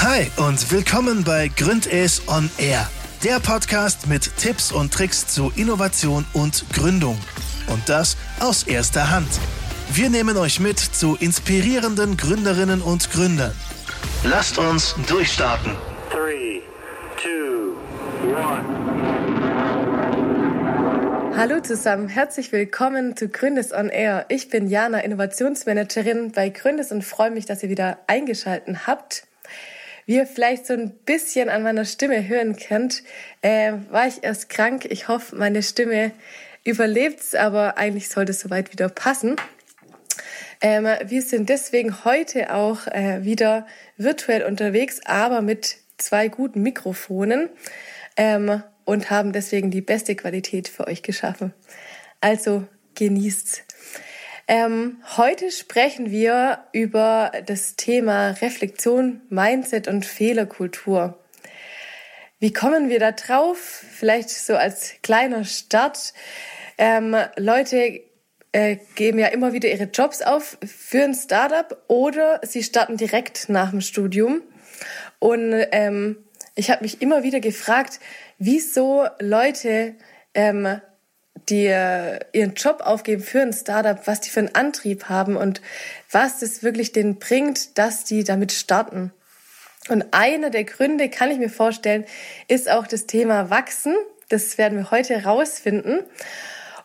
Hi 0.00 0.30
und 0.36 0.70
willkommen 0.70 1.24
bei 1.24 1.48
Gründes 1.48 2.22
on 2.28 2.48
Air, 2.56 2.88
der 3.24 3.40
Podcast 3.40 4.06
mit 4.06 4.30
Tipps 4.36 4.70
und 4.70 4.94
Tricks 4.94 5.26
zu 5.26 5.50
Innovation 5.56 6.24
und 6.34 6.64
Gründung. 6.72 7.18
Und 7.66 7.88
das 7.88 8.16
aus 8.38 8.62
erster 8.62 9.10
Hand. 9.10 9.26
Wir 9.92 10.08
nehmen 10.08 10.36
euch 10.36 10.60
mit 10.60 10.78
zu 10.78 11.16
inspirierenden 11.16 12.16
Gründerinnen 12.16 12.80
und 12.80 13.10
Gründern. 13.10 13.50
Lasst 14.22 14.56
uns 14.58 14.94
durchstarten. 15.08 15.72
3, 16.12 16.62
2, 17.20 18.36
1. 21.32 21.36
Hallo 21.36 21.60
zusammen, 21.60 22.08
herzlich 22.08 22.52
willkommen 22.52 23.16
zu 23.16 23.28
Gründes 23.28 23.72
on 23.72 23.88
Air. 23.88 24.26
Ich 24.28 24.48
bin 24.48 24.68
Jana, 24.68 25.00
Innovationsmanagerin 25.00 26.30
bei 26.30 26.50
Gründes 26.50 26.92
und 26.92 27.02
freue 27.02 27.32
mich, 27.32 27.46
dass 27.46 27.64
ihr 27.64 27.68
wieder 27.68 27.98
eingeschaltet 28.06 28.86
habt. 28.86 29.24
Wie 30.08 30.14
ihr 30.14 30.26
vielleicht 30.26 30.66
so 30.66 30.72
ein 30.72 30.90
bisschen 31.04 31.50
an 31.50 31.62
meiner 31.62 31.84
Stimme 31.84 32.26
hören 32.26 32.56
könnt, 32.56 33.02
äh, 33.42 33.74
war 33.90 34.08
ich 34.08 34.24
erst 34.24 34.48
krank. 34.48 34.86
Ich 34.88 35.06
hoffe, 35.06 35.36
meine 35.36 35.62
Stimme 35.62 36.12
überlebt's, 36.64 37.34
aber 37.34 37.76
eigentlich 37.76 38.08
sollte 38.08 38.32
es 38.32 38.40
soweit 38.40 38.72
wieder 38.72 38.88
passen. 38.88 39.36
Ähm, 40.62 40.86
wir 41.04 41.20
sind 41.20 41.50
deswegen 41.50 42.06
heute 42.06 42.54
auch 42.54 42.86
äh, 42.86 43.22
wieder 43.24 43.66
virtuell 43.98 44.44
unterwegs, 44.44 45.00
aber 45.04 45.42
mit 45.42 45.76
zwei 45.98 46.28
guten 46.28 46.62
Mikrofonen 46.62 47.50
ähm, 48.16 48.62
und 48.86 49.10
haben 49.10 49.34
deswegen 49.34 49.70
die 49.70 49.82
beste 49.82 50.16
Qualität 50.16 50.68
für 50.68 50.86
euch 50.86 51.02
geschaffen. 51.02 51.52
Also 52.22 52.66
genießt's. 52.94 53.67
Ähm, 54.50 55.02
heute 55.18 55.50
sprechen 55.50 56.10
wir 56.10 56.64
über 56.72 57.32
das 57.44 57.76
Thema 57.76 58.30
Reflexion, 58.30 59.20
Mindset 59.28 59.88
und 59.88 60.06
Fehlerkultur. 60.06 61.18
Wie 62.38 62.54
kommen 62.54 62.88
wir 62.88 62.98
da 62.98 63.12
drauf? 63.12 63.58
Vielleicht 63.58 64.30
so 64.30 64.56
als 64.56 64.94
kleiner 65.02 65.44
Start. 65.44 66.14
Ähm, 66.78 67.14
Leute 67.36 68.00
äh, 68.52 68.78
geben 68.94 69.18
ja 69.18 69.26
immer 69.26 69.52
wieder 69.52 69.68
ihre 69.68 69.84
Jobs 69.84 70.22
auf 70.22 70.56
für 70.64 71.04
ein 71.04 71.14
Startup 71.14 71.84
oder 71.88 72.40
sie 72.42 72.62
starten 72.62 72.96
direkt 72.96 73.50
nach 73.50 73.68
dem 73.68 73.82
Studium. 73.82 74.40
Und 75.18 75.52
ähm, 75.72 76.24
ich 76.54 76.70
habe 76.70 76.84
mich 76.84 77.02
immer 77.02 77.22
wieder 77.22 77.40
gefragt, 77.40 78.00
wieso 78.38 79.08
Leute 79.20 79.96
ähm, 80.32 80.80
die 81.48 81.66
äh, 81.66 82.20
ihren 82.32 82.54
Job 82.54 82.80
aufgeben 82.84 83.22
für 83.22 83.42
ein 83.42 83.52
Startup, 83.52 84.06
was 84.06 84.20
die 84.20 84.30
für 84.30 84.40
einen 84.40 84.54
Antrieb 84.54 85.04
haben 85.08 85.36
und 85.36 85.60
was 86.10 86.40
das 86.40 86.62
wirklich 86.62 86.92
denen 86.92 87.18
bringt, 87.18 87.78
dass 87.78 88.04
die 88.04 88.24
damit 88.24 88.52
starten. 88.52 89.12
Und 89.88 90.06
einer 90.12 90.50
der 90.50 90.64
Gründe, 90.64 91.08
kann 91.08 91.30
ich 91.30 91.38
mir 91.38 91.48
vorstellen, 91.48 92.04
ist 92.48 92.70
auch 92.70 92.86
das 92.86 93.06
Thema 93.06 93.50
Wachsen. 93.50 93.94
Das 94.28 94.58
werden 94.58 94.76
wir 94.76 94.90
heute 94.90 95.14
herausfinden. 95.14 96.00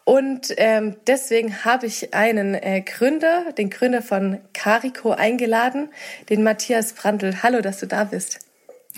Und 0.05 0.53
ähm, 0.57 0.97
deswegen 1.07 1.63
habe 1.63 1.85
ich 1.85 2.13
einen 2.13 2.55
äh, 2.55 2.81
Gründer, 2.81 3.53
den 3.57 3.69
Gründer 3.69 4.01
von 4.01 4.39
Carico 4.53 5.11
eingeladen, 5.11 5.89
den 6.29 6.43
Matthias 6.43 6.93
Brandl. 6.93 7.41
Hallo, 7.41 7.61
dass 7.61 7.79
du 7.79 7.87
da 7.87 8.03
bist. 8.03 8.39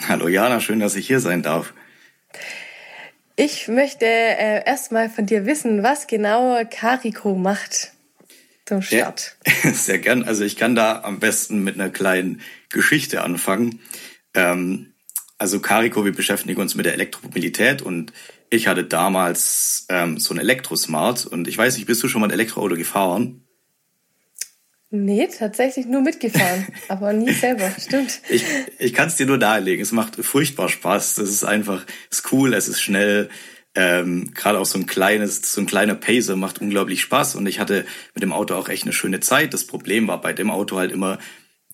Hallo 0.08 0.28
Jana, 0.28 0.60
schön, 0.60 0.80
dass 0.80 0.96
ich 0.96 1.08
hier 1.08 1.20
sein 1.20 1.42
darf. 1.42 1.74
Ich 3.36 3.68
möchte 3.68 4.06
äh, 4.06 4.66
erstmal 4.66 5.10
von 5.10 5.26
dir 5.26 5.46
wissen, 5.46 5.84
was 5.84 6.08
genau 6.08 6.62
Carico 6.70 7.36
macht 7.36 7.92
zum 8.66 8.82
Start. 8.82 9.38
Ja, 9.46 9.72
sehr 9.74 10.00
gern. 10.00 10.24
Also 10.24 10.44
ich 10.44 10.56
kann 10.56 10.76
da 10.76 11.02
am 11.02 11.20
besten 11.20 11.64
mit 11.64 11.76
einer 11.76 11.90
kleinen 11.90 12.42
Geschichte 12.70 13.24
anfangen. 13.24 13.80
Ähm, 14.34 14.94
also 15.38 15.60
Carico, 15.60 16.06
wir 16.06 16.14
beschäftigen 16.14 16.62
uns 16.62 16.76
mit 16.76 16.86
der 16.86 16.94
Elektromobilität 16.94 17.82
und 17.82 18.14
ich 18.50 18.68
hatte 18.68 18.86
damals 18.86 19.86
ähm, 19.90 20.18
so 20.18 20.34
ein 20.34 20.40
Elektrosmart 20.40 21.26
und 21.26 21.48
ich 21.48 21.58
weiß 21.58 21.76
nicht, 21.76 21.88
bist 21.88 22.02
du 22.04 22.08
schon 22.08 22.22
mal 22.22 22.28
ein 22.28 22.34
Elektroauto 22.34 22.76
gefahren? 22.76 23.45
Nee, 24.96 25.28
tatsächlich 25.28 25.86
nur 25.88 26.02
mitgefahren, 26.02 26.68
aber 26.88 27.12
nie 27.12 27.34
selber, 27.34 27.70
stimmt. 27.78 28.22
Ich, 28.30 28.46
ich 28.80 28.94
kann 28.94 29.10
es 29.10 29.18
dir 29.18 29.26
nur 29.26 29.38
darlegen. 29.38 29.82
Es 29.82 29.92
macht 29.92 30.16
furchtbar 30.16 30.70
Spaß. 30.70 31.16
Das 31.16 31.30
ist 31.30 31.44
einfach, 31.44 31.86
ist 32.10 32.32
cool, 32.32 32.54
es 32.54 32.70
ist 32.70 32.82
schnell. 32.82 33.30
Ähm, 33.76 34.32
Gerade 34.34 34.58
auch 34.58 34.66
so 34.66 34.80
ein 34.80 34.86
kleines, 34.86 35.54
so 35.54 35.60
ein 35.60 35.68
kleiner 35.68 35.96
Pacer 35.96 36.38
macht 36.38 36.62
unglaublich 36.62 37.02
Spaß 37.02 37.36
und 37.36 37.46
ich 37.46 37.60
hatte 37.60 37.86
mit 38.14 38.24
dem 38.24 38.32
Auto 38.32 38.56
auch 38.56 38.70
echt 38.70 38.84
eine 38.84 38.94
schöne 38.94 39.20
Zeit. 39.20 39.54
Das 39.54 39.68
Problem 39.68 40.08
war 40.08 40.22
bei 40.22 40.32
dem 40.32 40.50
Auto 40.50 40.78
halt 40.78 40.94
immer 40.94 41.20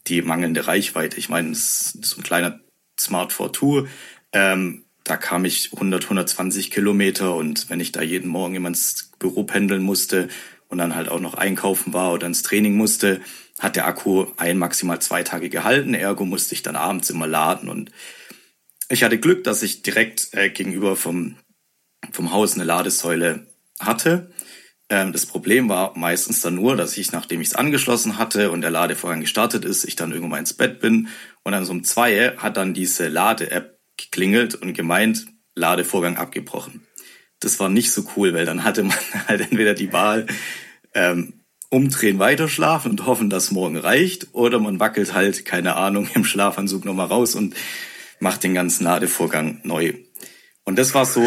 die 0.08 0.24
mangelnde 0.24 0.66
Reichweite. 0.66 1.20
Ich 1.20 1.30
meine, 1.30 1.52
es 1.52 1.94
ist 1.94 2.06
so 2.06 2.18
ein 2.20 2.24
kleiner 2.24 2.60
Smart 3.00 3.34
4 3.34 3.52
Tour. 3.52 3.88
Ähm, 4.34 4.86
da 5.04 5.16
kam 5.16 5.46
ich 5.46 5.74
100, 5.74 6.06
120 6.06 6.72
Kilometer 6.72 7.36
und 7.36 7.70
wenn 7.70 7.80
ich 7.80 7.92
da 7.92 8.02
jeden 8.02 8.30
Morgen 8.30 8.56
immer 8.56 8.70
ins 8.70 9.12
Büro 9.20 9.44
pendeln 9.44 9.84
musste 9.84 10.28
und 10.72 10.78
dann 10.78 10.96
halt 10.96 11.10
auch 11.10 11.20
noch 11.20 11.36
einkaufen 11.36 11.94
war 11.94 12.14
oder 12.14 12.26
ins 12.26 12.44
Training 12.44 12.76
musste, 12.76 13.20
hat 13.60 13.76
der 13.76 13.86
Akku 13.86 14.28
ein, 14.38 14.58
maximal 14.58 15.00
zwei 15.00 15.22
Tage 15.22 15.50
gehalten. 15.50 15.94
Ergo 15.94 16.26
musste 16.26 16.56
ich 16.56 16.64
dann 16.64 16.78
abends 16.78 17.10
immer 17.10 17.28
laden. 17.28 17.70
Und 17.70 17.92
ich 18.90 19.04
hatte 19.04 19.20
Glück, 19.20 19.44
dass 19.44 19.62
ich 19.64 19.84
direkt 19.84 20.34
äh, 20.34 20.50
gegenüber 20.50 20.96
vom, 20.96 21.36
vom 22.12 22.32
Haus 22.32 22.56
eine 22.56 22.64
Ladesäule 22.64 23.48
hatte. 23.80 24.32
Ähm, 24.90 25.12
das 25.12 25.26
Problem 25.26 25.68
war 25.68 25.96
meistens 25.98 26.42
dann 26.42 26.56
nur, 26.56 26.78
dass 26.78 26.98
ich, 26.98 27.12
nachdem 27.12 27.42
ich 27.42 27.50
es 27.50 27.56
angeschlossen 27.56 28.18
hatte 28.18 28.50
und 28.50 28.62
der 28.62 28.72
Ladevorgang 28.72 29.20
gestartet 29.20 29.66
ist, 29.66 29.84
ich 29.84 29.98
dann 29.98 30.14
irgendwann 30.14 30.40
ins 30.40 30.54
Bett 30.54 30.80
bin 30.80 31.10
und 31.44 31.52
dann 31.52 31.66
so 31.66 31.74
um 31.74 31.84
zwei 31.84 32.38
hat 32.38 32.56
dann 32.56 32.74
diese 32.74 33.10
Lade-App 33.10 33.78
geklingelt 33.98 34.56
und 34.56 34.74
gemeint, 34.74 35.28
Ladevorgang 35.54 36.16
abgebrochen 36.16 36.88
das 37.42 37.60
war 37.60 37.68
nicht 37.68 37.92
so 37.92 38.06
cool, 38.16 38.34
weil 38.34 38.46
dann 38.46 38.64
hatte 38.64 38.84
man 38.84 38.98
halt 39.28 39.42
entweder 39.42 39.74
die 39.74 39.92
Wahl, 39.92 40.28
ähm, 40.94 41.34
umdrehen, 41.70 42.20
weiterschlafen 42.20 42.92
und 42.92 43.06
hoffen, 43.06 43.30
dass 43.30 43.52
morgen 43.52 43.78
reicht, 43.78 44.28
oder 44.34 44.60
man 44.60 44.80
wackelt 44.80 45.14
halt, 45.14 45.46
keine 45.46 45.76
Ahnung, 45.76 46.08
im 46.14 46.26
Schlafanzug 46.26 46.86
nochmal 46.86 47.08
raus 47.08 47.36
und 47.36 47.56
macht 48.20 48.44
den 48.44 48.54
ganzen 48.54 48.84
Ladevorgang 48.84 49.62
neu. 49.64 49.94
Und 50.64 50.78
das 50.78 50.94
war 50.94 51.06
so, 51.06 51.24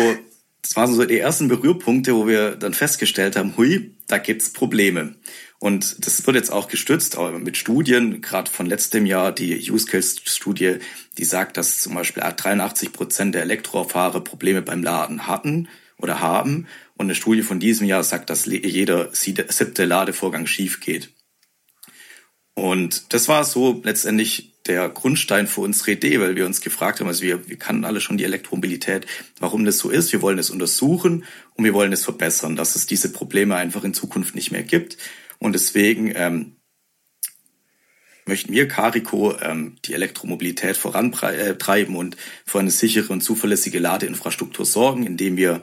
das 0.63 0.77
waren 0.77 0.93
so 0.93 1.05
die 1.05 1.19
ersten 1.19 1.49
Berührpunkte, 1.49 2.15
wo 2.15 2.27
wir 2.27 2.57
dann 2.57 2.75
festgestellt 2.75 3.37
haben, 3.37 3.57
hui, 3.57 3.97
da 4.07 4.19
gibt's 4.19 4.53
Probleme. 4.53 5.17
Und 5.59 6.07
das 6.07 6.27
wird 6.27 6.37
jetzt 6.37 6.53
auch 6.53 6.69
gestützt 6.69 7.17
aber 7.17 7.39
mit 7.39 7.57
Studien, 7.57 8.21
gerade 8.21 8.51
von 8.51 8.67
letztem 8.67 9.07
Jahr, 9.07 9.33
die 9.33 9.71
Use 9.71 9.87
Case 9.87 10.21
Studie, 10.25 10.77
die 11.17 11.25
sagt, 11.25 11.57
dass 11.57 11.81
zum 11.81 11.95
Beispiel 11.95 12.23
83 12.23 12.93
Prozent 12.93 13.35
der 13.35 13.43
Elektrofahrer 13.43 14.21
Probleme 14.21 14.61
beim 14.61 14.83
Laden 14.83 15.27
hatten 15.27 15.69
oder 15.99 16.21
haben. 16.21 16.67
Und 16.97 17.07
eine 17.07 17.15
Studie 17.15 17.43
von 17.43 17.61
diesem 17.61 17.87
Jahr 17.87 18.05
sagt, 18.05 18.31
dass 18.31 18.47
jeder 18.47 19.09
siebte 19.13 19.85
Ladevorgang 19.85 20.47
schief 20.47 20.81
geht. 20.81 21.11
Und 22.55 23.13
das 23.13 23.29
war 23.29 23.45
so 23.45 23.81
letztendlich 23.85 24.55
der 24.67 24.89
Grundstein 24.89 25.47
für 25.47 25.61
unsere 25.61 25.93
Idee, 25.93 26.21
weil 26.21 26.37
wir 26.37 26.47
uns 26.47 26.61
gefragt 26.61 27.01
haben, 27.01 27.09
also 27.09 27.23
wir, 27.23 27.49
wir 27.49 27.59
kannten 27.59 27.85
alle 27.85 28.01
schon 28.01 28.17
die 28.17 28.25
Elektromobilität, 28.25 29.07
warum 29.39 29.65
das 29.65 29.79
so 29.79 29.91
ist. 29.91 30.13
Wir 30.13 30.23
wollen 30.23 30.39
es 30.39 30.51
untersuchen 30.51 31.25
und 31.55 31.65
wir 31.65 31.75
wollen 31.75 31.93
es 31.93 32.05
verbessern, 32.05 32.57
dass 32.57 32.77
es 32.77 32.87
diese 32.87 33.13
Probleme 33.13 33.57
einfach 33.57 33.85
in 33.85 33.93
Zukunft 33.93 34.35
nicht 34.35 34.53
mehr 34.53 34.63
gibt. 34.63 34.97
Und 35.39 35.53
deswegen 35.53 36.13
ähm, 36.15 36.57
möchten 38.27 38.53
wir 38.53 38.69
Carico 38.69 39.37
ähm, 39.41 39.77
die 39.85 39.95
Elektromobilität 39.95 40.77
vorantreiben 40.77 41.97
und 41.97 42.17
für 42.45 42.61
eine 42.61 42.71
sichere 42.71 43.13
und 43.13 43.21
zuverlässige 43.21 43.79
Ladeinfrastruktur 43.79 44.65
sorgen, 44.65 45.07
indem 45.07 45.37
wir 45.37 45.63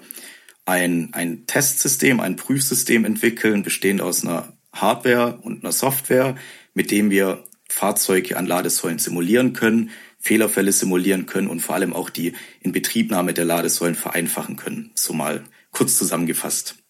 ein, 0.65 1.09
ein 1.13 1.47
Testsystem, 1.47 2.19
ein 2.19 2.35
Prüfsystem 2.35 3.05
entwickeln, 3.05 3.63
bestehend 3.63 4.01
aus 4.01 4.23
einer 4.23 4.53
Hardware 4.73 5.39
und 5.41 5.63
einer 5.63 5.71
Software, 5.71 6.35
mit 6.73 6.91
dem 6.91 7.09
wir 7.09 7.43
Fahrzeuge 7.67 8.37
an 8.37 8.45
Ladesäulen 8.45 8.99
simulieren 8.99 9.53
können, 9.53 9.91
Fehlerfälle 10.19 10.71
simulieren 10.71 11.25
können 11.25 11.47
und 11.47 11.61
vor 11.61 11.75
allem 11.75 11.93
auch 11.93 12.09
die 12.09 12.33
Inbetriebnahme 12.61 13.33
der 13.33 13.45
Ladesäulen 13.45 13.95
vereinfachen 13.95 14.55
können. 14.55 14.91
So 14.93 15.13
mal 15.13 15.43
kurz 15.71 15.97
zusammengefasst. 15.97 16.80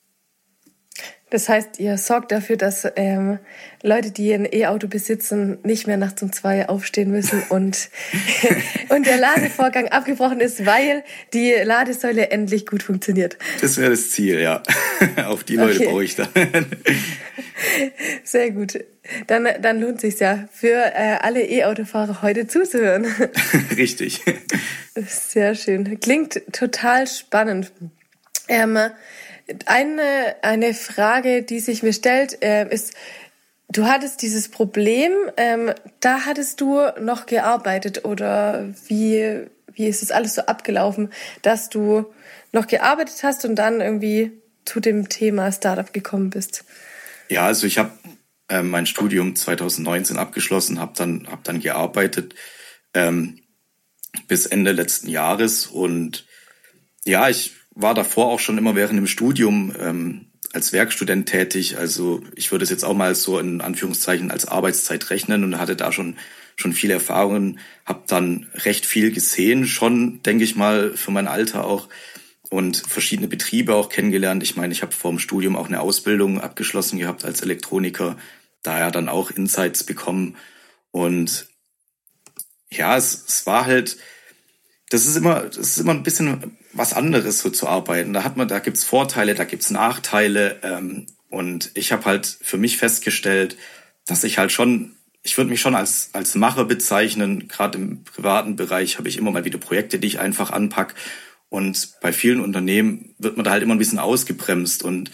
Das 1.31 1.47
heißt, 1.47 1.79
ihr 1.79 1.97
sorgt 1.97 2.33
dafür, 2.33 2.57
dass 2.57 2.85
ähm, 2.97 3.39
Leute, 3.83 4.11
die 4.11 4.33
ein 4.33 4.45
E-Auto 4.51 4.87
besitzen, 4.89 5.59
nicht 5.63 5.87
mehr 5.87 5.95
nachts 5.95 6.21
um 6.21 6.33
zwei 6.33 6.67
aufstehen 6.67 7.09
müssen 7.09 7.41
und, 7.47 7.89
und 8.89 9.07
der 9.07 9.17
Ladevorgang 9.17 9.87
abgebrochen 9.87 10.41
ist, 10.41 10.65
weil 10.65 11.03
die 11.33 11.53
Ladesäule 11.63 12.31
endlich 12.31 12.67
gut 12.67 12.83
funktioniert. 12.83 13.37
Das 13.61 13.77
wäre 13.77 13.91
das 13.91 14.11
Ziel, 14.11 14.41
ja. 14.41 14.61
Auf 15.25 15.45
die 15.45 15.55
Leute 15.55 15.77
okay. 15.79 15.87
brauche 15.87 16.03
ich 16.03 16.15
dann. 16.17 16.27
Sehr 18.25 18.51
gut. 18.51 18.83
Dann, 19.27 19.47
dann 19.61 19.79
lohnt 19.79 20.01
sich 20.01 20.19
ja 20.19 20.49
für 20.51 20.75
äh, 20.75 21.17
alle 21.21 21.43
E-Autofahrer 21.43 22.21
heute 22.21 22.45
zuzuhören. 22.47 23.05
Richtig. 23.77 24.21
Sehr 24.95 25.55
schön. 25.55 25.97
Klingt 26.01 26.41
total 26.51 27.07
spannend. 27.07 27.71
Ähm, 28.49 28.77
eine, 29.65 30.36
eine 30.42 30.74
Frage, 30.74 31.44
die 31.44 31.59
sich 31.59 31.83
mir 31.83 31.94
stellt, 31.94 32.44
äh, 32.44 32.68
ist, 32.74 32.94
Du 33.71 33.86
hattest 33.86 34.21
dieses 34.21 34.50
Problem, 34.50 35.13
ähm, 35.38 35.71
da 36.01 36.25
hattest 36.25 36.59
du 36.59 36.81
noch 37.00 37.25
gearbeitet 37.25 38.03
oder 38.03 38.68
wie, 38.88 39.45
wie 39.71 39.88
ist 39.88 40.03
es 40.03 40.12
alles 40.12 40.36
so 40.36 40.42
abgelaufen, 40.42 41.09
dass 41.42 41.69
du 41.69 42.06
noch 42.51 42.68
gearbeitet 42.68 43.24
hast 43.24 43.45
und 43.45 43.56
dann 43.56 43.80
irgendwie 43.80 44.31
zu 44.65 44.81
dem 44.81 45.07
Thema 45.07 45.53
Startup 45.53 45.94
gekommen 45.94 46.31
bist? 46.31 46.65
Ja, 47.30 47.45
also 47.45 47.65
ich 47.65 47.77
habe 47.77 47.92
äh, 48.50 48.62
mein 48.62 48.86
Studium 48.86 49.38
2019 49.38 50.18
abgeschlossen, 50.18 50.77
habe 50.77 50.92
dann, 50.98 51.27
hab 51.31 51.45
dann 51.45 51.62
gearbeitet 51.62 52.36
ähm, 52.94 53.39
bis 54.27 54.48
Ende 54.48 54.74
letzten 54.74 55.07
Jahres 55.07 55.65
und 55.65 56.25
ja, 57.06 57.30
ich 57.30 57.53
war 57.73 57.94
davor 57.94 58.27
auch 58.27 58.39
schon 58.39 58.57
immer 58.57 58.75
während 58.75 58.97
dem 58.97 59.07
Studium 59.07 59.73
ähm, 59.79 60.25
als 60.53 60.73
Werkstudent 60.73 61.29
tätig. 61.29 61.77
Also 61.77 62.21
ich 62.35 62.51
würde 62.51 62.63
es 62.63 62.69
jetzt 62.69 62.83
auch 62.83 62.95
mal 62.95 63.15
so 63.15 63.39
in 63.39 63.62
Anführungszeichen 63.62 64.31
als 64.31 64.45
Arbeitszeit 64.45 65.09
rechnen 65.09 65.44
und 65.44 65.57
hatte 65.57 65.75
da 65.75 65.91
schon 65.91 66.15
schon 66.57 66.73
viele 66.73 66.94
Erfahrungen, 66.94 67.59
habe 67.85 68.03
dann 68.07 68.47
recht 68.53 68.85
viel 68.85 69.12
gesehen, 69.12 69.65
schon 69.65 70.21
denke 70.23 70.44
ich 70.44 70.56
mal 70.56 70.95
für 70.95 71.09
mein 71.09 71.27
Alter 71.27 71.65
auch 71.65 71.88
und 72.50 72.77
verschiedene 72.77 73.29
Betriebe 73.29 73.74
auch 73.74 73.89
kennengelernt. 73.89 74.44
Ich 74.44 74.57
meine, 74.57 74.74
ich 74.74 74.81
habe 74.81 74.91
vor 74.91 75.12
dem 75.12 75.19
Studium 75.19 75.56
auch 75.56 75.67
eine 75.67 75.79
Ausbildung 75.79 76.39
abgeschlossen 76.39 77.00
gehabt 77.00 77.25
als 77.25 77.41
Elektroniker, 77.41 78.17
daher 78.62 78.91
dann 78.91 79.09
auch 79.09 79.31
Insights 79.31 79.83
bekommen 79.83 80.35
und 80.91 81.47
ja, 82.69 82.95
es, 82.95 83.25
es 83.27 83.45
war 83.45 83.65
halt, 83.65 83.97
das 84.89 85.06
ist 85.06 85.17
immer, 85.17 85.41
das 85.41 85.57
ist 85.57 85.77
immer 85.79 85.94
ein 85.94 86.03
bisschen 86.03 86.57
was 86.73 86.94
anderes 86.94 87.39
so 87.39 87.50
zu 87.50 87.68
arbeiten. 87.68 88.13
Da 88.13 88.23
hat 88.23 88.38
man, 88.38 88.47
da 88.47 88.59
gibt's 88.59 88.83
Vorteile, 88.83 89.35
da 89.35 89.44
gibt's 89.44 89.71
Nachteile. 89.71 90.59
Ähm, 90.63 91.07
und 91.29 91.71
ich 91.73 91.91
habe 91.91 92.06
halt 92.06 92.25
für 92.41 92.57
mich 92.57 92.77
festgestellt, 92.77 93.57
dass 94.06 94.23
ich 94.23 94.38
halt 94.38 94.51
schon, 94.51 94.95
ich 95.23 95.38
würde 95.38 95.50
mich 95.50 95.62
schon 95.62 95.75
als 95.75 96.09
als 96.13 96.35
Macher 96.35 96.65
bezeichnen. 96.65 97.47
Gerade 97.47 97.77
im 97.77 98.03
privaten 98.03 98.56
Bereich 98.56 98.97
habe 98.97 99.09
ich 99.09 99.18
immer 99.18 99.31
mal 99.31 99.45
wieder 99.45 99.59
Projekte, 99.59 100.00
die 100.00 100.07
ich 100.07 100.19
einfach 100.19 100.51
anpack. 100.51 100.95
Und 101.50 102.00
bei 102.01 102.13
vielen 102.13 102.39
Unternehmen 102.39 103.13
wird 103.17 103.35
man 103.35 103.44
da 103.44 103.51
halt 103.51 103.63
immer 103.63 103.75
ein 103.75 103.79
bisschen 103.79 104.00
ausgebremst. 104.00 104.83
Und 104.83 105.12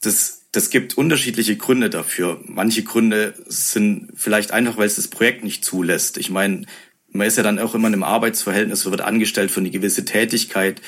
das, 0.00 0.42
das 0.52 0.70
gibt 0.70 0.96
unterschiedliche 0.96 1.56
Gründe 1.56 1.90
dafür. 1.90 2.40
Manche 2.44 2.84
Gründe 2.84 3.34
sind 3.46 4.12
vielleicht 4.14 4.52
einfach, 4.52 4.76
weil 4.76 4.86
es 4.86 4.96
das 4.96 5.08
Projekt 5.08 5.42
nicht 5.42 5.64
zulässt. 5.64 6.18
Ich 6.18 6.30
meine, 6.30 6.66
man 7.12 7.26
ist 7.26 7.36
ja 7.36 7.42
dann 7.42 7.58
auch 7.58 7.74
immer 7.74 7.88
in 7.88 7.94
einem 7.94 8.02
Arbeitsverhältnis, 8.02 8.84
wird 8.84 9.00
angestellt 9.00 9.50
für 9.50 9.60
eine 9.60 9.70
gewisse 9.70 10.04
Tätigkeit. 10.04 10.80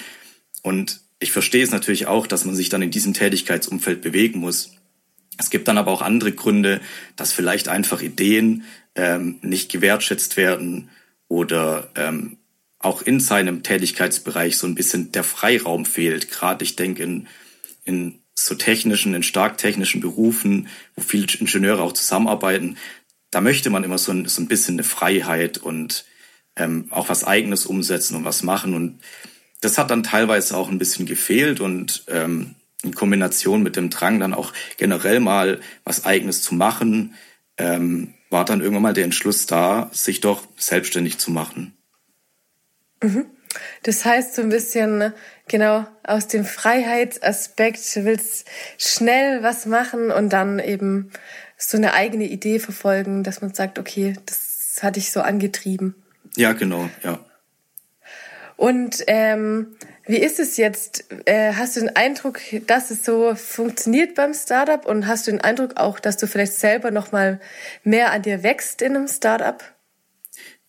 Und 0.62 1.00
ich 1.20 1.32
verstehe 1.32 1.62
es 1.62 1.70
natürlich 1.70 2.06
auch, 2.06 2.26
dass 2.26 2.44
man 2.44 2.54
sich 2.54 2.68
dann 2.68 2.82
in 2.82 2.90
diesem 2.90 3.14
Tätigkeitsumfeld 3.14 4.02
bewegen 4.02 4.40
muss. 4.40 4.72
Es 5.38 5.50
gibt 5.50 5.68
dann 5.68 5.78
aber 5.78 5.90
auch 5.90 6.02
andere 6.02 6.32
Gründe, 6.32 6.80
dass 7.16 7.32
vielleicht 7.32 7.68
einfach 7.68 8.00
Ideen 8.02 8.64
ähm, 8.94 9.38
nicht 9.42 9.70
gewertschätzt 9.70 10.36
werden 10.36 10.90
oder 11.28 11.90
ähm, 11.96 12.38
auch 12.78 13.02
in 13.02 13.20
seinem 13.20 13.62
Tätigkeitsbereich 13.62 14.56
so 14.56 14.66
ein 14.66 14.74
bisschen 14.74 15.12
der 15.12 15.24
Freiraum 15.24 15.84
fehlt. 15.84 16.30
Gerade 16.30 16.64
ich 16.64 16.76
denke 16.76 17.02
in, 17.02 17.26
in 17.84 18.20
so 18.34 18.54
technischen, 18.54 19.14
in 19.14 19.22
stark 19.22 19.58
technischen 19.58 20.00
Berufen, 20.00 20.68
wo 20.94 21.02
viele 21.02 21.26
Ingenieure 21.38 21.82
auch 21.82 21.92
zusammenarbeiten, 21.92 22.76
da 23.30 23.40
möchte 23.40 23.70
man 23.70 23.84
immer 23.84 23.98
so 23.98 24.12
ein, 24.12 24.26
so 24.26 24.40
ein 24.40 24.48
bisschen 24.48 24.76
eine 24.76 24.84
Freiheit 24.84 25.58
und 25.58 26.04
ähm, 26.56 26.88
auch 26.90 27.08
was 27.08 27.24
Eigenes 27.24 27.66
umsetzen 27.66 28.16
und 28.16 28.24
was 28.24 28.42
machen. 28.42 28.74
Und 28.74 29.00
das 29.60 29.78
hat 29.78 29.90
dann 29.90 30.02
teilweise 30.02 30.56
auch 30.56 30.68
ein 30.68 30.78
bisschen 30.78 31.06
gefehlt 31.06 31.60
und 31.60 32.04
ähm, 32.08 32.54
in 32.82 32.94
Kombination 32.94 33.62
mit 33.62 33.76
dem 33.76 33.90
Drang 33.90 34.20
dann 34.20 34.34
auch 34.34 34.52
generell 34.76 35.20
mal 35.20 35.60
was 35.84 36.04
Eigenes 36.04 36.42
zu 36.42 36.54
machen, 36.54 37.14
ähm, 37.56 38.14
war 38.30 38.44
dann 38.44 38.60
irgendwann 38.60 38.82
mal 38.82 38.94
der 38.94 39.04
Entschluss 39.04 39.46
da, 39.46 39.88
sich 39.92 40.20
doch 40.20 40.46
selbstständig 40.56 41.18
zu 41.18 41.30
machen. 41.30 41.74
Mhm. 43.02 43.26
Das 43.84 44.04
heißt 44.04 44.34
so 44.34 44.42
ein 44.42 44.48
bisschen, 44.48 45.12
genau, 45.46 45.86
aus 46.02 46.26
dem 46.26 46.44
Freiheitsaspekt, 46.44 47.80
willst 47.96 48.48
schnell 48.78 49.42
was 49.42 49.66
machen 49.66 50.10
und 50.10 50.32
dann 50.32 50.58
eben 50.58 51.10
so 51.56 51.76
eine 51.76 51.94
eigene 51.94 52.24
Idee 52.24 52.58
verfolgen, 52.58 53.22
dass 53.22 53.40
man 53.40 53.54
sagt, 53.54 53.78
okay, 53.78 54.14
das 54.26 54.80
hat 54.82 54.96
dich 54.96 55.12
so 55.12 55.20
angetrieben. 55.20 55.94
Ja, 56.36 56.52
genau, 56.52 56.88
ja. 57.02 57.24
Und 58.56 59.02
ähm, 59.08 59.76
wie 60.06 60.18
ist 60.18 60.38
es 60.38 60.56
jetzt? 60.56 61.06
Äh, 61.24 61.54
hast 61.54 61.76
du 61.76 61.80
den 61.80 61.96
Eindruck, 61.96 62.40
dass 62.66 62.90
es 62.90 63.04
so 63.04 63.34
funktioniert 63.34 64.14
beim 64.14 64.34
Startup 64.34 64.84
und 64.86 65.06
hast 65.06 65.26
du 65.26 65.32
den 65.32 65.40
Eindruck 65.40 65.76
auch, 65.76 65.98
dass 65.98 66.16
du 66.16 66.26
vielleicht 66.26 66.52
selber 66.52 66.90
noch 66.90 67.10
mal 67.10 67.40
mehr 67.82 68.12
an 68.12 68.22
dir 68.22 68.42
wächst 68.42 68.82
in 68.82 68.96
einem 68.96 69.08
Startup? 69.08 69.62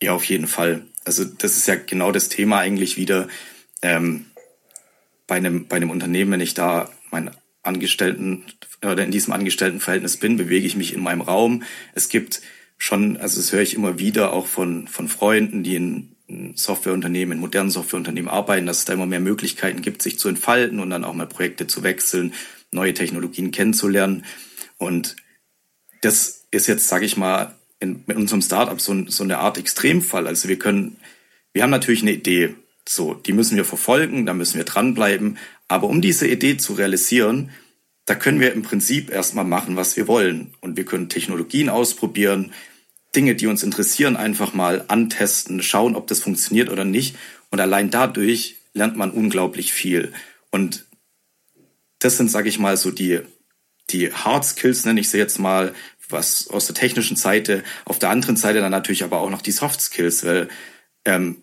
Ja, 0.02 0.12
auf 0.12 0.24
jeden 0.24 0.46
Fall. 0.46 0.82
Also 1.04 1.24
das 1.24 1.56
ist 1.56 1.68
ja 1.68 1.76
genau 1.76 2.12
das 2.12 2.28
Thema 2.28 2.58
eigentlich 2.58 2.96
wieder 2.96 3.28
ähm, 3.82 4.26
bei 5.26 5.36
einem 5.36 5.68
bei 5.68 5.76
einem 5.76 5.90
Unternehmen, 5.90 6.32
wenn 6.32 6.40
ich 6.40 6.54
da 6.54 6.90
mein 7.10 7.30
Angestellten 7.62 8.44
oder 8.82 9.04
in 9.04 9.10
diesem 9.10 9.32
Angestelltenverhältnis 9.32 10.16
bin, 10.16 10.36
bewege 10.36 10.66
ich 10.66 10.76
mich 10.76 10.92
in 10.92 11.02
meinem 11.02 11.20
Raum. 11.20 11.62
Es 11.94 12.08
gibt 12.08 12.40
schon, 12.76 13.16
also 13.16 13.40
das 13.40 13.52
höre 13.52 13.62
ich 13.62 13.74
immer 13.74 13.98
wieder 13.98 14.32
auch 14.32 14.46
von, 14.46 14.88
von 14.88 15.08
Freunden, 15.08 15.62
die 15.62 15.76
in, 15.76 16.16
Softwareunternehmen, 16.56 17.36
in 17.36 17.40
modernen 17.40 17.70
Softwareunternehmen 17.70 18.28
arbeiten, 18.28 18.66
dass 18.66 18.80
es 18.80 18.84
da 18.84 18.94
immer 18.94 19.06
mehr 19.06 19.20
Möglichkeiten 19.20 19.80
gibt, 19.80 20.02
sich 20.02 20.18
zu 20.18 20.28
entfalten 20.28 20.80
und 20.80 20.90
dann 20.90 21.04
auch 21.04 21.14
mal 21.14 21.28
Projekte 21.28 21.68
zu 21.68 21.84
wechseln, 21.84 22.34
neue 22.72 22.94
Technologien 22.94 23.52
kennenzulernen. 23.52 24.24
Und 24.76 25.14
das 26.02 26.46
ist 26.50 26.66
jetzt, 26.66 26.88
sage 26.88 27.04
ich 27.04 27.16
mal, 27.16 27.54
in, 27.78 28.02
mit 28.06 28.16
unserem 28.16 28.42
Startup 28.42 28.80
so, 28.80 29.08
so 29.08 29.22
eine 29.22 29.38
Art 29.38 29.56
Extremfall. 29.58 30.26
Also 30.26 30.48
wir 30.48 30.58
können, 30.58 30.96
wir 31.52 31.62
haben 31.62 31.70
natürlich 31.70 32.02
eine 32.02 32.12
Idee, 32.12 32.54
so, 32.88 33.14
die 33.14 33.32
müssen 33.32 33.56
wir 33.56 33.64
verfolgen, 33.64 34.26
da 34.26 34.34
müssen 34.34 34.58
wir 34.58 34.64
dranbleiben. 34.64 35.38
Aber 35.68 35.88
um 35.88 36.00
diese 36.00 36.26
Idee 36.26 36.56
zu 36.56 36.74
realisieren, 36.74 37.50
da 38.06 38.14
können 38.14 38.40
wir 38.40 38.52
im 38.52 38.62
Prinzip 38.62 39.10
erstmal 39.10 39.44
machen, 39.44 39.76
was 39.76 39.96
wir 39.96 40.06
wollen. 40.06 40.54
Und 40.60 40.76
wir 40.76 40.84
können 40.84 41.08
Technologien 41.08 41.68
ausprobieren, 41.68 42.52
Dinge, 43.14 43.34
die 43.34 43.48
uns 43.48 43.62
interessieren, 43.62 44.16
einfach 44.16 44.54
mal 44.54 44.84
antesten, 44.88 45.62
schauen, 45.62 45.96
ob 45.96 46.06
das 46.06 46.20
funktioniert 46.20 46.70
oder 46.70 46.84
nicht. 46.84 47.16
Und 47.50 47.60
allein 47.60 47.90
dadurch 47.90 48.56
lernt 48.74 48.96
man 48.96 49.10
unglaublich 49.10 49.72
viel. 49.72 50.12
Und 50.50 50.86
das 51.98 52.16
sind, 52.16 52.30
sage 52.30 52.48
ich 52.48 52.58
mal, 52.60 52.76
so 52.76 52.92
die, 52.92 53.20
die 53.90 54.12
Hard 54.12 54.44
Skills, 54.44 54.84
nenne 54.84 55.00
ich 55.00 55.08
sie 55.08 55.18
jetzt 55.18 55.38
mal, 55.38 55.74
was 56.08 56.48
aus 56.48 56.66
der 56.66 56.76
technischen 56.76 57.16
Seite. 57.16 57.64
Auf 57.84 57.98
der 57.98 58.10
anderen 58.10 58.36
Seite 58.36 58.60
dann 58.60 58.70
natürlich 58.70 59.02
aber 59.02 59.20
auch 59.20 59.30
noch 59.30 59.42
die 59.42 59.50
Soft 59.50 59.80
Skills, 59.80 60.24
weil 60.24 60.48
ähm, 61.04 61.42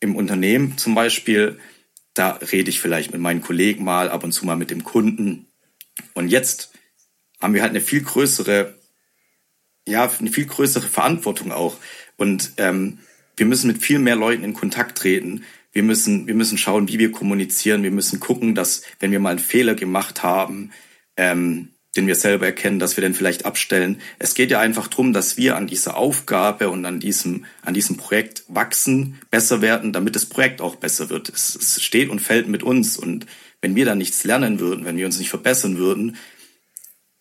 im 0.00 0.16
Unternehmen 0.16 0.76
zum 0.78 0.96
Beispiel, 0.96 1.60
da 2.14 2.32
rede 2.32 2.70
ich 2.70 2.80
vielleicht 2.80 3.12
mit 3.12 3.20
meinen 3.20 3.42
Kollegen 3.42 3.84
mal, 3.84 4.08
ab 4.08 4.24
und 4.24 4.32
zu 4.32 4.44
mal 4.44 4.56
mit 4.56 4.70
dem 4.70 4.82
Kunden 4.82 5.46
und 6.14 6.28
jetzt 6.28 6.72
haben 7.40 7.54
wir 7.54 7.62
halt 7.62 7.70
eine 7.70 7.80
viel 7.80 8.02
größere, 8.02 8.78
ja, 9.86 10.10
eine 10.18 10.30
viel 10.30 10.46
größere 10.46 10.88
Verantwortung 10.88 11.52
auch. 11.52 11.76
Und 12.16 12.52
ähm, 12.56 12.98
wir 13.36 13.46
müssen 13.46 13.66
mit 13.66 13.82
viel 13.82 13.98
mehr 13.98 14.16
Leuten 14.16 14.44
in 14.44 14.54
Kontakt 14.54 14.98
treten. 14.98 15.44
Wir 15.72 15.82
müssen, 15.82 16.26
wir 16.26 16.34
müssen 16.34 16.58
schauen, 16.58 16.88
wie 16.88 16.98
wir 16.98 17.10
kommunizieren. 17.10 17.82
Wir 17.82 17.90
müssen 17.90 18.20
gucken, 18.20 18.54
dass, 18.54 18.82
wenn 19.00 19.10
wir 19.10 19.20
mal 19.20 19.30
einen 19.30 19.38
Fehler 19.38 19.74
gemacht 19.74 20.22
haben, 20.22 20.70
ähm, 21.16 21.70
den 21.96 22.06
wir 22.06 22.14
selber 22.14 22.46
erkennen, 22.46 22.78
dass 22.78 22.96
wir 22.96 23.02
den 23.02 23.14
vielleicht 23.14 23.44
abstellen. 23.44 24.00
Es 24.18 24.34
geht 24.34 24.50
ja 24.50 24.60
einfach 24.60 24.86
darum, 24.86 25.12
dass 25.12 25.36
wir 25.36 25.56
an 25.56 25.66
dieser 25.66 25.96
Aufgabe 25.96 26.70
und 26.70 26.86
an 26.86 27.00
diesem, 27.00 27.44
an 27.62 27.74
diesem 27.74 27.96
Projekt 27.96 28.44
wachsen, 28.48 29.20
besser 29.30 29.60
werden, 29.60 29.92
damit 29.92 30.14
das 30.14 30.26
Projekt 30.26 30.60
auch 30.60 30.76
besser 30.76 31.10
wird. 31.10 31.28
Es, 31.28 31.54
es 31.54 31.82
steht 31.82 32.08
und 32.08 32.20
fällt 32.20 32.48
mit 32.48 32.62
uns. 32.62 32.96
Und 32.96 33.26
wenn 33.62 33.76
wir 33.76 33.86
da 33.86 33.94
nichts 33.94 34.24
lernen 34.24 34.60
würden, 34.60 34.84
wenn 34.84 34.98
wir 34.98 35.06
uns 35.06 35.18
nicht 35.18 35.30
verbessern 35.30 35.78
würden, 35.78 36.18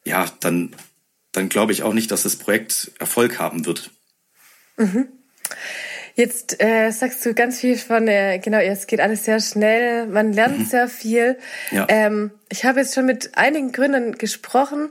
ja, 0.04 0.26
dann, 0.42 0.76
dann 1.32 1.48
glaube 1.48 1.72
ich 1.72 1.84
auch 1.84 1.94
nicht, 1.94 2.12
dass 2.12 2.24
das 2.24 2.36
Projekt 2.36 2.92
Erfolg 3.00 3.40
haben 3.40 3.66
wird. 3.66 3.92
Mhm. 4.78 5.08
Jetzt 6.16 6.62
äh, 6.62 6.92
sagst 6.92 7.26
du 7.26 7.34
ganz 7.34 7.60
viel 7.60 7.78
von, 7.78 8.08
äh, 8.08 8.40
genau, 8.40 8.58
es 8.58 8.86
geht 8.86 9.00
alles 9.00 9.24
sehr 9.24 9.40
schnell, 9.40 10.08
man 10.08 10.34
lernt 10.34 10.60
mhm. 10.60 10.66
sehr 10.66 10.90
viel. 10.90 11.38
Ja. 11.72 11.86
Ähm, 11.88 12.32
ich 12.50 12.66
habe 12.66 12.82
jetzt 12.82 12.96
schon 12.96 13.06
mit 13.06 13.38
einigen 13.38 13.72
Gründern 13.72 14.14
gesprochen, 14.14 14.90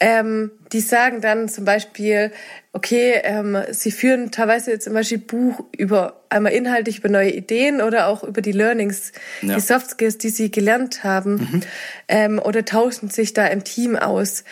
ähm, 0.00 0.50
die 0.72 0.80
sagen 0.80 1.20
dann 1.20 1.48
zum 1.48 1.64
Beispiel, 1.64 2.32
okay, 2.72 3.20
ähm, 3.22 3.56
sie 3.70 3.92
führen 3.92 4.32
teilweise 4.32 4.78
zum 4.78 4.94
Beispiel 4.94 5.18
Buch 5.18 5.64
über 5.76 6.17
einmal 6.30 6.52
inhaltlich 6.52 6.98
über 6.98 7.08
neue 7.08 7.30
Ideen 7.30 7.80
oder 7.80 8.08
auch 8.08 8.22
über 8.22 8.40
die 8.40 8.52
Learnings, 8.52 9.12
ja. 9.42 9.54
die 9.54 9.60
Soft 9.60 9.90
Skills, 9.90 10.18
die 10.18 10.30
sie 10.30 10.50
gelernt 10.50 11.04
haben, 11.04 11.34
mhm. 11.34 11.60
ähm, 12.08 12.38
oder 12.38 12.64
tauschen 12.64 13.10
sich 13.10 13.32
da 13.32 13.46
im 13.46 13.64
Team 13.64 13.96
aus. 13.96 14.44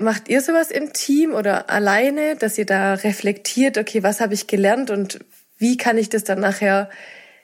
Macht 0.00 0.28
ihr 0.28 0.42
sowas 0.42 0.70
im 0.70 0.92
Team 0.92 1.32
oder 1.32 1.70
alleine, 1.70 2.36
dass 2.36 2.58
ihr 2.58 2.66
da 2.66 2.94
reflektiert, 2.94 3.78
okay, 3.78 4.02
was 4.02 4.20
habe 4.20 4.34
ich 4.34 4.46
gelernt 4.46 4.90
und 4.90 5.20
wie 5.56 5.76
kann 5.76 5.96
ich 5.96 6.10
das 6.10 6.24
dann 6.24 6.40
nachher, 6.40 6.90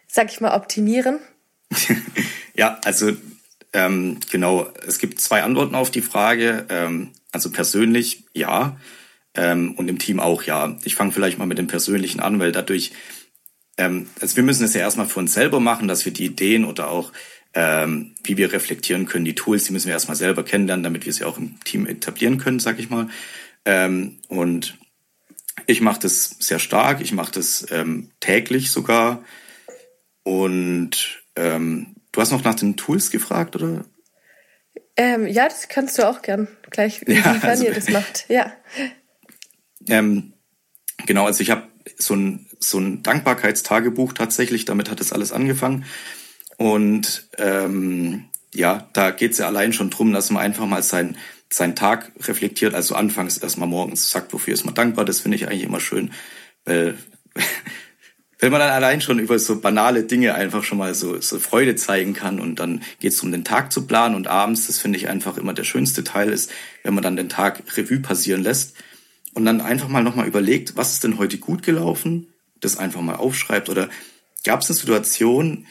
sag 0.08 0.30
ich 0.30 0.40
mal, 0.40 0.54
optimieren? 0.54 1.18
ja, 2.54 2.78
also 2.84 3.12
Ähm, 3.72 4.18
genau, 4.30 4.66
es 4.86 4.98
gibt 4.98 5.20
zwei 5.20 5.42
Antworten 5.42 5.74
auf 5.74 5.90
die 5.90 6.00
Frage. 6.00 6.66
Ähm, 6.70 7.10
also 7.32 7.50
persönlich 7.50 8.24
ja 8.32 8.76
ähm, 9.34 9.74
und 9.76 9.88
im 9.88 9.98
Team 9.98 10.20
auch 10.20 10.42
ja. 10.42 10.76
Ich 10.84 10.94
fange 10.94 11.12
vielleicht 11.12 11.38
mal 11.38 11.46
mit 11.46 11.58
dem 11.58 11.66
Persönlichen 11.66 12.20
an, 12.20 12.40
weil 12.40 12.52
dadurch, 12.52 12.92
ähm, 13.78 14.08
also 14.20 14.36
wir 14.36 14.42
müssen 14.42 14.64
es 14.64 14.74
ja 14.74 14.80
erstmal 14.80 15.06
für 15.06 15.20
uns 15.20 15.32
selber 15.32 15.60
machen, 15.60 15.88
dass 15.88 16.04
wir 16.04 16.12
die 16.12 16.26
Ideen 16.26 16.64
oder 16.64 16.90
auch 16.90 17.12
ähm, 17.54 18.14
wie 18.22 18.36
wir 18.36 18.52
reflektieren 18.52 19.06
können, 19.06 19.24
die 19.24 19.34
Tools, 19.34 19.64
die 19.64 19.72
müssen 19.72 19.86
wir 19.86 19.94
erstmal 19.94 20.16
selber 20.16 20.44
kennenlernen, 20.44 20.84
damit 20.84 21.06
wir 21.06 21.12
sie 21.12 21.24
auch 21.24 21.38
im 21.38 21.58
Team 21.64 21.86
etablieren 21.86 22.38
können, 22.38 22.60
sag 22.60 22.78
ich 22.78 22.90
mal. 22.90 23.08
Ähm, 23.64 24.18
und 24.28 24.76
ich 25.66 25.80
mache 25.80 26.00
das 26.00 26.36
sehr 26.38 26.58
stark, 26.58 27.00
ich 27.00 27.12
mache 27.12 27.32
das 27.32 27.66
ähm, 27.70 28.10
täglich 28.20 28.70
sogar. 28.70 29.24
Und 30.22 31.22
ähm, 31.36 31.96
du 32.12 32.20
hast 32.20 32.32
noch 32.32 32.44
nach 32.44 32.54
den 32.54 32.76
Tools 32.76 33.10
gefragt, 33.10 33.56
oder? 33.56 33.84
Ähm, 34.96 35.26
ja, 35.26 35.44
das 35.48 35.68
kannst 35.68 35.98
du 35.98 36.06
auch 36.08 36.22
gern 36.22 36.48
gleich, 36.70 37.02
inwiefern 37.02 37.40
ja, 37.42 37.48
also, 37.48 37.64
ihr 37.64 37.72
das 37.72 37.88
macht. 37.88 38.26
Ja. 38.28 38.52
Ähm, 39.88 40.32
genau, 41.06 41.26
also 41.26 41.40
ich 41.40 41.50
habe 41.50 41.68
so 41.96 42.14
ein, 42.14 42.47
so 42.60 42.78
ein 42.78 43.02
Dankbarkeitstagebuch 43.02 44.12
tatsächlich, 44.12 44.64
damit 44.64 44.90
hat 44.90 45.00
das 45.00 45.12
alles 45.12 45.32
angefangen. 45.32 45.84
Und 46.56 47.28
ähm, 47.38 48.24
ja, 48.54 48.88
da 48.92 49.10
geht 49.10 49.32
es 49.32 49.38
ja 49.38 49.46
allein 49.46 49.72
schon 49.72 49.90
drum, 49.90 50.12
dass 50.12 50.30
man 50.30 50.42
einfach 50.42 50.66
mal 50.66 50.82
seinen 50.82 51.16
seinen 51.50 51.76
Tag 51.76 52.12
reflektiert. 52.20 52.74
Also 52.74 52.94
anfangs 52.94 53.38
erstmal 53.38 53.68
morgens 53.68 54.10
sagt, 54.10 54.32
wofür 54.32 54.54
ist 54.54 54.64
man 54.64 54.74
dankbar. 54.74 55.04
Das 55.04 55.20
finde 55.20 55.36
ich 55.36 55.48
eigentlich 55.48 55.64
immer 55.64 55.80
schön, 55.80 56.12
weil 56.64 56.98
wenn 58.38 58.52
man 58.52 58.60
dann 58.60 58.70
allein 58.70 59.00
schon 59.00 59.18
über 59.18 59.38
so 59.38 59.60
banale 59.60 60.04
Dinge 60.04 60.34
einfach 60.34 60.62
schon 60.62 60.78
mal 60.78 60.94
so, 60.94 61.20
so 61.20 61.38
Freude 61.38 61.74
zeigen 61.76 62.14
kann 62.14 62.38
und 62.38 62.60
dann 62.60 62.82
geht 63.00 63.12
es 63.12 63.22
um 63.22 63.32
den 63.32 63.44
Tag 63.44 63.72
zu 63.72 63.86
planen 63.86 64.14
und 64.14 64.28
abends, 64.28 64.66
das 64.66 64.78
finde 64.78 64.98
ich 64.98 65.08
einfach 65.08 65.36
immer 65.38 65.54
der 65.54 65.64
schönste 65.64 66.04
Teil 66.04 66.30
ist, 66.30 66.50
wenn 66.84 66.94
man 66.94 67.02
dann 67.02 67.16
den 67.16 67.28
Tag 67.28 67.62
Revue 67.76 68.00
passieren 68.00 68.42
lässt 68.42 68.76
und 69.34 69.44
dann 69.44 69.60
einfach 69.60 69.88
mal 69.88 70.04
nochmal 70.04 70.28
überlegt, 70.28 70.76
was 70.76 70.92
ist 70.92 71.04
denn 71.04 71.18
heute 71.18 71.38
gut 71.38 71.62
gelaufen, 71.62 72.28
das 72.60 72.76
einfach 72.76 73.00
mal 73.00 73.16
aufschreibt 73.16 73.68
oder 73.68 73.88
gab 74.44 74.60
es 74.60 74.70
eine 74.70 74.78
Situation, 74.78 75.66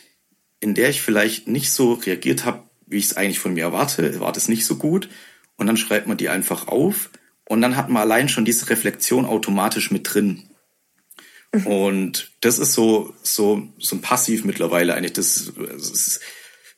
in 0.59 0.73
der 0.73 0.89
ich 0.89 1.01
vielleicht 1.01 1.47
nicht 1.47 1.71
so 1.71 1.93
reagiert 1.93 2.45
habe, 2.45 2.63
wie 2.85 2.97
ich 2.97 3.05
es 3.05 3.17
eigentlich 3.17 3.39
von 3.39 3.53
mir 3.53 3.63
erwarte, 3.63 4.19
war 4.19 4.31
das 4.31 4.47
nicht 4.47 4.65
so 4.65 4.77
gut 4.77 5.09
und 5.55 5.67
dann 5.67 5.77
schreibt 5.77 6.07
man 6.07 6.17
die 6.17 6.29
einfach 6.29 6.67
auf 6.67 7.09
und 7.45 7.61
dann 7.61 7.75
hat 7.75 7.89
man 7.89 8.01
allein 8.01 8.29
schon 8.29 8.45
diese 8.45 8.69
Reflexion 8.69 9.25
automatisch 9.25 9.91
mit 9.91 10.13
drin. 10.13 10.49
Und 11.65 12.31
das 12.41 12.59
ist 12.59 12.73
so, 12.73 13.13
so, 13.23 13.67
so 13.79 13.95
ein 13.95 14.01
Passiv 14.01 14.43
mittlerweile 14.43 14.93
eigentlich. 14.93 15.13
Das, 15.13 15.53
das 15.55 16.19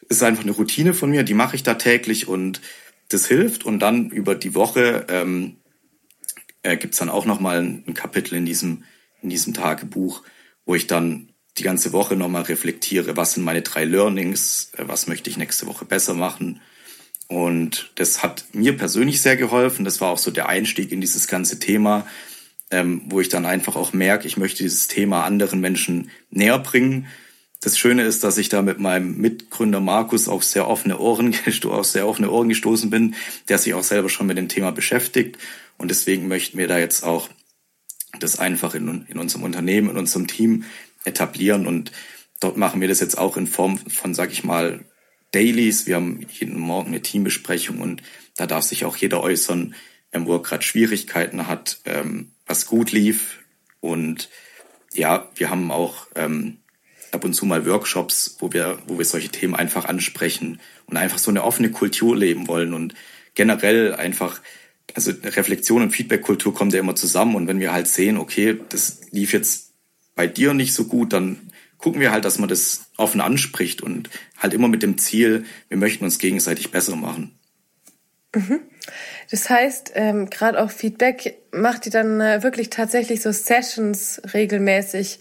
ist 0.08 0.24
einfach 0.24 0.44
eine 0.44 0.52
Routine 0.52 0.94
von 0.94 1.10
mir, 1.10 1.24
die 1.24 1.34
mache 1.34 1.56
ich 1.56 1.64
da 1.64 1.74
täglich 1.74 2.28
und 2.28 2.62
das 3.10 3.28
hilft. 3.28 3.66
Und 3.66 3.80
dann 3.80 4.12
über 4.12 4.36
die 4.36 4.54
Woche 4.54 5.08
ähm, 5.10 5.58
äh, 6.62 6.78
gibt 6.78 7.00
dann 7.02 7.10
auch 7.10 7.26
nochmal 7.26 7.60
ein, 7.60 7.84
ein 7.88 7.94
Kapitel 7.94 8.36
in 8.36 8.46
diesem, 8.46 8.84
in 9.22 9.30
diesem 9.30 9.54
Tagebuch, 9.54 10.24
wo 10.66 10.76
ich 10.76 10.88
dann 10.88 11.30
die 11.58 11.64
ganze 11.64 11.92
Woche 11.92 12.16
nochmal 12.16 12.44
reflektiere, 12.44 13.18
was 13.18 13.34
sind 13.34 13.44
meine 13.44 13.62
drei 13.62 13.86
Learnings, 13.86 14.72
äh, 14.78 14.84
was 14.88 15.08
möchte 15.08 15.30
ich 15.30 15.38
nächste 15.38 15.68
Woche 15.68 15.86
besser 15.86 16.14
machen. 16.14 16.62
Und 17.28 17.92
das 17.96 18.24
hat 18.24 18.46
mir 18.54 18.76
persönlich 18.76 19.22
sehr 19.22 19.38
geholfen. 19.38 19.86
Das 19.86 20.02
war 20.02 20.10
auch 20.10 20.18
so 20.18 20.32
der 20.32 20.50
Einstieg 20.50 20.92
in 20.92 21.02
dieses 21.02 21.28
ganze 21.28 21.60
Thema, 21.60 22.08
ähm, 22.72 23.04
wo 23.06 23.20
ich 23.20 23.30
dann 23.30 23.46
einfach 23.46 23.76
auch 23.76 23.94
merke, 23.94 24.28
ich 24.28 24.38
möchte 24.38 24.64
dieses 24.64 24.88
Thema 24.88 25.24
anderen 25.26 25.60
Menschen 25.60 26.10
näher 26.32 26.58
bringen. 26.58 27.08
Das 27.62 27.78
Schöne 27.78 28.04
ist, 28.04 28.24
dass 28.24 28.38
ich 28.38 28.50
da 28.50 28.62
mit 28.62 28.80
meinem 28.80 29.18
Mitgründer 29.18 29.82
Markus 29.82 30.28
auf 30.28 30.44
sehr 30.44 30.68
offene 30.68 30.98
Ohren, 30.98 31.36
auf 31.66 31.86
sehr 31.86 32.08
offene 32.08 32.32
Ohren 32.32 32.50
gestoßen 32.50 32.90
bin, 32.90 33.16
der 33.48 33.58
sich 33.58 33.74
auch 33.74 33.84
selber 33.84 34.10
schon 34.10 34.28
mit 34.28 34.38
dem 34.38 34.50
Thema 34.50 34.72
beschäftigt. 34.72 35.38
Und 35.78 35.92
deswegen 35.92 36.28
möchten 36.28 36.58
wir 36.58 36.68
da 36.68 36.80
jetzt 36.80 37.04
auch 37.04 37.30
das 38.20 38.40
einfach 38.40 38.74
in, 38.74 39.06
in 39.08 39.20
unserem 39.20 39.44
Unternehmen, 39.44 39.92
in 39.92 39.98
unserem 39.98 40.28
Team 40.28 40.64
etablieren. 41.06 41.68
Und 41.68 41.92
dort 42.40 42.58
machen 42.58 42.82
wir 42.82 42.88
das 42.88 43.00
jetzt 43.00 43.18
auch 43.18 43.38
in 43.38 43.48
Form 43.48 43.78
von, 43.78 44.14
sag 44.14 44.32
ich 44.32 44.44
mal, 44.44 44.86
Dailies. 45.32 45.86
Wir 45.86 45.96
haben 45.96 46.26
jeden 46.32 46.60
Morgen 46.60 46.88
eine 46.88 47.02
Teambesprechung 47.02 47.80
und 47.80 48.02
da 48.36 48.48
darf 48.48 48.64
sich 48.64 48.86
auch 48.86 48.96
jeder 48.96 49.22
äußern, 49.22 49.76
ähm, 50.12 50.26
wo 50.26 50.36
er 50.36 50.42
gerade 50.42 50.64
Schwierigkeiten 50.64 51.48
hat, 51.48 51.80
ähm, 51.86 52.32
was 52.48 52.66
gut 52.66 52.92
lief. 52.92 53.40
Und 53.80 54.30
ja, 54.94 55.30
wir 55.36 55.50
haben 55.50 55.72
auch 55.72 56.08
ähm, 56.16 56.58
ab 57.12 57.24
und 57.24 57.34
zu 57.34 57.46
mal 57.46 57.66
Workshops, 57.66 58.38
wo 58.40 58.52
wir, 58.54 58.80
wo 58.88 58.98
wir 58.98 59.06
solche 59.06 59.30
Themen 59.30 59.56
einfach 59.56 59.86
ansprechen 59.86 60.60
und 60.88 60.98
einfach 60.98 61.20
so 61.20 61.30
eine 61.30 61.44
offene 61.44 61.72
Kultur 61.72 62.18
leben 62.18 62.48
wollen 62.48 62.74
und 62.74 62.96
generell 63.36 63.94
einfach, 63.94 64.42
also 64.96 65.12
Reflexion 65.24 65.82
und 65.82 65.92
Feedback-Kultur 65.92 66.54
kommt 66.54 66.74
ja 66.74 66.80
immer 66.80 66.96
zusammen 66.96 67.36
und 67.36 67.48
wenn 67.48 67.60
wir 67.60 67.72
halt 67.72 67.88
sehen, 67.88 68.18
okay, 68.18 68.60
das 68.70 69.02
lief 69.12 69.34
jetzt 69.34 69.74
bei 70.16 70.28
dir 70.28 70.54
nicht 70.54 70.74
so 70.74 70.86
gut, 70.86 71.14
dann 71.14 71.52
gucken 71.78 72.02
wir 72.02 72.12
halt, 72.12 72.26
dass 72.26 72.40
man 72.40 72.50
das 72.50 72.92
offen 72.98 73.22
anspricht 73.22 73.82
und 73.82 74.10
halt 74.38 74.54
immer 74.54 74.68
mit 74.68 74.84
dem 74.84 74.98
Ziel, 74.98 75.46
wir 75.70 75.78
möchten 75.78 76.04
uns 76.04 76.20
gegenseitig 76.20 76.72
besser 76.72 76.96
machen. 76.96 77.40
Mhm. 78.36 78.60
Das 79.32 79.50
heißt, 79.50 79.92
ähm, 79.96 80.30
gerade 80.30 80.62
auch 80.62 80.72
Feedback 80.72 81.38
macht 81.52 81.86
ihr 81.86 81.92
dann 81.92 82.20
äh, 82.20 82.44
wirklich 82.44 82.70
tatsächlich 82.70 83.22
so 83.22 83.32
Sessions 83.32 84.22
regelmäßig, 84.34 85.20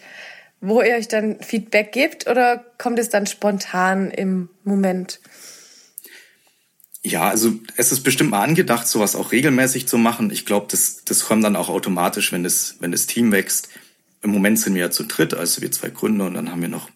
wo 0.61 0.83
ihr 0.83 0.97
euch 0.97 1.09
dann 1.09 1.41
Feedback 1.41 1.93
gebt 1.93 2.27
oder 2.27 2.65
kommt 2.79 2.99
es 2.99 3.09
dann 3.09 3.27
spontan 3.27 4.11
im 4.11 4.49
Moment? 4.65 5.21
Ja, 7.09 7.31
also 7.31 7.55
es 7.79 7.91
ist 7.91 8.03
bestimmt 8.03 8.33
mal 8.33 8.43
angedacht, 8.43 8.87
sowas 8.87 9.17
auch 9.17 9.33
regelmäßig 9.33 9.89
zu 9.89 9.97
machen. 9.97 10.31
Ich 10.31 10.45
glaube, 10.45 10.67
das, 10.71 11.05
das 11.07 11.25
kommt 11.25 11.43
dann 11.43 11.57
auch 11.57 11.71
automatisch, 11.71 12.33
wenn 12.33 12.43
das, 12.43 12.77
wenn 12.81 12.93
das 12.93 13.07
Team 13.07 13.33
wächst. 13.33 13.71
Im 14.23 14.31
Moment 14.31 14.59
sind 14.59 14.75
wir 14.75 14.83
ja 14.83 14.91
zu 14.91 15.05
dritt, 15.05 15.33
also 15.33 15.63
wir 15.63 15.73
zwei 15.73 15.89
Gründer 15.89 16.27
und 16.27 16.35
dann 16.35 16.51
haben 16.51 16.61
wir 16.61 16.69
noch 16.69 16.91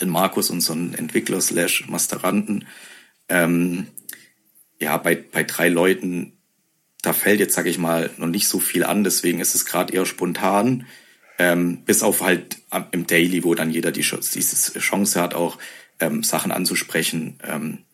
den 0.00 0.08
Markus, 0.08 0.48
unseren 0.48 0.94
Entwickler 0.94 1.42
slash 1.42 1.88
Masteranten. 1.88 2.66
Ähm, 3.28 3.88
ja, 4.80 4.96
bei, 4.96 5.14
bei 5.16 5.44
drei 5.44 5.68
Leuten, 5.68 6.32
da 7.02 7.12
fällt 7.12 7.40
jetzt, 7.40 7.54
sage 7.54 7.68
ich 7.68 7.76
mal, 7.76 8.10
noch 8.16 8.28
nicht 8.28 8.48
so 8.48 8.60
viel 8.60 8.82
an, 8.82 9.04
deswegen 9.04 9.40
ist 9.40 9.54
es 9.54 9.66
gerade 9.66 9.92
eher 9.92 10.06
spontan. 10.06 10.86
Ähm, 11.38 11.84
bis 11.84 12.02
auf 12.02 12.22
halt 12.22 12.56
im 12.92 13.06
Daily, 13.06 13.44
wo 13.44 13.54
dann 13.54 13.70
jeder 13.70 13.92
die 13.92 14.00
Chance 14.00 15.20
hat, 15.20 15.34
auch 15.34 15.58
ähm, 16.00 16.22
Sachen 16.22 16.50
anzusprechen. 16.50 17.38
Ähm, 17.42 17.84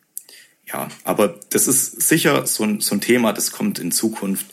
ja, 0.66 0.88
aber 1.04 1.38
das 1.50 1.66
ist 1.66 2.00
sicher 2.02 2.47
so 2.47 2.64
ein, 2.64 2.80
so 2.80 2.94
ein 2.94 3.00
Thema, 3.00 3.33
das 3.33 3.52
kommt 3.52 3.78
in 3.78 3.92
Zukunft. 3.92 4.47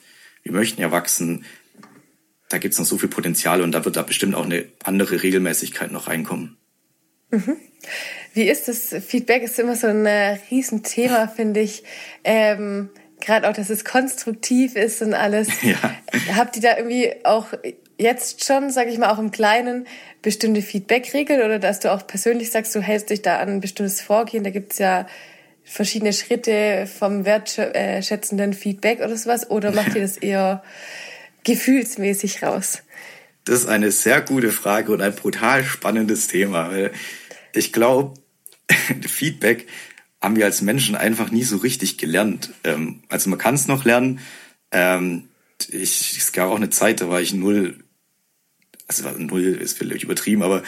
Wir 0.43 0.51
möchten 0.51 0.81
ja 0.81 0.91
wachsen 0.91 1.45
da 2.51 2.57
gibt 2.57 2.73
es 2.73 2.79
noch 2.79 2.85
so 2.85 2.97
viel 2.97 3.09
Potenzial 3.09 3.61
und 3.61 3.71
da 3.71 3.85
wird 3.85 3.95
da 3.95 4.01
bestimmt 4.01 4.35
auch 4.35 4.45
eine 4.45 4.65
andere 4.83 5.23
Regelmäßigkeit 5.23 5.91
noch 5.91 6.07
reinkommen. 6.07 6.57
Mhm. 7.29 7.57
Wie 8.33 8.43
ist 8.43 8.67
das? 8.67 8.95
Feedback 9.05 9.43
ist 9.43 9.57
immer 9.59 9.75
so 9.75 9.87
ein 9.87 10.05
äh, 10.05 10.37
Riesenthema, 10.49 11.27
finde 11.35 11.61
ich. 11.61 11.83
Ähm, 12.23 12.89
Gerade 13.19 13.47
auch, 13.47 13.53
dass 13.53 13.69
es 13.69 13.85
konstruktiv 13.85 14.75
ist 14.75 15.01
und 15.01 15.13
alles. 15.13 15.47
Ja. 15.61 15.77
Habt 16.35 16.57
ihr 16.57 16.61
da 16.61 16.75
irgendwie 16.75 17.13
auch 17.23 17.47
jetzt 17.97 18.43
schon, 18.43 18.69
sage 18.69 18.89
ich 18.89 18.97
mal, 18.97 19.11
auch 19.11 19.19
im 19.19 19.31
Kleinen 19.31 19.87
bestimmte 20.21 20.61
Feedback-Regeln 20.61 21.41
oder 21.41 21.57
dass 21.57 21.79
du 21.79 21.91
auch 21.91 22.05
persönlich 22.05 22.51
sagst, 22.51 22.75
du 22.75 22.81
hältst 22.81 23.11
dich 23.11 23.21
da 23.21 23.37
an 23.37 23.47
ein 23.47 23.61
bestimmtes 23.61 24.01
Vorgehen? 24.01 24.43
Da 24.43 24.49
gibt 24.49 24.73
es 24.73 24.79
ja 24.79 25.07
verschiedene 25.63 26.13
Schritte 26.13 26.87
vom 26.87 27.25
wertschätzenden 27.25 28.53
Feedback 28.53 28.99
oder 28.99 29.15
sowas. 29.15 29.49
Oder 29.49 29.71
macht 29.71 29.95
ihr 29.95 30.01
das 30.01 30.17
eher 30.17 30.63
gefühlsmäßig 31.43 32.43
raus? 32.43 32.83
Das 33.45 33.61
ist 33.61 33.67
eine 33.67 33.91
sehr 33.91 34.21
gute 34.21 34.51
Frage 34.51 34.91
und 34.91 35.01
ein 35.01 35.15
brutal 35.15 35.63
spannendes 35.63 36.27
Thema. 36.27 36.71
Ich 37.53 37.73
glaube, 37.73 38.13
Feedback 39.07 39.67
haben 40.21 40.35
wir 40.35 40.45
als 40.45 40.61
Menschen 40.61 40.95
einfach 40.95 41.31
nie 41.31 41.43
so 41.43 41.57
richtig 41.57 41.97
gelernt. 41.97 42.51
Ähm, 42.63 43.01
also 43.09 43.29
man 43.29 43.39
kann 43.39 43.55
es 43.55 43.67
noch 43.67 43.85
lernen. 43.85 44.19
Ähm, 44.71 45.29
ich, 45.69 46.17
es 46.17 46.31
gab 46.31 46.49
auch 46.49 46.55
eine 46.55 46.69
Zeit, 46.69 47.01
da 47.01 47.09
war 47.09 47.21
ich 47.21 47.33
null, 47.33 47.83
also 48.87 49.09
null 49.17 49.43
ist 49.43 49.77
vielleicht 49.77 50.03
übertrieben, 50.03 50.43
aber 50.43 50.63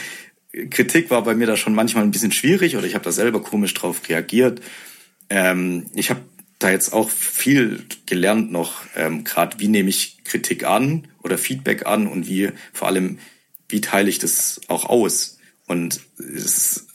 Kritik 0.69 1.09
war 1.09 1.23
bei 1.23 1.33
mir 1.33 1.47
da 1.47 1.57
schon 1.57 1.73
manchmal 1.73 2.03
ein 2.03 2.11
bisschen 2.11 2.31
schwierig 2.31 2.77
oder 2.77 2.85
ich 2.85 2.93
habe 2.93 3.03
da 3.03 3.11
selber 3.11 3.41
komisch 3.41 3.73
drauf 3.73 4.01
reagiert. 4.07 4.61
Ähm, 5.29 5.87
ich 5.95 6.09
habe 6.09 6.21
da 6.59 6.69
jetzt 6.69 6.93
auch 6.93 7.09
viel 7.09 7.83
gelernt 8.05 8.51
noch, 8.51 8.81
ähm, 8.95 9.23
gerade 9.23 9.59
wie 9.59 9.67
nehme 9.67 9.89
ich 9.89 10.23
Kritik 10.23 10.63
an 10.63 11.07
oder 11.23 11.37
Feedback 11.37 11.85
an 11.85 12.07
und 12.07 12.27
wie 12.27 12.51
vor 12.71 12.87
allem, 12.87 13.19
wie 13.67 13.81
teile 13.81 14.09
ich 14.09 14.19
das 14.19 14.61
auch 14.67 14.85
aus. 14.85 15.39
Und 15.65 16.01
das, 16.17 16.87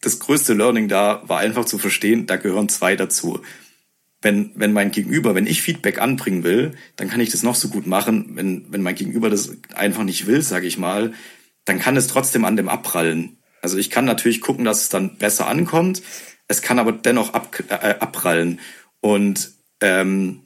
das 0.00 0.18
größte 0.18 0.54
Learning 0.54 0.88
da 0.88 1.22
war 1.26 1.40
einfach 1.40 1.66
zu 1.66 1.78
verstehen, 1.78 2.26
da 2.26 2.36
gehören 2.36 2.68
zwei 2.68 2.96
dazu. 2.96 3.40
Wenn, 4.22 4.52
wenn 4.54 4.72
mein 4.72 4.90
Gegenüber, 4.90 5.34
wenn 5.34 5.46
ich 5.46 5.60
Feedback 5.60 6.00
anbringen 6.00 6.42
will, 6.42 6.72
dann 6.96 7.10
kann 7.10 7.20
ich 7.20 7.30
das 7.30 7.42
noch 7.42 7.54
so 7.54 7.68
gut 7.68 7.86
machen. 7.86 8.30
Wenn, 8.36 8.72
wenn 8.72 8.80
mein 8.80 8.94
Gegenüber 8.94 9.28
das 9.28 9.54
einfach 9.74 10.04
nicht 10.04 10.26
will, 10.26 10.40
sage 10.40 10.66
ich 10.66 10.78
mal, 10.78 11.12
dann 11.64 11.78
kann 11.78 11.96
es 11.96 12.06
trotzdem 12.06 12.44
an 12.44 12.56
dem 12.56 12.68
abprallen. 12.68 13.38
Also 13.62 13.78
ich 13.78 13.90
kann 13.90 14.04
natürlich 14.04 14.40
gucken, 14.40 14.64
dass 14.64 14.82
es 14.82 14.88
dann 14.88 15.16
besser 15.16 15.46
ankommt, 15.46 16.02
es 16.48 16.62
kann 16.62 16.78
aber 16.78 16.92
dennoch 16.92 17.32
ab, 17.32 17.58
äh, 17.68 17.94
abprallen. 17.98 18.60
Und 19.00 19.52
ähm, 19.80 20.42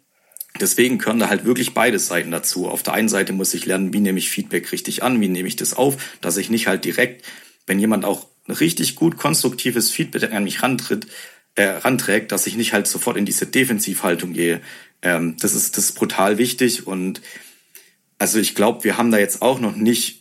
deswegen 0.61 0.99
gehören 0.99 1.19
da 1.19 1.29
halt 1.29 1.45
wirklich 1.45 1.75
beide 1.75 1.99
Seiten 1.99 2.31
dazu. 2.31 2.69
Auf 2.69 2.83
der 2.83 2.95
einen 2.95 3.09
Seite 3.09 3.33
muss 3.33 3.55
ich 3.55 3.67
lernen, 3.67 3.93
wie 3.93 4.01
nehme 4.01 4.19
ich 4.19 4.31
Feedback 4.31 4.71
richtig 4.73 5.03
an, 5.03 5.21
wie 5.21 5.29
nehme 5.29 5.49
ich 5.49 5.57
das 5.57 5.75
auf, 5.75 5.97
dass 6.21 6.37
ich 6.37 6.51
nicht 6.51 6.67
halt 6.67 6.85
direkt, 6.85 7.25
wenn 7.67 7.81
jemand 7.81 8.05
auch 8.05 8.27
richtig 8.49 8.95
gut 8.95 9.17
konstruktives 9.17 9.91
Feedback 9.91 10.33
an 10.33 10.45
mich 10.45 10.63
rantritt, 10.63 11.07
äh, 11.55 11.65
ranträgt, 11.65 12.33
dass 12.33 12.47
ich 12.47 12.57
nicht 12.57 12.73
halt 12.73 12.87
sofort 12.87 13.17
in 13.17 13.27
diese 13.27 13.47
Defensivhaltung 13.47 14.33
gehe. 14.33 14.61
Ähm, 15.03 15.37
das 15.41 15.55
ist 15.55 15.77
das 15.77 15.87
ist 15.87 15.95
brutal 15.97 16.39
wichtig 16.39 16.87
und 16.87 17.21
also 18.19 18.39
ich 18.39 18.55
glaube, 18.55 18.85
wir 18.85 18.97
haben 18.97 19.11
da 19.11 19.19
jetzt 19.19 19.43
auch 19.43 19.61
noch 19.61 19.77
nicht 19.77 20.18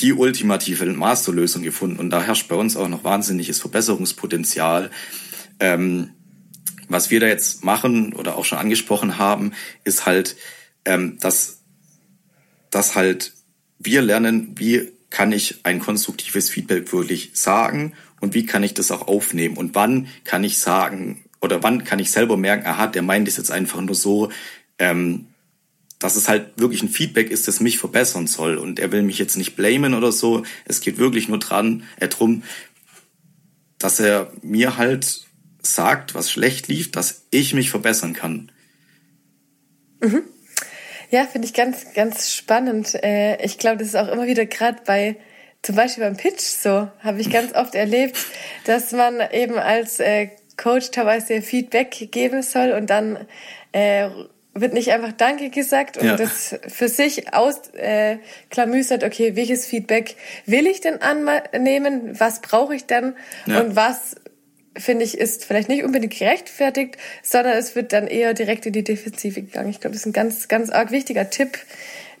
die 0.00 0.12
ultimative 0.12 0.86
Masterlösung 0.86 1.62
gefunden 1.62 1.98
und 1.98 2.10
da 2.10 2.22
herrscht 2.22 2.48
bei 2.48 2.54
uns 2.54 2.76
auch 2.76 2.88
noch 2.88 3.04
wahnsinniges 3.04 3.58
Verbesserungspotenzial. 3.58 4.90
Ähm, 5.60 6.10
was 6.88 7.10
wir 7.10 7.20
da 7.20 7.26
jetzt 7.26 7.64
machen 7.64 8.12
oder 8.14 8.36
auch 8.36 8.44
schon 8.44 8.58
angesprochen 8.58 9.18
haben, 9.18 9.52
ist 9.84 10.06
halt, 10.06 10.36
ähm, 10.84 11.18
dass, 11.20 11.62
dass 12.70 12.94
halt 12.94 13.32
wir 13.78 14.02
lernen, 14.02 14.54
wie 14.56 14.92
kann 15.10 15.32
ich 15.32 15.60
ein 15.64 15.80
konstruktives 15.80 16.50
Feedback 16.50 16.92
wirklich 16.92 17.30
sagen 17.34 17.94
und 18.20 18.34
wie 18.34 18.46
kann 18.46 18.62
ich 18.62 18.74
das 18.74 18.90
auch 18.90 19.08
aufnehmen 19.08 19.56
und 19.56 19.74
wann 19.74 20.08
kann 20.24 20.44
ich 20.44 20.58
sagen 20.58 21.24
oder 21.40 21.62
wann 21.62 21.84
kann 21.84 21.98
ich 21.98 22.10
selber 22.10 22.36
merken, 22.36 22.66
aha, 22.66 22.86
der 22.86 23.02
meint 23.02 23.28
es 23.28 23.36
jetzt 23.36 23.50
einfach 23.50 23.80
nur 23.80 23.94
so, 23.94 24.30
ähm, 24.78 25.26
dass 25.98 26.16
es 26.16 26.28
halt 26.28 26.52
wirklich 26.56 26.82
ein 26.82 26.88
Feedback 26.88 27.30
ist, 27.30 27.48
das 27.48 27.60
mich 27.60 27.78
verbessern 27.78 28.26
soll 28.26 28.56
und 28.56 28.78
er 28.78 28.92
will 28.92 29.02
mich 29.02 29.18
jetzt 29.18 29.36
nicht 29.36 29.56
blamen 29.56 29.94
oder 29.94 30.12
so. 30.12 30.44
Es 30.64 30.80
geht 30.80 30.98
wirklich 30.98 31.28
nur 31.28 31.38
dran, 31.38 31.82
äh, 31.98 32.08
drum, 32.08 32.42
dass 33.78 34.00
er 34.00 34.32
mir 34.42 34.76
halt 34.76 35.26
sagt, 35.60 36.14
was 36.14 36.30
schlecht 36.30 36.68
lief, 36.68 36.90
dass 36.90 37.22
ich 37.30 37.54
mich 37.54 37.70
verbessern 37.70 38.12
kann. 38.12 38.50
Mhm. 40.00 40.22
Ja, 41.10 41.24
finde 41.24 41.46
ich 41.46 41.54
ganz, 41.54 41.94
ganz 41.94 42.34
spannend. 42.34 42.94
Äh, 43.02 43.42
ich 43.44 43.58
glaube, 43.58 43.78
das 43.78 43.88
ist 43.88 43.96
auch 43.96 44.08
immer 44.08 44.26
wieder 44.26 44.46
gerade 44.46 44.82
bei, 44.84 45.16
zum 45.62 45.74
Beispiel 45.74 46.04
beim 46.04 46.16
Pitch 46.16 46.42
so, 46.42 46.88
habe 47.00 47.20
ich 47.20 47.30
ganz 47.30 47.54
oft 47.54 47.74
erlebt, 47.74 48.16
dass 48.64 48.92
man 48.92 49.20
eben 49.32 49.54
als 49.54 50.00
äh, 50.00 50.28
Coach 50.56 50.90
teilweise 50.90 51.40
Feedback 51.40 52.08
geben 52.10 52.42
soll 52.42 52.72
und 52.72 52.90
dann 52.90 53.26
äh, 53.72 54.10
wird 54.54 54.72
nicht 54.72 54.92
einfach 54.92 55.12
Danke 55.12 55.50
gesagt 55.50 55.98
und 55.98 56.06
ja. 56.06 56.16
das 56.16 56.58
für 56.66 56.88
sich 56.88 57.32
ausklamüsert, 57.32 59.02
äh, 59.02 59.06
okay, 59.06 59.36
welches 59.36 59.66
Feedback 59.66 60.16
will 60.46 60.66
ich 60.66 60.80
denn 60.80 61.00
annehmen, 61.00 62.18
was 62.18 62.40
brauche 62.40 62.74
ich 62.74 62.86
denn 62.86 63.14
ja. 63.46 63.60
und 63.60 63.76
was 63.76 64.16
finde 64.76 65.04
ich, 65.04 65.18
ist 65.18 65.44
vielleicht 65.44 65.68
nicht 65.68 65.84
unbedingt 65.84 66.16
gerechtfertigt, 66.16 66.96
sondern 67.22 67.56
es 67.56 67.74
wird 67.74 67.92
dann 67.92 68.06
eher 68.06 68.34
direkt 68.34 68.66
in 68.66 68.72
die 68.72 68.84
Defensive 68.84 69.42
gegangen. 69.42 69.70
Ich 69.70 69.80
glaube, 69.80 69.94
das 69.94 70.02
ist 70.02 70.06
ein 70.06 70.12
ganz, 70.12 70.48
ganz 70.48 70.70
arg 70.70 70.90
wichtiger 70.90 71.30
Tipp, 71.30 71.58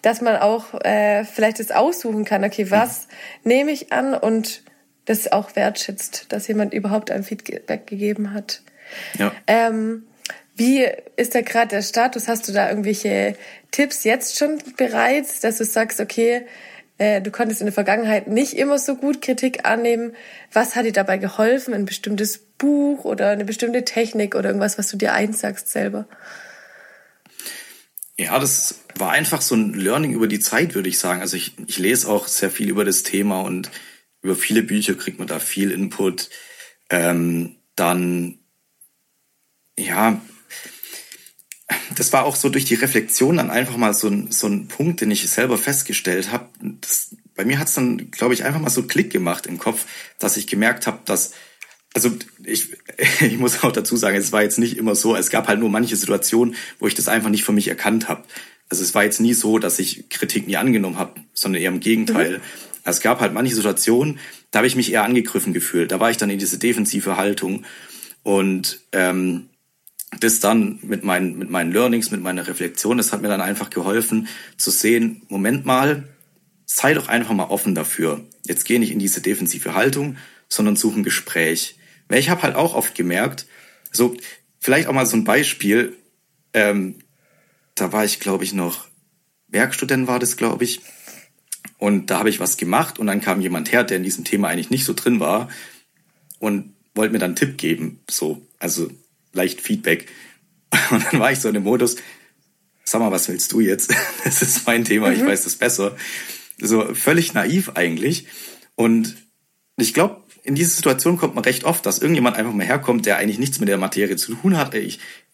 dass 0.02 0.20
man 0.20 0.36
auch 0.36 0.74
äh, 0.84 1.24
vielleicht 1.24 1.60
das 1.60 1.70
aussuchen 1.70 2.24
kann, 2.24 2.44
okay, 2.44 2.70
was 2.70 3.06
mhm. 3.06 3.48
nehme 3.48 3.70
ich 3.70 3.92
an 3.92 4.14
und 4.14 4.62
das 5.04 5.30
auch 5.30 5.56
wertschätzt, 5.56 6.26
dass 6.30 6.48
jemand 6.48 6.74
überhaupt 6.74 7.10
ein 7.10 7.22
Feedback 7.22 7.86
gegeben 7.86 8.34
hat. 8.34 8.62
Ja. 9.18 9.32
Ähm, 9.46 10.04
wie 10.58 10.86
ist 11.16 11.34
da 11.34 11.40
gerade 11.40 11.68
der 11.68 11.82
Status? 11.82 12.28
Hast 12.28 12.48
du 12.48 12.52
da 12.52 12.68
irgendwelche 12.68 13.36
Tipps 13.70 14.04
jetzt 14.04 14.38
schon 14.38 14.58
bereits, 14.76 15.40
dass 15.40 15.58
du 15.58 15.64
sagst, 15.64 16.00
okay, 16.00 16.46
äh, 16.98 17.22
du 17.22 17.30
konntest 17.30 17.60
in 17.60 17.66
der 17.66 17.72
Vergangenheit 17.72 18.26
nicht 18.26 18.54
immer 18.54 18.78
so 18.78 18.96
gut 18.96 19.22
Kritik 19.22 19.64
annehmen. 19.64 20.14
Was 20.52 20.74
hat 20.74 20.84
dir 20.84 20.92
dabei 20.92 21.16
geholfen? 21.16 21.72
Ein 21.72 21.84
bestimmtes 21.84 22.38
Buch 22.38 23.04
oder 23.04 23.30
eine 23.30 23.44
bestimmte 23.44 23.84
Technik 23.84 24.34
oder 24.34 24.48
irgendwas, 24.48 24.78
was 24.78 24.88
du 24.88 24.96
dir 24.96 25.12
einsagst 25.12 25.68
selber? 25.68 26.08
Ja, 28.18 28.36
das 28.40 28.80
war 28.96 29.12
einfach 29.12 29.40
so 29.42 29.54
ein 29.54 29.74
Learning 29.74 30.12
über 30.12 30.26
die 30.26 30.40
Zeit, 30.40 30.74
würde 30.74 30.88
ich 30.88 30.98
sagen. 30.98 31.20
Also 31.20 31.36
ich, 31.36 31.52
ich 31.68 31.78
lese 31.78 32.08
auch 32.08 32.26
sehr 32.26 32.50
viel 32.50 32.68
über 32.68 32.84
das 32.84 33.04
Thema 33.04 33.42
und 33.42 33.70
über 34.22 34.34
viele 34.34 34.64
Bücher 34.64 34.94
kriegt 34.94 35.20
man 35.20 35.28
da 35.28 35.38
viel 35.38 35.70
Input. 35.70 36.28
Ähm, 36.90 37.56
dann, 37.76 38.40
ja, 39.78 40.20
das 41.94 42.12
war 42.12 42.24
auch 42.24 42.36
so 42.36 42.48
durch 42.48 42.64
die 42.64 42.74
Reflexion 42.74 43.36
dann 43.36 43.50
einfach 43.50 43.76
mal 43.76 43.94
so 43.94 44.08
ein, 44.08 44.30
so 44.30 44.46
ein 44.46 44.68
Punkt, 44.68 45.00
den 45.00 45.10
ich 45.10 45.28
selber 45.28 45.58
festgestellt 45.58 46.32
habe. 46.32 46.48
Bei 47.34 47.44
mir 47.44 47.58
hat 47.58 47.68
es 47.68 47.74
dann, 47.74 48.10
glaube 48.10 48.34
ich, 48.34 48.44
einfach 48.44 48.60
mal 48.60 48.70
so 48.70 48.84
Klick 48.84 49.10
gemacht 49.10 49.46
im 49.46 49.58
Kopf, 49.58 49.84
dass 50.18 50.36
ich 50.36 50.46
gemerkt 50.46 50.86
habe, 50.86 51.00
dass 51.04 51.32
also 51.94 52.10
ich, 52.44 52.70
ich 53.20 53.38
muss 53.38 53.62
auch 53.62 53.72
dazu 53.72 53.96
sagen, 53.96 54.16
es 54.16 54.32
war 54.32 54.42
jetzt 54.42 54.58
nicht 54.58 54.76
immer 54.76 54.94
so, 54.94 55.16
es 55.16 55.30
gab 55.30 55.48
halt 55.48 55.60
nur 55.60 55.70
manche 55.70 55.96
Situationen, 55.96 56.54
wo 56.78 56.86
ich 56.86 56.94
das 56.94 57.08
einfach 57.08 57.30
nicht 57.30 57.44
für 57.44 57.52
mich 57.52 57.68
erkannt 57.68 58.08
habe. 58.08 58.24
Also 58.70 58.82
es 58.82 58.94
war 58.94 59.04
jetzt 59.04 59.20
nie 59.20 59.34
so, 59.34 59.58
dass 59.58 59.78
ich 59.78 60.08
Kritik 60.10 60.46
nie 60.46 60.56
angenommen 60.56 60.98
habe, 60.98 61.20
sondern 61.32 61.62
eher 61.62 61.70
im 61.70 61.80
Gegenteil. 61.80 62.38
Mhm. 62.38 62.42
Es 62.84 63.00
gab 63.00 63.20
halt 63.20 63.34
manche 63.34 63.54
Situationen, 63.54 64.18
da 64.50 64.58
habe 64.58 64.66
ich 64.66 64.76
mich 64.76 64.92
eher 64.92 65.04
angegriffen 65.04 65.52
gefühlt. 65.52 65.92
Da 65.92 66.00
war 66.00 66.10
ich 66.10 66.16
dann 66.16 66.30
in 66.30 66.38
diese 66.38 66.58
defensive 66.58 67.16
Haltung. 67.16 67.64
Und 68.22 68.80
ähm, 68.92 69.47
das 70.20 70.40
dann 70.40 70.78
mit 70.82 71.04
meinen, 71.04 71.38
mit 71.38 71.50
meinen 71.50 71.72
Learnings, 71.72 72.10
mit 72.10 72.22
meiner 72.22 72.46
Reflexion, 72.46 72.96
das 72.96 73.12
hat 73.12 73.22
mir 73.22 73.28
dann 73.28 73.40
einfach 73.40 73.70
geholfen 73.70 74.28
zu 74.56 74.70
sehen, 74.70 75.22
Moment 75.28 75.66
mal, 75.66 76.08
sei 76.64 76.94
doch 76.94 77.08
einfach 77.08 77.34
mal 77.34 77.44
offen 77.44 77.74
dafür. 77.74 78.24
Jetzt 78.46 78.64
gehe 78.64 78.80
nicht 78.80 78.92
in 78.92 78.98
diese 78.98 79.20
defensive 79.20 79.74
Haltung, 79.74 80.16
sondern 80.48 80.76
suche 80.76 81.00
ein 81.00 81.04
Gespräch. 81.04 81.76
Weil 82.08 82.20
ich 82.20 82.30
habe 82.30 82.42
halt 82.42 82.56
auch 82.56 82.74
oft 82.74 82.94
gemerkt, 82.94 83.46
so 83.92 84.16
vielleicht 84.60 84.88
auch 84.88 84.92
mal 84.92 85.06
so 85.06 85.16
ein 85.16 85.24
Beispiel, 85.24 85.96
ähm, 86.54 86.96
da 87.74 87.92
war 87.92 88.04
ich, 88.04 88.20
glaube 88.20 88.44
ich, 88.44 88.52
noch 88.52 88.88
Werkstudent 89.48 90.06
war 90.06 90.18
das, 90.18 90.36
glaube 90.36 90.64
ich. 90.64 90.80
Und 91.78 92.10
da 92.10 92.18
habe 92.18 92.30
ich 92.30 92.40
was 92.40 92.56
gemacht 92.56 92.98
und 92.98 93.06
dann 93.06 93.20
kam 93.20 93.40
jemand 93.40 93.72
her, 93.72 93.84
der 93.84 93.98
in 93.98 94.02
diesem 94.02 94.24
Thema 94.24 94.48
eigentlich 94.48 94.70
nicht 94.70 94.84
so 94.84 94.94
drin 94.94 95.20
war 95.20 95.48
und 96.38 96.74
wollte 96.94 97.12
mir 97.12 97.18
dann 97.18 97.30
einen 97.30 97.36
Tipp 97.36 97.56
geben. 97.56 98.00
So, 98.10 98.42
also 98.58 98.90
leicht 99.32 99.60
Feedback. 99.60 100.06
Und 100.90 101.04
dann 101.04 101.20
war 101.20 101.32
ich 101.32 101.40
so 101.40 101.48
in 101.48 101.54
dem 101.54 101.64
Modus, 101.64 101.96
sag 102.84 103.00
mal, 103.00 103.12
was 103.12 103.28
willst 103.28 103.52
du 103.52 103.60
jetzt? 103.60 103.94
Das 104.24 104.42
ist 104.42 104.66
mein 104.66 104.84
Thema, 104.84 105.08
mhm. 105.08 105.14
ich 105.14 105.24
weiß 105.24 105.44
das 105.44 105.56
besser. 105.56 105.96
So 106.60 106.94
völlig 106.94 107.34
naiv 107.34 107.72
eigentlich. 107.74 108.26
Und 108.74 109.16
ich 109.76 109.94
glaube, 109.94 110.22
in 110.42 110.54
diese 110.54 110.70
Situation 110.70 111.16
kommt 111.16 111.34
man 111.34 111.44
recht 111.44 111.64
oft, 111.64 111.84
dass 111.84 111.98
irgendjemand 111.98 112.36
einfach 112.36 112.52
mal 112.52 112.66
herkommt, 112.66 113.06
der 113.06 113.16
eigentlich 113.18 113.38
nichts 113.38 113.60
mit 113.60 113.68
der 113.68 113.78
Materie 113.78 114.16
zu 114.16 114.34
tun 114.34 114.56
hat, 114.56 114.74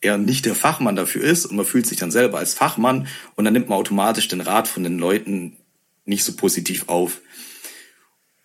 eher 0.01 0.19
nicht 0.19 0.45
der 0.45 0.55
Fachmann 0.55 0.97
dafür 0.97 1.23
ist 1.23 1.47
und 1.47 1.57
man 1.57 1.67
fühlt 1.67 1.87
sich 1.87 1.99
dann 1.99 2.11
selber 2.11 2.39
als 2.39 2.55
Fachmann 2.55 3.07
und 3.37 3.45
dann 3.45 3.55
nimmt 3.55 3.69
man 3.69 3.79
automatisch 3.79 4.29
den 4.29 4.41
Rat 4.41 4.69
von 4.69 4.83
den 4.83 4.99
Leuten 4.99 5.57
nicht 6.05 6.25
so 6.25 6.35
positiv 6.35 6.89
auf. 6.89 7.21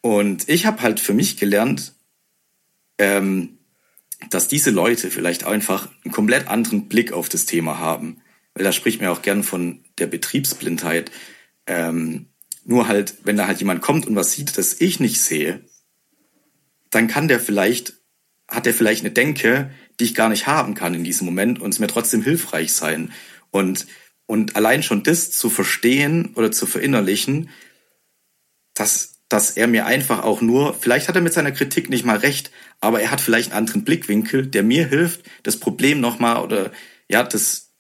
Und 0.02 0.48
ich 0.48 0.66
habe 0.66 0.82
halt 0.82 1.00
für 1.00 1.14
mich 1.14 1.38
gelernt, 1.38 1.94
ähm, 2.98 3.59
dass 4.30 4.48
diese 4.48 4.72
Leute 4.72 5.12
vielleicht 5.12 5.46
einfach 5.46 5.90
einen 6.04 6.14
komplett 6.14 6.48
anderen 6.48 6.88
Blick 6.88 7.14
auf 7.14 7.30
das 7.30 7.46
Thema 7.46 7.80
haben. 7.80 8.22
Weil 8.54 8.64
da 8.64 8.72
spricht 8.72 9.02
mir 9.02 9.12
auch 9.12 9.22
gern 9.22 9.44
von 9.44 9.84
der 9.98 10.08
Betriebsblindheit. 10.08 11.12
Ähm, 11.68 12.28
nur 12.66 12.88
halt, 12.88 13.16
wenn 13.24 13.38
da 13.38 13.48
halt 13.48 13.60
jemand 13.60 13.82
kommt 13.82 14.06
und 14.06 14.16
was 14.16 14.34
sieht, 14.34 14.58
das 14.58 14.82
ich 14.82 15.00
nicht 15.00 15.22
sehe, 15.22 15.62
dann 16.90 17.08
kann 17.08 17.28
der 17.28 17.40
vielleicht, 17.40 17.94
hat 18.48 18.66
der 18.66 18.74
vielleicht 18.74 19.02
eine 19.02 19.12
Denke, 19.12 19.72
die 20.00 20.06
ich 20.06 20.16
gar 20.16 20.30
nicht 20.30 20.48
haben 20.48 20.74
kann 20.74 20.94
in 20.94 21.04
diesem 21.04 21.26
Moment 21.26 21.60
und 21.60 21.74
es 21.74 21.80
mir 21.80 21.88
trotzdem 21.88 22.22
hilfreich 22.22 22.74
sein. 22.74 23.12
Und, 23.52 23.88
und 24.26 24.56
allein 24.56 24.84
schon 24.84 25.04
das 25.04 25.32
zu 25.32 25.50
verstehen 25.50 26.34
oder 26.36 26.52
zu 26.52 26.66
verinnerlichen, 26.66 27.50
das 28.74 29.19
dass 29.30 29.52
er 29.52 29.68
mir 29.68 29.86
einfach 29.86 30.24
auch 30.24 30.42
nur, 30.42 30.74
vielleicht 30.74 31.08
hat 31.08 31.16
er 31.16 31.22
mit 31.22 31.34
seiner 31.34 31.52
Kritik 31.52 31.90
nicht 31.90 32.04
mal 32.04 32.18
recht, 32.18 32.52
aber 32.82 33.00
er 33.00 33.12
hat 33.12 33.22
vielleicht 33.22 33.52
einen 33.52 33.60
anderen 33.60 33.84
Blickwinkel, 33.84 34.48
der 34.48 34.64
mir 34.64 34.88
hilft, 34.88 35.22
das 35.44 35.58
Problem 35.58 36.02
nochmal 36.02 36.44
oder 36.44 36.72
ja, 37.08 37.24
das, 37.24 37.72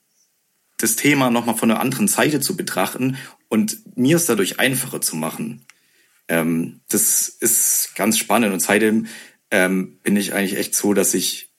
das 0.77 0.95
Thema 0.95 1.31
nochmal 1.31 1.55
von 1.55 1.71
einer 1.71 1.79
anderen 1.79 2.07
Seite 2.07 2.39
zu 2.39 2.55
betrachten 2.55 3.17
und 3.47 3.97
mir 3.97 4.15
es 4.15 4.27
dadurch 4.27 4.59
einfacher 4.59 5.01
zu 5.01 5.15
machen. 5.15 5.65
Ähm, 6.27 6.81
das 6.87 7.27
ist 7.27 7.95
ganz 7.95 8.19
spannend 8.19 8.53
und 8.53 8.59
seitdem 8.59 9.07
ähm, 9.49 9.97
bin 10.03 10.15
ich 10.15 10.33
eigentlich 10.33 10.57
echt 10.57 10.75
so, 10.75 10.93
dass 10.93 11.15
ich 11.15 11.49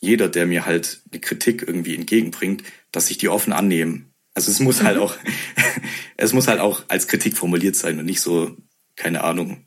jeder, 0.00 0.28
der 0.28 0.46
mir 0.46 0.66
halt 0.66 1.02
eine 1.12 1.20
Kritik 1.20 1.62
irgendwie 1.66 1.94
entgegenbringt, 1.94 2.64
dass 2.90 3.10
ich 3.10 3.18
die 3.18 3.28
offen 3.28 3.52
annehme. 3.52 4.06
Also 4.34 4.50
es 4.50 4.58
muss 4.58 4.82
halt 4.82 4.96
mhm. 4.96 5.02
auch, 5.02 5.16
es 6.16 6.32
muss 6.32 6.48
halt 6.48 6.58
auch 6.58 6.84
als 6.88 7.06
Kritik 7.06 7.36
formuliert 7.36 7.76
sein 7.76 8.00
und 8.00 8.06
nicht 8.06 8.20
so 8.20 8.56
keine 8.96 9.24
Ahnung, 9.24 9.64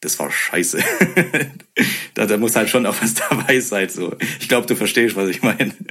das 0.00 0.18
war 0.18 0.30
scheiße. 0.30 0.78
da, 2.14 2.26
da 2.26 2.36
muss 2.36 2.56
halt 2.56 2.68
schon 2.68 2.86
auch 2.86 2.96
was 3.00 3.14
dabei 3.30 3.60
sein. 3.60 3.88
So. 3.88 4.16
Ich 4.40 4.48
glaube, 4.48 4.66
du 4.66 4.76
verstehst, 4.76 5.16
was 5.16 5.28
ich 5.28 5.42
meine. 5.42 5.72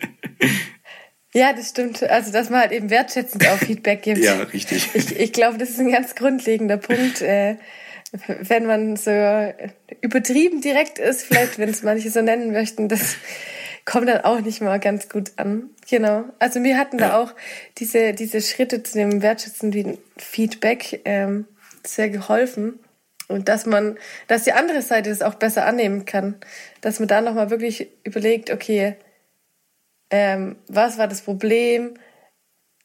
Ja, 1.35 1.51
das 1.51 1.69
stimmt. 1.69 2.03
Also, 2.03 2.31
dass 2.31 2.51
man 2.51 2.59
halt 2.59 2.71
eben 2.73 2.91
wertschätzend 2.91 3.47
auch 3.47 3.57
Feedback 3.57 4.03
gibt. 4.03 4.19
ja, 4.19 4.35
richtig. 4.35 4.91
Ich, 4.93 5.19
ich 5.19 5.33
glaube, 5.33 5.57
das 5.57 5.71
ist 5.71 5.79
ein 5.79 5.91
ganz 5.91 6.13
grundlegender 6.13 6.77
Punkt, 6.77 7.23
äh, 7.23 7.55
wenn 8.41 8.67
man 8.67 8.95
so 8.95 9.09
übertrieben 10.01 10.61
direkt 10.61 10.99
ist, 10.99 11.23
vielleicht, 11.23 11.57
wenn 11.57 11.69
es 11.69 11.81
manche 11.81 12.11
so 12.11 12.21
nennen 12.21 12.51
möchten, 12.51 12.87
das 12.87 13.15
kommt 13.83 14.07
dann 14.07 14.21
auch 14.21 14.41
nicht 14.41 14.61
mal 14.61 14.79
ganz 14.79 15.09
gut 15.09 15.31
an. 15.37 15.71
Genau. 15.89 16.25
Also 16.37 16.59
mir 16.59 16.77
hatten 16.77 16.99
ja. 16.99 17.07
da 17.07 17.17
auch 17.17 17.33
diese, 17.79 18.13
diese 18.13 18.39
Schritte 18.39 18.83
zu 18.83 18.99
dem 18.99 19.23
wertschätzenden 19.23 19.97
Feedback 20.17 21.01
ähm, 21.05 21.47
sehr 21.85 22.09
geholfen. 22.09 22.79
Und 23.27 23.49
dass 23.49 23.65
man, 23.65 23.97
dass 24.27 24.43
die 24.43 24.53
andere 24.53 24.81
Seite 24.81 25.09
das 25.09 25.21
auch 25.21 25.35
besser 25.35 25.65
annehmen 25.65 26.05
kann. 26.05 26.35
Dass 26.81 26.99
man 26.99 27.07
da 27.07 27.21
nochmal 27.21 27.49
wirklich 27.49 27.87
überlegt, 28.03 28.51
okay, 28.51 28.95
ähm, 30.09 30.57
was 30.67 30.97
war 30.97 31.07
das 31.07 31.21
Problem? 31.21 31.95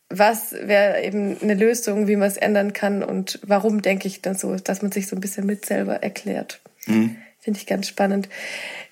Was 0.08 0.52
wäre 0.52 1.02
eben 1.02 1.37
eine 1.42 1.54
Lösung, 1.54 2.08
wie 2.08 2.16
man 2.16 2.28
es 2.28 2.38
ändern 2.38 2.72
kann 2.72 3.02
und 3.02 3.40
warum 3.42 3.82
denke 3.82 4.08
ich 4.08 4.22
dann 4.22 4.34
so, 4.34 4.56
dass 4.56 4.80
man 4.80 4.90
sich 4.90 5.06
so 5.06 5.16
ein 5.16 5.20
bisschen 5.20 5.44
mit 5.44 5.66
selber 5.66 6.02
erklärt. 6.02 6.61
Mhm. 6.87 7.16
Finde 7.40 7.58
ich 7.58 7.66
ganz 7.66 7.87
spannend. 7.88 8.28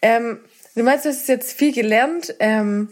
Ähm, 0.02 0.40
du 0.74 0.82
meinst, 0.82 1.06
du 1.06 1.08
hast 1.08 1.28
jetzt 1.28 1.52
viel 1.52 1.72
gelernt, 1.72 2.34
ähm, 2.38 2.90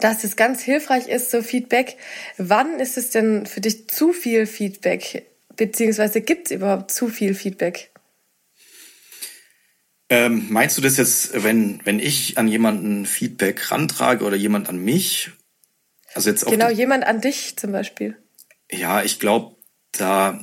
dass 0.00 0.22
es 0.22 0.36
ganz 0.36 0.62
hilfreich 0.62 1.08
ist, 1.08 1.30
so 1.30 1.42
Feedback. 1.42 1.96
Wann 2.38 2.78
ist 2.78 2.96
es 2.96 3.10
denn 3.10 3.46
für 3.46 3.60
dich 3.60 3.88
zu 3.88 4.12
viel 4.12 4.46
Feedback? 4.46 5.26
Beziehungsweise 5.56 6.20
gibt 6.20 6.46
es 6.46 6.56
überhaupt 6.56 6.90
zu 6.90 7.08
viel 7.08 7.34
Feedback? 7.34 7.90
Ähm, 10.10 10.46
meinst 10.50 10.76
du 10.76 10.82
das 10.82 10.96
jetzt, 10.96 11.42
wenn, 11.42 11.80
wenn 11.84 11.98
ich 11.98 12.36
an 12.38 12.46
jemanden 12.46 13.06
Feedback 13.06 13.70
rantrage 13.70 14.24
oder 14.24 14.36
jemand 14.36 14.68
an 14.68 14.78
mich? 14.78 15.30
Also 16.14 16.30
jetzt 16.30 16.46
genau, 16.46 16.70
jemand 16.70 17.04
an 17.04 17.20
dich 17.20 17.56
zum 17.56 17.72
Beispiel. 17.72 18.16
Ja, 18.70 19.02
ich 19.02 19.18
glaube, 19.18 19.56
da, 19.92 20.38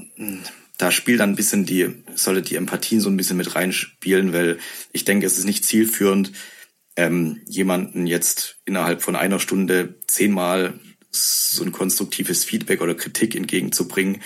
da 0.78 0.92
spielt 0.92 1.20
dann 1.20 1.32
ein 1.32 1.36
bisschen 1.36 1.66
die, 1.66 2.04
sollte 2.16 2.42
die 2.42 2.56
Empathie 2.56 3.00
so 3.00 3.10
ein 3.10 3.18
bisschen 3.18 3.38
mit 3.38 3.56
reinspielen, 3.56 4.34
weil 4.34 4.58
ich 4.92 5.06
denke, 5.06 5.26
es 5.26 5.38
ist 5.38 5.46
nicht 5.46 5.64
zielführend, 5.64 6.32
ähm, 6.96 7.42
jemanden 7.46 8.08
jetzt 8.08 8.58
innerhalb 8.66 9.02
von 9.02 9.16
einer 9.16 9.40
Stunde 9.40 10.00
zehnmal 10.08 10.80
so 11.12 11.64
ein 11.64 11.72
konstruktives 11.72 12.44
Feedback 12.44 12.82
oder 12.82 12.96
Kritik 12.96 13.36
entgegenzubringen. 13.36 14.22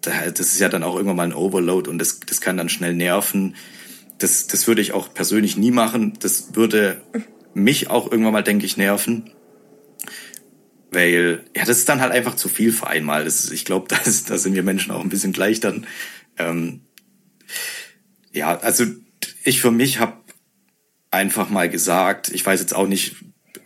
Das 0.00 0.38
ist 0.38 0.60
ja 0.60 0.68
dann 0.68 0.82
auch 0.82 0.94
irgendwann 0.94 1.16
mal 1.16 1.24
ein 1.24 1.34
Overload 1.34 1.90
und 1.90 1.98
das, 1.98 2.20
das 2.20 2.40
kann 2.40 2.56
dann 2.56 2.68
schnell 2.68 2.94
nerven. 2.94 3.56
Das, 4.18 4.46
das 4.46 4.66
würde 4.66 4.80
ich 4.80 4.92
auch 4.92 5.12
persönlich 5.12 5.56
nie 5.56 5.70
machen. 5.70 6.14
Das 6.20 6.54
würde 6.54 7.02
mich 7.54 7.90
auch 7.90 8.10
irgendwann 8.10 8.32
mal, 8.32 8.42
denke 8.42 8.66
ich, 8.66 8.76
nerven. 8.76 9.30
Weil, 10.90 11.44
ja, 11.54 11.64
das 11.64 11.78
ist 11.78 11.88
dann 11.88 12.00
halt 12.00 12.12
einfach 12.12 12.34
zu 12.34 12.48
viel 12.48 12.72
für 12.72 12.86
einmal. 12.86 13.24
Das 13.24 13.44
ist, 13.44 13.52
ich 13.52 13.64
glaube, 13.64 13.88
da 14.26 14.38
sind 14.38 14.54
wir 14.54 14.62
Menschen 14.62 14.90
auch 14.92 15.00
ein 15.00 15.10
bisschen 15.10 15.32
gleich 15.32 15.60
dann. 15.60 15.86
Ähm, 16.38 16.80
ja, 18.32 18.58
also 18.58 18.84
ich 19.44 19.60
für 19.60 19.70
mich 19.70 19.98
habe 19.98 20.18
einfach 21.10 21.50
mal 21.50 21.68
gesagt, 21.68 22.28
ich 22.28 22.44
weiß 22.44 22.60
jetzt 22.60 22.74
auch 22.74 22.86
nicht, 22.86 23.16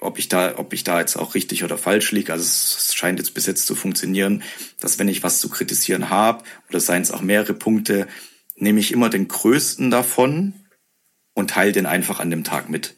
ob 0.04 0.18
ich 0.18 0.28
da, 0.28 0.58
ob 0.58 0.72
ich 0.72 0.84
da 0.84 1.00
jetzt 1.00 1.16
auch 1.16 1.34
richtig 1.34 1.64
oder 1.64 1.78
falsch 1.78 2.12
liege. 2.12 2.32
Also 2.32 2.44
es 2.44 2.94
scheint 2.94 3.18
jetzt 3.18 3.34
bis 3.34 3.46
jetzt 3.46 3.66
zu 3.66 3.74
funktionieren, 3.74 4.42
dass 4.80 4.98
wenn 4.98 5.08
ich 5.08 5.22
was 5.22 5.40
zu 5.40 5.48
kritisieren 5.48 6.10
habe, 6.10 6.44
oder 6.68 6.80
seien 6.80 7.02
es 7.02 7.10
auch 7.10 7.22
mehrere 7.22 7.54
Punkte, 7.54 8.06
nehme 8.56 8.80
ich 8.80 8.92
immer 8.92 9.08
den 9.08 9.28
größten 9.28 9.90
davon 9.90 10.54
und 11.32 11.50
teile 11.50 11.72
den 11.72 11.86
einfach 11.86 12.20
an 12.20 12.30
dem 12.30 12.44
Tag 12.44 12.68
mit. 12.68 12.96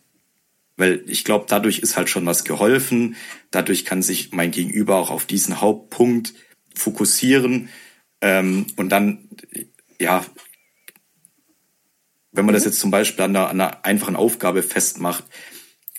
Weil 0.77 1.03
ich 1.07 1.25
glaube, 1.25 1.47
dadurch 1.49 1.79
ist 1.79 1.97
halt 1.97 2.11
schon 2.11 2.27
was 2.27 2.45
geholfen. 2.45 3.17
Dadurch 3.51 3.85
kann 3.85 4.03
sich 4.03 4.33
mein 4.33 4.51
Gegenüber 4.51 4.97
auch 4.97 5.11
auf 5.11 5.25
diesen 5.25 5.61
Hauptpunkt 5.61 6.35
fokussieren. 6.75 7.71
Ähm, 8.21 8.67
und 8.77 8.91
dann, 8.91 9.31
ja, 9.99 10.25
wenn 12.33 12.45
man 12.45 12.55
das 12.55 12.65
mhm. 12.65 12.71
jetzt 12.71 12.81
zum 12.81 12.91
Beispiel 12.91 13.25
an 13.25 13.35
einer, 13.35 13.49
an 13.49 13.61
einer 13.61 13.85
einfachen 13.87 14.17
Aufgabe 14.17 14.63
festmacht 14.63 15.25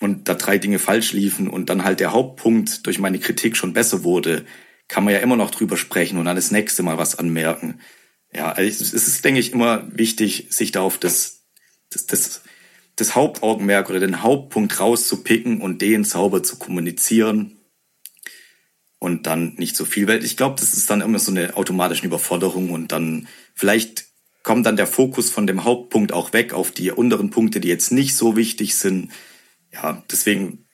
und 0.00 0.28
da 0.28 0.34
drei 0.34 0.58
Dinge 0.58 0.78
falsch 0.78 1.12
liefen 1.12 1.48
und 1.48 1.70
dann 1.70 1.84
halt 1.84 2.00
der 2.00 2.12
Hauptpunkt 2.12 2.86
durch 2.86 2.98
meine 2.98 3.18
Kritik 3.18 3.56
schon 3.56 3.72
besser 3.72 4.04
wurde, 4.04 4.44
kann 4.86 5.04
man 5.04 5.14
ja 5.14 5.20
immer 5.20 5.36
noch 5.36 5.50
drüber 5.50 5.76
sprechen 5.76 6.18
und 6.18 6.24
dann 6.24 6.36
das 6.36 6.50
nächste 6.50 6.82
Mal 6.82 6.98
was 6.98 7.18
anmerken. 7.18 7.80
Ja, 8.32 8.52
also 8.52 8.68
es 8.68 8.92
ist, 8.92 9.24
denke 9.24 9.40
ich, 9.40 9.52
immer 9.52 9.84
wichtig, 9.90 10.48
sich 10.50 10.72
da 10.72 10.80
auf 10.82 10.98
das, 10.98 11.44
das, 11.90 12.06
das 12.06 12.42
das 12.98 13.14
Hauptaugenmerk 13.14 13.90
oder 13.90 14.00
den 14.00 14.22
Hauptpunkt 14.22 14.80
rauszupicken 14.80 15.60
und 15.60 15.80
den 15.82 16.04
sauber 16.04 16.42
zu 16.42 16.56
kommunizieren 16.56 17.56
und 18.98 19.26
dann 19.26 19.54
nicht 19.54 19.76
so 19.76 19.84
viel. 19.84 20.08
Weil 20.08 20.24
ich 20.24 20.36
glaube, 20.36 20.56
das 20.58 20.74
ist 20.74 20.90
dann 20.90 21.00
immer 21.00 21.18
so 21.18 21.30
eine 21.30 21.56
automatische 21.56 22.04
Überforderung 22.04 22.70
und 22.70 22.90
dann 22.90 23.28
vielleicht 23.54 24.06
kommt 24.42 24.66
dann 24.66 24.76
der 24.76 24.86
Fokus 24.86 25.30
von 25.30 25.46
dem 25.46 25.64
Hauptpunkt 25.64 26.12
auch 26.12 26.32
weg 26.32 26.52
auf 26.52 26.72
die 26.72 26.90
unteren 26.90 27.30
Punkte, 27.30 27.60
die 27.60 27.68
jetzt 27.68 27.92
nicht 27.92 28.16
so 28.16 28.36
wichtig 28.36 28.74
sind. 28.74 29.10
Ja, 29.72 30.02
deswegen 30.10 30.66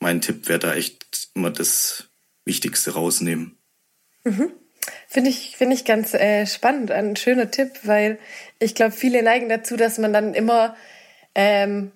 mein 0.00 0.20
Tipp 0.20 0.48
wäre 0.48 0.58
da 0.58 0.74
echt 0.74 1.30
immer 1.34 1.50
das 1.50 2.08
Wichtigste 2.44 2.94
rausnehmen. 2.94 3.58
Mhm. 4.24 4.52
Finde 5.08 5.30
ich, 5.30 5.56
finde 5.56 5.74
ich 5.74 5.84
ganz 5.84 6.14
äh, 6.14 6.46
spannend, 6.46 6.90
ein 6.90 7.16
schöner 7.16 7.50
Tipp, 7.50 7.70
weil 7.82 8.18
ich 8.58 8.74
glaube, 8.74 8.92
viele 8.92 9.22
neigen 9.22 9.48
dazu, 9.48 9.76
dass 9.76 9.98
man 9.98 10.12
dann 10.12 10.34
immer 10.34 10.76
ähm, 11.34 11.92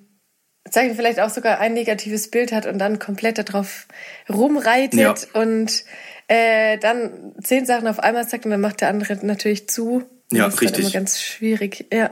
sage 0.68 0.88
ich 0.88 0.96
vielleicht 0.96 1.20
auch 1.20 1.30
sogar 1.30 1.58
ein 1.58 1.74
negatives 1.74 2.30
Bild 2.30 2.52
hat 2.52 2.66
und 2.66 2.78
dann 2.78 2.98
komplett 2.98 3.38
darauf 3.38 3.86
rumreitet 4.28 5.00
ja. 5.00 5.14
und 5.32 5.84
äh, 6.28 6.78
dann 6.78 7.34
zehn 7.42 7.66
Sachen 7.66 7.88
auf 7.88 7.98
einmal 7.98 8.28
sagt 8.28 8.44
und 8.44 8.50
dann 8.50 8.60
macht 8.60 8.80
der 8.80 8.88
andere 8.88 9.18
natürlich 9.24 9.68
zu. 9.68 10.04
Ja, 10.30 10.44
das 10.44 10.54
ist 10.54 10.60
richtig. 10.60 10.80
immer 10.80 10.92
ganz 10.92 11.20
schwierig. 11.20 11.86
Ja, 11.92 12.10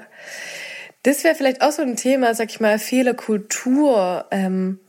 das 1.02 1.24
wäre 1.24 1.34
vielleicht 1.34 1.62
auch 1.62 1.72
so 1.72 1.82
ein 1.82 1.96
Thema, 1.96 2.34
sag 2.34 2.50
ich 2.50 2.60
mal, 2.60 2.78
Fehlerkultur. 2.78 4.26
Ähm, 4.30 4.80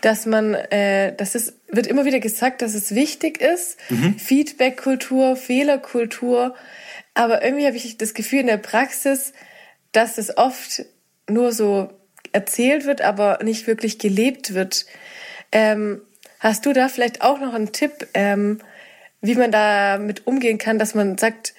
dass 0.00 0.26
man, 0.26 0.54
äh, 0.54 1.14
das 1.16 1.34
ist, 1.34 1.54
wird 1.68 1.86
immer 1.86 2.04
wieder 2.04 2.20
gesagt, 2.20 2.62
dass 2.62 2.74
es 2.74 2.94
wichtig 2.94 3.40
ist, 3.40 3.78
mhm. 3.88 4.18
Feedback-Kultur, 4.18 5.36
Fehlerkultur. 5.36 6.54
Aber 7.14 7.44
irgendwie 7.44 7.66
habe 7.66 7.76
ich 7.76 7.96
das 7.98 8.14
Gefühl 8.14 8.40
in 8.40 8.46
der 8.46 8.56
Praxis, 8.56 9.32
dass 9.92 10.18
es 10.18 10.36
oft 10.36 10.84
nur 11.28 11.52
so 11.52 11.90
erzählt 12.32 12.86
wird, 12.86 13.02
aber 13.02 13.38
nicht 13.42 13.66
wirklich 13.66 13.98
gelebt 13.98 14.54
wird. 14.54 14.86
Ähm, 15.52 16.02
hast 16.40 16.66
du 16.66 16.72
da 16.72 16.88
vielleicht 16.88 17.22
auch 17.22 17.40
noch 17.40 17.54
einen 17.54 17.72
Tipp, 17.72 18.08
ähm, 18.14 18.58
wie 19.20 19.34
man 19.34 19.52
damit 19.52 20.26
umgehen 20.26 20.58
kann, 20.58 20.78
dass 20.78 20.94
man 20.94 21.18
sagt, 21.18 21.54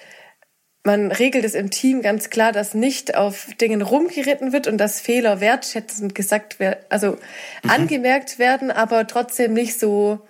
man 0.84 1.10
regelt 1.10 1.44
es 1.44 1.54
im 1.54 1.70
Team 1.70 2.02
ganz 2.02 2.28
klar, 2.28 2.52
dass 2.52 2.74
nicht 2.74 3.16
auf 3.16 3.48
Dingen 3.60 3.80
rumgeritten 3.80 4.52
wird 4.52 4.66
und 4.66 4.76
dass 4.78 5.00
Fehler 5.00 5.40
wertschätzend 5.40 6.14
gesagt 6.14 6.60
werden, 6.60 6.84
also 6.90 7.12
mhm. 7.62 7.70
angemerkt 7.70 8.38
werden, 8.38 8.70
aber 8.70 9.06
trotzdem 9.06 9.54
nicht 9.54 9.80
so 9.80 10.20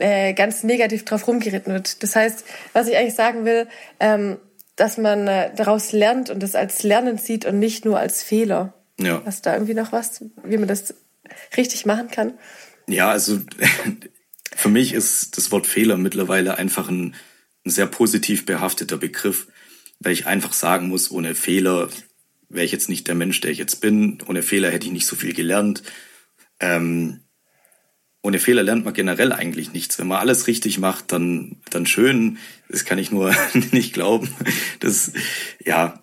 äh, 0.00 0.34
ganz 0.34 0.64
negativ 0.64 1.04
drauf 1.04 1.26
rumgeritten 1.28 1.72
wird. 1.72 2.02
Das 2.02 2.16
heißt, 2.16 2.44
was 2.72 2.88
ich 2.88 2.96
eigentlich 2.96 3.14
sagen 3.14 3.44
will, 3.44 3.68
ähm, 4.00 4.38
dass 4.74 4.98
man 4.98 5.28
äh, 5.28 5.54
daraus 5.54 5.92
lernt 5.92 6.30
und 6.30 6.42
das 6.42 6.56
als 6.56 6.82
Lernen 6.82 7.16
sieht 7.16 7.44
und 7.44 7.60
nicht 7.60 7.84
nur 7.84 8.00
als 8.00 8.24
Fehler. 8.24 8.74
Ja. 8.98 9.22
Hast 9.24 9.46
du 9.46 9.50
da 9.50 9.54
irgendwie 9.54 9.74
noch 9.74 9.92
was, 9.92 10.24
wie 10.42 10.56
man 10.56 10.66
das 10.66 10.94
richtig 11.56 11.86
machen 11.86 12.10
kann? 12.10 12.34
Ja, 12.88 13.10
also 13.10 13.38
für 14.56 14.68
mich 14.68 14.94
ist 14.94 15.36
das 15.36 15.52
Wort 15.52 15.68
Fehler 15.68 15.96
mittlerweile 15.96 16.58
einfach 16.58 16.88
ein, 16.88 17.14
ein 17.64 17.70
sehr 17.70 17.86
positiv 17.86 18.46
behafteter 18.46 18.96
Begriff, 18.96 19.46
weil 20.00 20.12
ich 20.12 20.26
einfach 20.26 20.52
sagen 20.52 20.88
muss, 20.88 21.10
ohne 21.10 21.34
Fehler 21.34 21.88
wäre 22.48 22.64
ich 22.64 22.72
jetzt 22.72 22.88
nicht 22.88 23.08
der 23.08 23.14
Mensch, 23.14 23.40
der 23.40 23.50
ich 23.50 23.58
jetzt 23.58 23.80
bin. 23.80 24.18
Ohne 24.26 24.42
Fehler 24.42 24.70
hätte 24.70 24.86
ich 24.86 24.92
nicht 24.92 25.06
so 25.06 25.16
viel 25.16 25.34
gelernt. 25.34 25.82
Ähm, 26.60 27.20
ohne 28.22 28.38
Fehler 28.38 28.62
lernt 28.62 28.84
man 28.84 28.94
generell 28.94 29.32
eigentlich 29.32 29.72
nichts. 29.72 29.98
Wenn 29.98 30.06
man 30.06 30.18
alles 30.18 30.46
richtig 30.46 30.78
macht, 30.78 31.12
dann, 31.12 31.56
dann 31.70 31.86
schön. 31.86 32.38
Das 32.68 32.84
kann 32.84 32.98
ich 32.98 33.10
nur 33.10 33.34
nicht 33.72 33.92
glauben. 33.92 34.28
Das, 34.80 35.12
ja. 35.64 36.00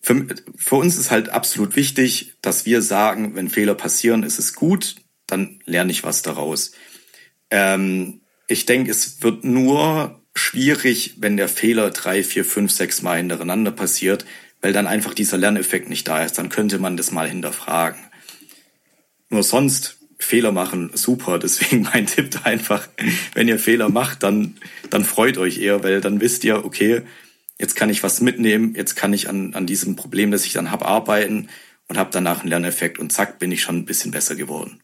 Für, 0.00 0.26
für 0.56 0.76
uns 0.76 0.96
ist 0.96 1.10
halt 1.10 1.28
absolut 1.28 1.76
wichtig, 1.76 2.34
dass 2.40 2.66
wir 2.66 2.82
sagen, 2.82 3.34
wenn 3.34 3.50
Fehler 3.50 3.74
passieren, 3.74 4.22
ist 4.22 4.38
es 4.38 4.54
gut, 4.54 4.96
dann 5.26 5.60
lerne 5.66 5.92
ich 5.92 6.04
was 6.04 6.22
daraus. 6.22 6.72
Ähm, 7.50 8.19
ich 8.50 8.66
denke, 8.66 8.90
es 8.90 9.22
wird 9.22 9.44
nur 9.44 10.20
schwierig, 10.34 11.14
wenn 11.18 11.36
der 11.36 11.48
Fehler 11.48 11.90
drei, 11.90 12.22
vier, 12.24 12.44
fünf, 12.44 12.72
sechs 12.72 13.02
Mal 13.02 13.18
hintereinander 13.18 13.70
passiert, 13.70 14.24
weil 14.60 14.72
dann 14.72 14.86
einfach 14.86 15.14
dieser 15.14 15.38
Lerneffekt 15.38 15.88
nicht 15.88 16.08
da 16.08 16.24
ist. 16.24 16.38
Dann 16.38 16.48
könnte 16.48 16.78
man 16.78 16.96
das 16.96 17.10
mal 17.10 17.28
hinterfragen. 17.28 18.00
Nur 19.28 19.42
sonst 19.42 19.98
Fehler 20.18 20.52
machen, 20.52 20.90
super. 20.94 21.38
Deswegen 21.42 21.82
mein 21.82 22.06
Tipp 22.06 22.30
da 22.30 22.42
einfach, 22.42 22.88
wenn 23.34 23.48
ihr 23.48 23.58
Fehler 23.58 23.88
macht, 23.88 24.22
dann, 24.22 24.56
dann 24.90 25.04
freut 25.04 25.38
euch 25.38 25.58
eher, 25.58 25.82
weil 25.82 26.00
dann 26.00 26.20
wisst 26.20 26.44
ihr, 26.44 26.64
okay, 26.64 27.02
jetzt 27.58 27.76
kann 27.76 27.90
ich 27.90 28.02
was 28.02 28.20
mitnehmen, 28.20 28.74
jetzt 28.74 28.96
kann 28.96 29.12
ich 29.12 29.28
an, 29.28 29.54
an 29.54 29.66
diesem 29.66 29.96
Problem, 29.96 30.30
das 30.30 30.44
ich 30.44 30.52
dann 30.52 30.70
habe, 30.70 30.86
arbeiten 30.86 31.48
und 31.88 31.98
habe 31.98 32.10
danach 32.12 32.40
einen 32.40 32.48
Lerneffekt 32.48 32.98
und 32.98 33.12
zack, 33.12 33.38
bin 33.38 33.52
ich 33.52 33.62
schon 33.62 33.76
ein 33.76 33.84
bisschen 33.84 34.10
besser 34.10 34.34
geworden. 34.34 34.80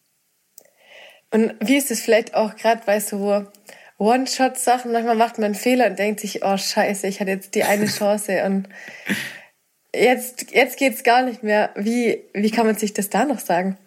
Und 1.30 1.54
wie 1.60 1.76
ist 1.76 1.90
es 1.90 2.00
vielleicht 2.00 2.34
auch 2.34 2.56
gerade 2.56 2.82
bei 2.86 3.00
so 3.00 3.46
One-Shot-Sachen. 3.98 4.92
Manchmal 4.92 5.16
macht 5.16 5.38
man 5.38 5.46
einen 5.46 5.54
Fehler 5.54 5.86
und 5.86 5.98
denkt 5.98 6.20
sich, 6.20 6.44
oh 6.44 6.56
scheiße, 6.56 7.06
ich 7.06 7.20
hatte 7.20 7.30
jetzt 7.30 7.54
die 7.54 7.64
eine 7.64 7.86
Chance 7.86 8.44
und 8.44 8.68
jetzt, 9.94 10.52
jetzt 10.52 10.78
geht's 10.78 11.02
gar 11.02 11.22
nicht 11.22 11.42
mehr. 11.42 11.70
Wie, 11.76 12.22
wie 12.34 12.50
kann 12.50 12.66
man 12.66 12.76
sich 12.76 12.92
das 12.92 13.08
da 13.08 13.24
noch 13.24 13.38
sagen? 13.38 13.78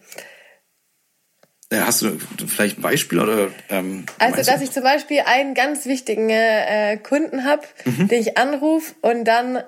Hast 1.71 2.01
du 2.01 2.17
vielleicht 2.47 2.79
ein 2.79 2.81
Beispiel 2.81 3.19
oder? 3.19 3.49
Ähm, 3.69 4.07
also, 4.17 4.41
dass 4.41 4.61
ich 4.61 4.71
zum 4.71 4.81
Beispiel 4.81 5.19
einen 5.19 5.53
ganz 5.53 5.85
wichtigen 5.85 6.31
äh, 6.31 6.97
Kunden 6.97 7.45
habe, 7.45 7.61
mhm. 7.85 8.07
den 8.07 8.21
ich 8.21 8.39
anrufe 8.39 8.95
und 9.01 9.23
dann 9.25 9.61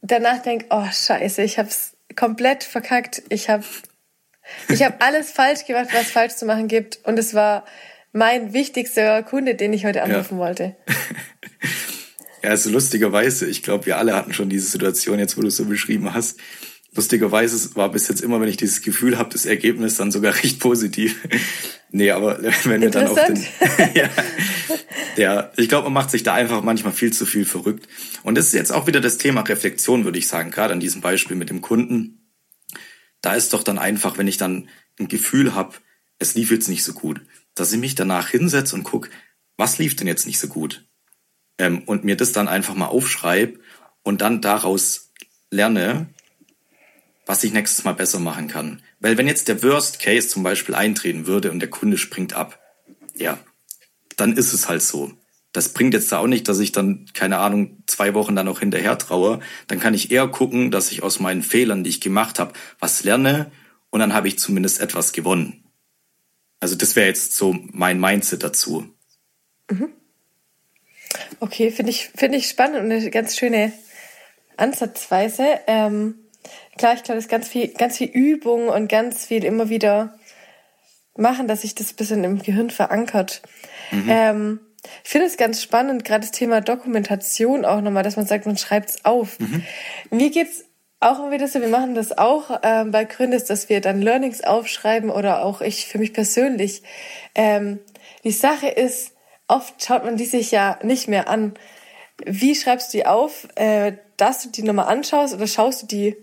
danach 0.00 0.42
denke, 0.42 0.66
oh 0.70 0.86
Scheiße, 0.88 1.42
ich 1.42 1.58
habe 1.58 1.68
es 1.68 1.96
komplett 2.14 2.62
verkackt. 2.62 3.24
Ich 3.30 3.50
habe 3.50 3.64
ich 4.68 4.82
hab 4.82 5.02
alles 5.04 5.30
falsch 5.30 5.64
gemacht, 5.66 5.88
was 5.92 6.10
falsch 6.10 6.34
zu 6.34 6.46
machen 6.46 6.68
gibt. 6.68 7.00
Und 7.04 7.18
es 7.18 7.34
war 7.34 7.64
mein 8.12 8.52
wichtigster 8.52 9.22
Kunde, 9.22 9.54
den 9.54 9.72
ich 9.72 9.84
heute 9.84 10.02
anrufen 10.02 10.38
ja. 10.38 10.44
wollte. 10.44 10.76
ja, 12.42 12.50
also 12.50 12.70
lustigerweise, 12.70 13.46
ich 13.46 13.62
glaube, 13.62 13.86
wir 13.86 13.98
alle 13.98 14.14
hatten 14.14 14.32
schon 14.32 14.48
diese 14.48 14.68
Situation, 14.68 15.18
jetzt 15.18 15.36
wo 15.36 15.42
du 15.42 15.48
es 15.48 15.56
so 15.56 15.64
beschrieben 15.64 16.14
hast. 16.14 16.38
Lustigerweise 16.94 17.76
war 17.76 17.90
bis 17.90 18.08
jetzt 18.08 18.22
immer, 18.22 18.40
wenn 18.40 18.48
ich 18.48 18.56
dieses 18.56 18.80
Gefühl 18.82 19.18
habe, 19.18 19.30
das 19.32 19.46
Ergebnis 19.46 19.96
dann 19.96 20.10
sogar 20.10 20.34
recht 20.42 20.58
positiv. 20.58 21.16
nee, 21.90 22.10
aber 22.10 22.38
wenn 22.64 22.80
wir 22.80 22.90
dann 22.90 23.08
auf 23.08 23.24
den. 23.24 23.44
ja, 23.94 24.08
ja, 25.16 25.50
ich 25.56 25.68
glaube, 25.68 25.84
man 25.84 25.92
macht 25.92 26.10
sich 26.10 26.22
da 26.22 26.34
einfach 26.34 26.62
manchmal 26.62 26.92
viel 26.92 27.12
zu 27.12 27.26
viel 27.26 27.44
verrückt. 27.44 27.88
Und 28.22 28.36
das 28.36 28.46
ist 28.46 28.54
jetzt 28.54 28.72
auch 28.72 28.86
wieder 28.86 29.00
das 29.00 29.18
Thema 29.18 29.42
Reflexion, 29.42 30.04
würde 30.04 30.18
ich 30.18 30.28
sagen, 30.28 30.50
gerade 30.50 30.72
an 30.72 30.80
diesem 30.80 31.00
Beispiel 31.00 31.36
mit 31.36 31.50
dem 31.50 31.60
Kunden. 31.60 32.17
Da 33.20 33.34
ist 33.34 33.52
doch 33.52 33.62
dann 33.62 33.78
einfach, 33.78 34.18
wenn 34.18 34.28
ich 34.28 34.36
dann 34.36 34.68
ein 34.98 35.08
Gefühl 35.08 35.54
habe, 35.54 35.74
es 36.18 36.34
lief 36.34 36.50
jetzt 36.50 36.68
nicht 36.68 36.84
so 36.84 36.92
gut, 36.92 37.20
dass 37.54 37.72
ich 37.72 37.78
mich 37.78 37.94
danach 37.94 38.28
hinsetze 38.28 38.74
und 38.74 38.84
guck, 38.84 39.10
was 39.56 39.78
lief 39.78 39.96
denn 39.96 40.06
jetzt 40.06 40.26
nicht 40.26 40.38
so 40.38 40.48
gut? 40.48 40.84
Ähm, 41.58 41.82
und 41.84 42.04
mir 42.04 42.16
das 42.16 42.32
dann 42.32 42.48
einfach 42.48 42.74
mal 42.74 42.86
aufschreibe 42.86 43.58
und 44.02 44.20
dann 44.20 44.40
daraus 44.40 45.10
lerne, 45.50 46.08
was 47.26 47.44
ich 47.44 47.52
nächstes 47.52 47.84
Mal 47.84 47.92
besser 47.92 48.20
machen 48.20 48.48
kann. 48.48 48.82
Weil 49.00 49.18
wenn 49.18 49.26
jetzt 49.26 49.48
der 49.48 49.62
Worst 49.62 50.00
Case 50.00 50.28
zum 50.28 50.42
Beispiel 50.42 50.74
eintreten 50.74 51.26
würde 51.26 51.50
und 51.50 51.60
der 51.60 51.70
Kunde 51.70 51.98
springt 51.98 52.32
ab, 52.32 52.58
ja, 53.14 53.38
dann 54.16 54.36
ist 54.36 54.52
es 54.52 54.68
halt 54.68 54.82
so. 54.82 55.12
Das 55.52 55.70
bringt 55.70 55.94
jetzt 55.94 56.12
da 56.12 56.18
auch 56.18 56.26
nicht, 56.26 56.48
dass 56.48 56.58
ich 56.58 56.72
dann, 56.72 57.06
keine 57.14 57.38
Ahnung, 57.38 57.82
zwei 57.86 58.14
Wochen 58.14 58.36
dann 58.36 58.46
noch 58.46 58.60
hinterher 58.60 58.98
traue. 58.98 59.40
Dann 59.66 59.80
kann 59.80 59.94
ich 59.94 60.10
eher 60.10 60.28
gucken, 60.28 60.70
dass 60.70 60.92
ich 60.92 61.02
aus 61.02 61.20
meinen 61.20 61.42
Fehlern, 61.42 61.84
die 61.84 61.90
ich 61.90 62.00
gemacht 62.00 62.38
habe, 62.38 62.52
was 62.78 63.04
lerne 63.04 63.50
und 63.90 64.00
dann 64.00 64.12
habe 64.12 64.28
ich 64.28 64.38
zumindest 64.38 64.80
etwas 64.80 65.12
gewonnen. 65.12 65.64
Also 66.60 66.74
das 66.74 66.96
wäre 66.96 67.06
jetzt 67.06 67.34
so 67.34 67.56
mein 67.72 67.98
Mindset 67.98 68.42
dazu. 68.42 68.88
Mhm. 69.70 69.90
Okay, 71.40 71.70
finde 71.70 71.90
ich, 71.90 72.10
finde 72.14 72.36
ich 72.36 72.48
spannend 72.48 72.80
und 72.80 72.92
eine 72.92 73.10
ganz 73.10 73.36
schöne 73.36 73.72
Ansatzweise. 74.56 75.60
Ähm 75.66 76.14
Klar, 76.76 76.94
ich 76.94 77.02
glaube, 77.02 77.16
das 77.16 77.24
ist 77.24 77.30
ganz 77.30 77.48
viel, 77.48 77.68
ganz 77.68 77.98
viel 77.98 78.08
Übung 78.08 78.68
und 78.68 78.88
ganz 78.88 79.26
viel 79.26 79.44
immer 79.44 79.68
wieder 79.68 80.14
machen, 81.16 81.48
dass 81.48 81.62
sich 81.62 81.74
das 81.74 81.90
ein 81.90 81.96
bisschen 81.96 82.24
im 82.24 82.40
Gehirn 82.40 82.70
verankert. 82.70 83.42
Mhm. 83.90 84.06
Ähm, 84.08 84.60
ich 85.04 85.10
finde 85.10 85.26
es 85.26 85.36
ganz 85.36 85.62
spannend, 85.62 86.04
gerade 86.04 86.20
das 86.20 86.30
Thema 86.30 86.60
Dokumentation 86.60 87.64
auch 87.64 87.80
nochmal, 87.80 88.02
dass 88.02 88.16
man 88.16 88.26
sagt, 88.26 88.46
man 88.46 88.56
schreibt 88.56 88.90
es 88.90 89.04
auf. 89.04 89.38
Mhm. 89.40 89.64
Mir 90.10 90.30
geht's 90.30 90.64
auch 91.00 91.18
immer 91.20 91.30
wieder 91.30 91.46
so, 91.46 91.60
wir 91.60 91.68
machen 91.68 91.94
das 91.94 92.16
auch 92.16 92.60
ähm, 92.62 92.90
bei 92.90 93.04
Gründes, 93.04 93.44
dass 93.44 93.68
wir 93.68 93.80
dann 93.80 94.02
Learnings 94.02 94.42
aufschreiben 94.42 95.10
oder 95.10 95.44
auch 95.44 95.60
ich 95.60 95.86
für 95.86 95.98
mich 95.98 96.12
persönlich. 96.12 96.82
Ähm, 97.34 97.78
die 98.24 98.32
Sache 98.32 98.68
ist, 98.68 99.12
oft 99.46 99.82
schaut 99.82 100.04
man 100.04 100.16
die 100.16 100.24
sich 100.24 100.50
ja 100.50 100.78
nicht 100.82 101.08
mehr 101.08 101.28
an. 101.28 101.54
Wie 102.24 102.54
schreibst 102.54 102.92
du 102.92 102.98
die 102.98 103.06
auf, 103.06 103.46
äh, 103.54 103.92
dass 104.16 104.42
du 104.42 104.48
die 104.48 104.62
nochmal 104.62 104.88
anschaust 104.88 105.34
oder 105.34 105.46
schaust 105.46 105.82
du 105.82 105.86
die 105.86 106.16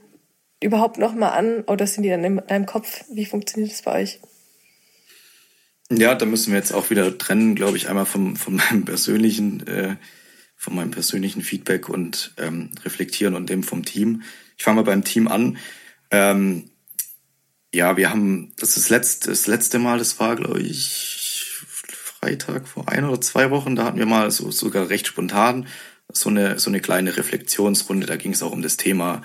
überhaupt 0.61 0.97
noch 0.97 1.13
mal 1.13 1.29
an 1.29 1.61
oder 1.63 1.87
sind 1.87 2.03
die 2.03 2.09
dann 2.09 2.23
in 2.23 2.41
deinem 2.47 2.65
Kopf? 2.65 3.05
Wie 3.09 3.25
funktioniert 3.25 3.71
das 3.71 3.81
bei 3.81 4.01
euch? 4.01 4.19
Ja, 5.91 6.15
da 6.15 6.25
müssen 6.25 6.51
wir 6.51 6.59
jetzt 6.59 6.73
auch 6.73 6.89
wieder 6.89 7.17
trennen, 7.17 7.55
glaube 7.55 7.77
ich, 7.77 7.89
einmal 7.89 8.05
vom, 8.05 8.35
von 8.35 8.55
meinem 8.55 8.85
persönlichen, 8.85 9.65
äh, 9.67 9.97
von 10.55 10.75
meinem 10.75 10.91
persönlichen 10.91 11.41
Feedback 11.41 11.89
und 11.89 12.33
ähm, 12.37 12.71
reflektieren 12.83 13.35
und 13.35 13.49
dem 13.49 13.63
vom 13.63 13.85
Team. 13.85 14.23
Ich 14.57 14.63
fange 14.63 14.77
mal 14.77 14.85
beim 14.85 15.03
Team 15.03 15.27
an. 15.27 15.57
Ähm, 16.11 16.69
ja, 17.73 17.97
wir 17.97 18.09
haben, 18.09 18.53
das 18.57 18.69
ist 18.69 18.77
das 18.77 18.89
letzte, 18.89 19.29
das 19.29 19.47
letzte 19.47 19.79
Mal, 19.79 19.99
das 19.99 20.19
war, 20.19 20.35
glaube 20.35 20.61
ich, 20.61 21.61
Freitag 22.21 22.67
vor 22.67 22.89
ein 22.89 23.03
oder 23.03 23.21
zwei 23.21 23.51
Wochen, 23.51 23.75
da 23.75 23.83
hatten 23.85 23.99
wir 23.99 24.05
mal 24.05 24.31
so 24.31 24.49
sogar 24.49 24.89
recht 24.89 25.07
spontan 25.07 25.67
so 26.11 26.29
eine, 26.29 26.59
so 26.59 26.69
eine 26.69 26.79
kleine 26.79 27.17
Reflexionsrunde. 27.17 28.07
Da 28.07 28.15
ging 28.15 28.33
es 28.33 28.43
auch 28.43 28.51
um 28.51 28.61
das 28.61 28.77
Thema 28.77 29.21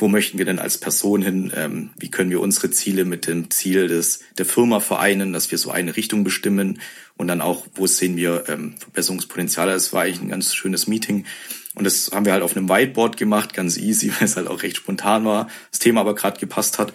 wo 0.00 0.08
möchten 0.08 0.38
wir 0.38 0.44
denn 0.44 0.58
als 0.58 0.78
Person 0.78 1.22
hin, 1.22 1.52
ähm, 1.54 1.90
wie 1.98 2.10
können 2.10 2.30
wir 2.30 2.40
unsere 2.40 2.70
Ziele 2.70 3.04
mit 3.04 3.26
dem 3.26 3.50
Ziel 3.50 3.88
des, 3.88 4.20
der 4.38 4.46
Firma 4.46 4.80
vereinen, 4.80 5.32
dass 5.32 5.50
wir 5.50 5.58
so 5.58 5.70
eine 5.70 5.96
Richtung 5.96 6.24
bestimmen 6.24 6.80
und 7.16 7.28
dann 7.28 7.40
auch, 7.40 7.66
wo 7.74 7.86
sehen 7.86 8.16
wir 8.16 8.44
ähm, 8.48 8.76
Verbesserungspotenziale. 8.78 9.72
Das 9.72 9.92
war 9.92 10.02
eigentlich 10.02 10.22
ein 10.22 10.28
ganz 10.28 10.54
schönes 10.54 10.86
Meeting 10.86 11.26
und 11.74 11.84
das 11.84 12.10
haben 12.12 12.24
wir 12.24 12.32
halt 12.32 12.42
auf 12.42 12.56
einem 12.56 12.68
Whiteboard 12.68 13.16
gemacht, 13.16 13.54
ganz 13.54 13.76
easy, 13.76 14.12
weil 14.18 14.24
es 14.24 14.36
halt 14.36 14.48
auch 14.48 14.62
recht 14.62 14.76
spontan 14.76 15.24
war, 15.24 15.48
das 15.70 15.80
Thema 15.80 16.00
aber 16.00 16.14
gerade 16.14 16.40
gepasst 16.40 16.78
hat. 16.78 16.92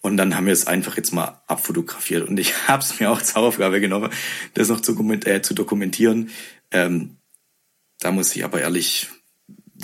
Und 0.00 0.16
dann 0.16 0.36
haben 0.36 0.46
wir 0.46 0.52
es 0.52 0.66
einfach 0.66 0.96
jetzt 0.96 1.12
mal 1.12 1.42
abfotografiert 1.46 2.28
und 2.28 2.38
ich 2.38 2.54
habe 2.68 2.82
es 2.82 3.00
mir 3.00 3.10
auch 3.10 3.22
zur 3.22 3.42
Aufgabe 3.42 3.80
genommen, 3.80 4.10
das 4.54 4.68
noch 4.68 4.80
zu, 4.80 4.96
äh, 5.24 5.42
zu 5.42 5.54
dokumentieren. 5.54 6.30
Ähm, 6.70 7.16
da 8.00 8.12
muss 8.12 8.36
ich 8.36 8.44
aber 8.44 8.60
ehrlich 8.60 9.08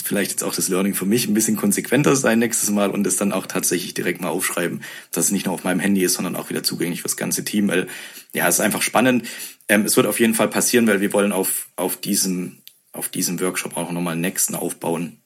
vielleicht 0.03 0.31
jetzt 0.31 0.45
auch 0.45 0.55
das 0.55 0.69
Learning 0.69 0.95
für 0.95 1.05
mich 1.05 1.29
ein 1.29 1.35
bisschen 1.35 1.57
konsequenter 1.57 2.17
sein 2.17 2.39
nächstes 2.39 2.71
Mal 2.71 2.91
und 2.91 3.07
es 3.07 3.17
dann 3.17 3.33
auch 3.33 3.47
tatsächlich 3.47 3.95
direkt 3.95 4.21
mal 4.21 4.29
aufschreiben, 4.29 4.83
dass 5.11 5.27
es 5.27 5.31
nicht 5.31 5.47
nur 5.47 5.55
auf 5.55 5.65
meinem 5.65 5.81
Handy 5.81 6.03
ist, 6.03 6.15
sondern 6.15 6.37
auch 6.37 6.51
wieder 6.51 6.63
zugänglich 6.63 7.03
fürs 7.03 7.17
ganze 7.17 7.45
Team, 7.45 7.69
weil 7.69 7.89
ja, 8.33 8.49
es 8.49 8.57
ist 8.57 8.61
einfach 8.61 8.83
spannend. 8.83 9.29
Ähm, 9.69 9.85
es 9.85 9.97
wird 9.97 10.07
auf 10.07 10.21
jeden 10.21 10.35
Fall 10.35 10.49
passieren, 10.49 10.87
weil 10.87 11.01
wir 11.01 11.13
wollen 11.13 11.33
auf, 11.33 11.69
auf 11.77 11.97
diesem, 11.99 12.59
auf 12.93 13.09
diesem 13.09 13.39
Workshop 13.41 13.77
auch 13.77 13.91
nochmal 13.91 14.13
einen 14.13 14.23
nächsten 14.23 14.55
aufbauen. 14.55 15.19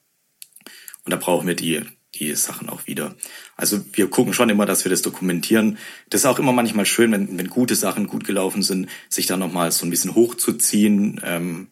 Und 1.04 1.12
da 1.12 1.16
brauchen 1.16 1.46
wir 1.46 1.54
die, 1.54 1.82
die 2.16 2.34
Sachen 2.34 2.68
auch 2.68 2.86
wieder. 2.86 3.14
Also 3.56 3.84
wir 3.92 4.08
gucken 4.08 4.34
schon 4.34 4.50
immer, 4.50 4.66
dass 4.66 4.84
wir 4.84 4.90
das 4.90 5.02
dokumentieren. 5.02 5.78
Das 6.10 6.22
ist 6.22 6.26
auch 6.26 6.40
immer 6.40 6.52
manchmal 6.52 6.86
schön, 6.86 7.12
wenn, 7.12 7.38
wenn 7.38 7.48
gute 7.48 7.76
Sachen 7.76 8.08
gut 8.08 8.24
gelaufen 8.24 8.62
sind, 8.62 8.88
sich 9.08 9.26
dann 9.26 9.38
nochmal 9.38 9.70
so 9.70 9.86
ein 9.86 9.90
bisschen 9.90 10.14
hochzuziehen, 10.14 11.20
ähm, 11.24 11.68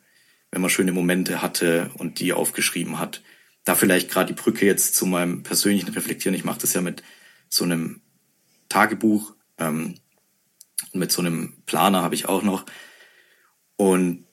wenn 0.54 0.60
man 0.60 0.70
schöne 0.70 0.92
Momente 0.92 1.42
hatte 1.42 1.90
und 1.94 2.20
die 2.20 2.32
aufgeschrieben 2.32 3.00
hat. 3.00 3.22
Da 3.64 3.74
vielleicht 3.74 4.08
gerade 4.08 4.32
die 4.32 4.40
Brücke 4.40 4.66
jetzt 4.66 4.94
zu 4.94 5.04
meinem 5.04 5.42
persönlichen 5.42 5.88
Reflektieren. 5.88 6.36
Ich 6.36 6.44
mache 6.44 6.60
das 6.60 6.74
ja 6.74 6.80
mit 6.80 7.02
so 7.48 7.64
einem 7.64 8.02
Tagebuch 8.68 9.34
ähm, 9.58 9.96
und 10.92 11.00
mit 11.00 11.10
so 11.10 11.22
einem 11.22 11.54
Planer 11.66 12.02
habe 12.02 12.14
ich 12.14 12.26
auch 12.26 12.42
noch. 12.42 12.66
Und 13.76 14.26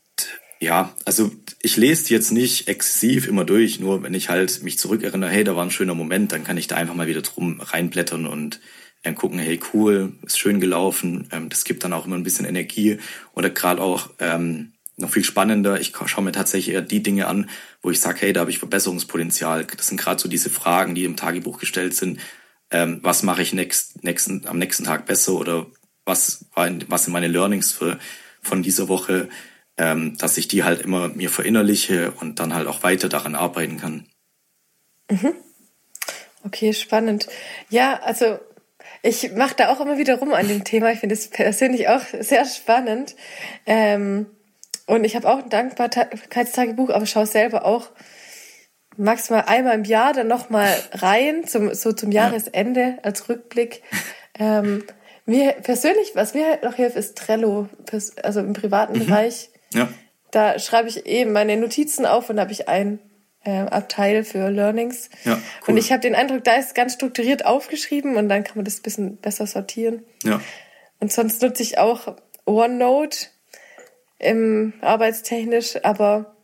ja, 0.59 0.95
also 1.05 1.31
ich 1.63 1.75
lese 1.75 2.13
jetzt 2.13 2.31
nicht 2.31 2.67
exzessiv 2.67 3.27
immer 3.27 3.43
durch, 3.43 3.79
nur 3.79 4.03
wenn 4.03 4.13
ich 4.13 4.29
halt 4.29 4.61
mich 4.61 4.77
zurückerinnere, 4.77 5.31
hey, 5.31 5.43
da 5.43 5.55
war 5.55 5.65
ein 5.65 5.71
schöner 5.71 5.95
Moment, 5.95 6.33
dann 6.33 6.43
kann 6.43 6.57
ich 6.57 6.67
da 6.67 6.75
einfach 6.75 6.93
mal 6.93 7.07
wieder 7.07 7.23
drum 7.23 7.59
reinblättern 7.61 8.27
und 8.27 8.59
äh, 9.01 9.13
gucken, 9.13 9.39
hey, 9.39 9.59
cool, 9.73 10.13
ist 10.23 10.37
schön 10.37 10.59
gelaufen. 10.59 11.27
Ähm, 11.31 11.49
das 11.49 11.63
gibt 11.63 11.83
dann 11.83 11.93
auch 11.93 12.05
immer 12.05 12.15
ein 12.15 12.23
bisschen 12.23 12.45
Energie. 12.45 12.99
Oder 13.33 13.49
gerade 13.49 13.81
auch 13.81 14.11
ähm, 14.19 14.73
noch 14.97 15.11
viel 15.11 15.23
spannender. 15.23 15.79
Ich 15.79 15.93
schaue 16.05 16.23
mir 16.23 16.31
tatsächlich 16.31 16.75
eher 16.75 16.81
die 16.81 17.03
Dinge 17.03 17.27
an, 17.27 17.49
wo 17.81 17.91
ich 17.91 17.99
sage, 17.99 18.21
hey, 18.21 18.33
da 18.33 18.41
habe 18.41 18.51
ich 18.51 18.59
Verbesserungspotenzial. 18.59 19.65
Das 19.65 19.87
sind 19.87 19.99
gerade 19.99 20.21
so 20.21 20.29
diese 20.29 20.49
Fragen, 20.49 20.95
die 20.95 21.05
im 21.05 21.15
Tagebuch 21.15 21.59
gestellt 21.59 21.95
sind. 21.95 22.19
Ähm, 22.69 22.99
was 23.01 23.23
mache 23.23 23.41
ich 23.41 23.53
next, 23.53 24.03
nächsten, 24.03 24.47
am 24.47 24.57
nächsten 24.57 24.83
Tag 24.83 25.05
besser 25.05 25.33
oder 25.33 25.67
was, 26.05 26.45
was 26.55 27.03
sind 27.03 27.13
meine 27.13 27.27
Learnings 27.27 27.71
für, 27.71 27.99
von 28.41 28.63
dieser 28.63 28.87
Woche, 28.87 29.29
ähm, 29.77 30.17
dass 30.17 30.37
ich 30.37 30.47
die 30.47 30.63
halt 30.63 30.81
immer 30.81 31.09
mir 31.09 31.29
verinnerliche 31.29 32.11
und 32.11 32.39
dann 32.39 32.53
halt 32.53 32.67
auch 32.67 32.83
weiter 32.83 33.09
daran 33.09 33.35
arbeiten 33.35 33.77
kann. 33.77 34.07
Mhm. 35.09 35.33
Okay, 36.43 36.73
spannend. 36.73 37.27
Ja, 37.69 37.99
also 37.99 38.39
ich 39.03 39.31
mache 39.33 39.55
da 39.55 39.69
auch 39.69 39.79
immer 39.79 39.97
wieder 39.97 40.15
rum 40.19 40.33
an 40.33 40.47
dem 40.47 40.63
Thema. 40.63 40.91
Ich 40.91 40.99
finde 40.99 41.15
es 41.15 41.29
persönlich 41.29 41.87
auch 41.87 42.01
sehr 42.19 42.45
spannend. 42.45 43.15
Ähm, 43.65 44.27
und 44.91 45.05
ich 45.05 45.15
habe 45.15 45.29
auch 45.29 45.41
ein 45.41 45.49
Dankbarkeitstagebuch, 45.49 46.89
aber 46.89 47.05
schaue 47.05 47.25
selber 47.25 47.63
auch 47.63 47.91
maximal 48.97 49.45
einmal 49.47 49.75
im 49.75 49.85
Jahr 49.85 50.11
dann 50.11 50.27
nochmal 50.27 50.69
rein, 50.91 51.47
zum, 51.47 51.73
so 51.73 51.93
zum 51.93 52.11
Jahresende 52.11 52.97
als 53.01 53.29
Rückblick. 53.29 53.83
Ähm, 54.37 54.83
mir 55.25 55.53
persönlich, 55.53 56.11
was 56.13 56.33
mir 56.33 56.45
halt 56.45 56.63
noch 56.63 56.75
hilft, 56.75 56.97
ist 56.97 57.17
Trello, 57.17 57.69
also 58.21 58.41
im 58.41 58.51
privaten 58.51 58.99
mhm. 58.99 59.05
Bereich. 59.05 59.51
Ja. 59.73 59.87
Da 60.29 60.59
schreibe 60.59 60.89
ich 60.89 61.05
eben 61.05 61.31
meine 61.31 61.55
Notizen 61.55 62.05
auf 62.05 62.29
und 62.29 62.35
da 62.35 62.41
habe 62.41 62.51
ich 62.51 62.67
ein 62.67 62.99
äh, 63.45 63.59
Abteil 63.59 64.25
für 64.25 64.49
Learnings. 64.49 65.09
Ja, 65.23 65.33
cool. 65.33 65.41
Und 65.67 65.77
ich 65.77 65.93
habe 65.93 66.01
den 66.01 66.15
Eindruck, 66.15 66.43
da 66.43 66.55
ist 66.55 66.75
ganz 66.75 66.95
strukturiert 66.95 67.45
aufgeschrieben 67.45 68.17
und 68.17 68.27
dann 68.27 68.43
kann 68.43 68.57
man 68.57 68.65
das 68.65 68.79
ein 68.79 68.83
bisschen 68.83 69.17
besser 69.17 69.47
sortieren. 69.47 70.03
Ja. 70.23 70.41
Und 70.99 71.13
sonst 71.13 71.41
nutze 71.41 71.63
ich 71.63 71.77
auch 71.77 72.17
OneNote 72.45 73.27
im 74.21 74.73
arbeitstechnisch, 74.81 75.83
aber 75.83 76.35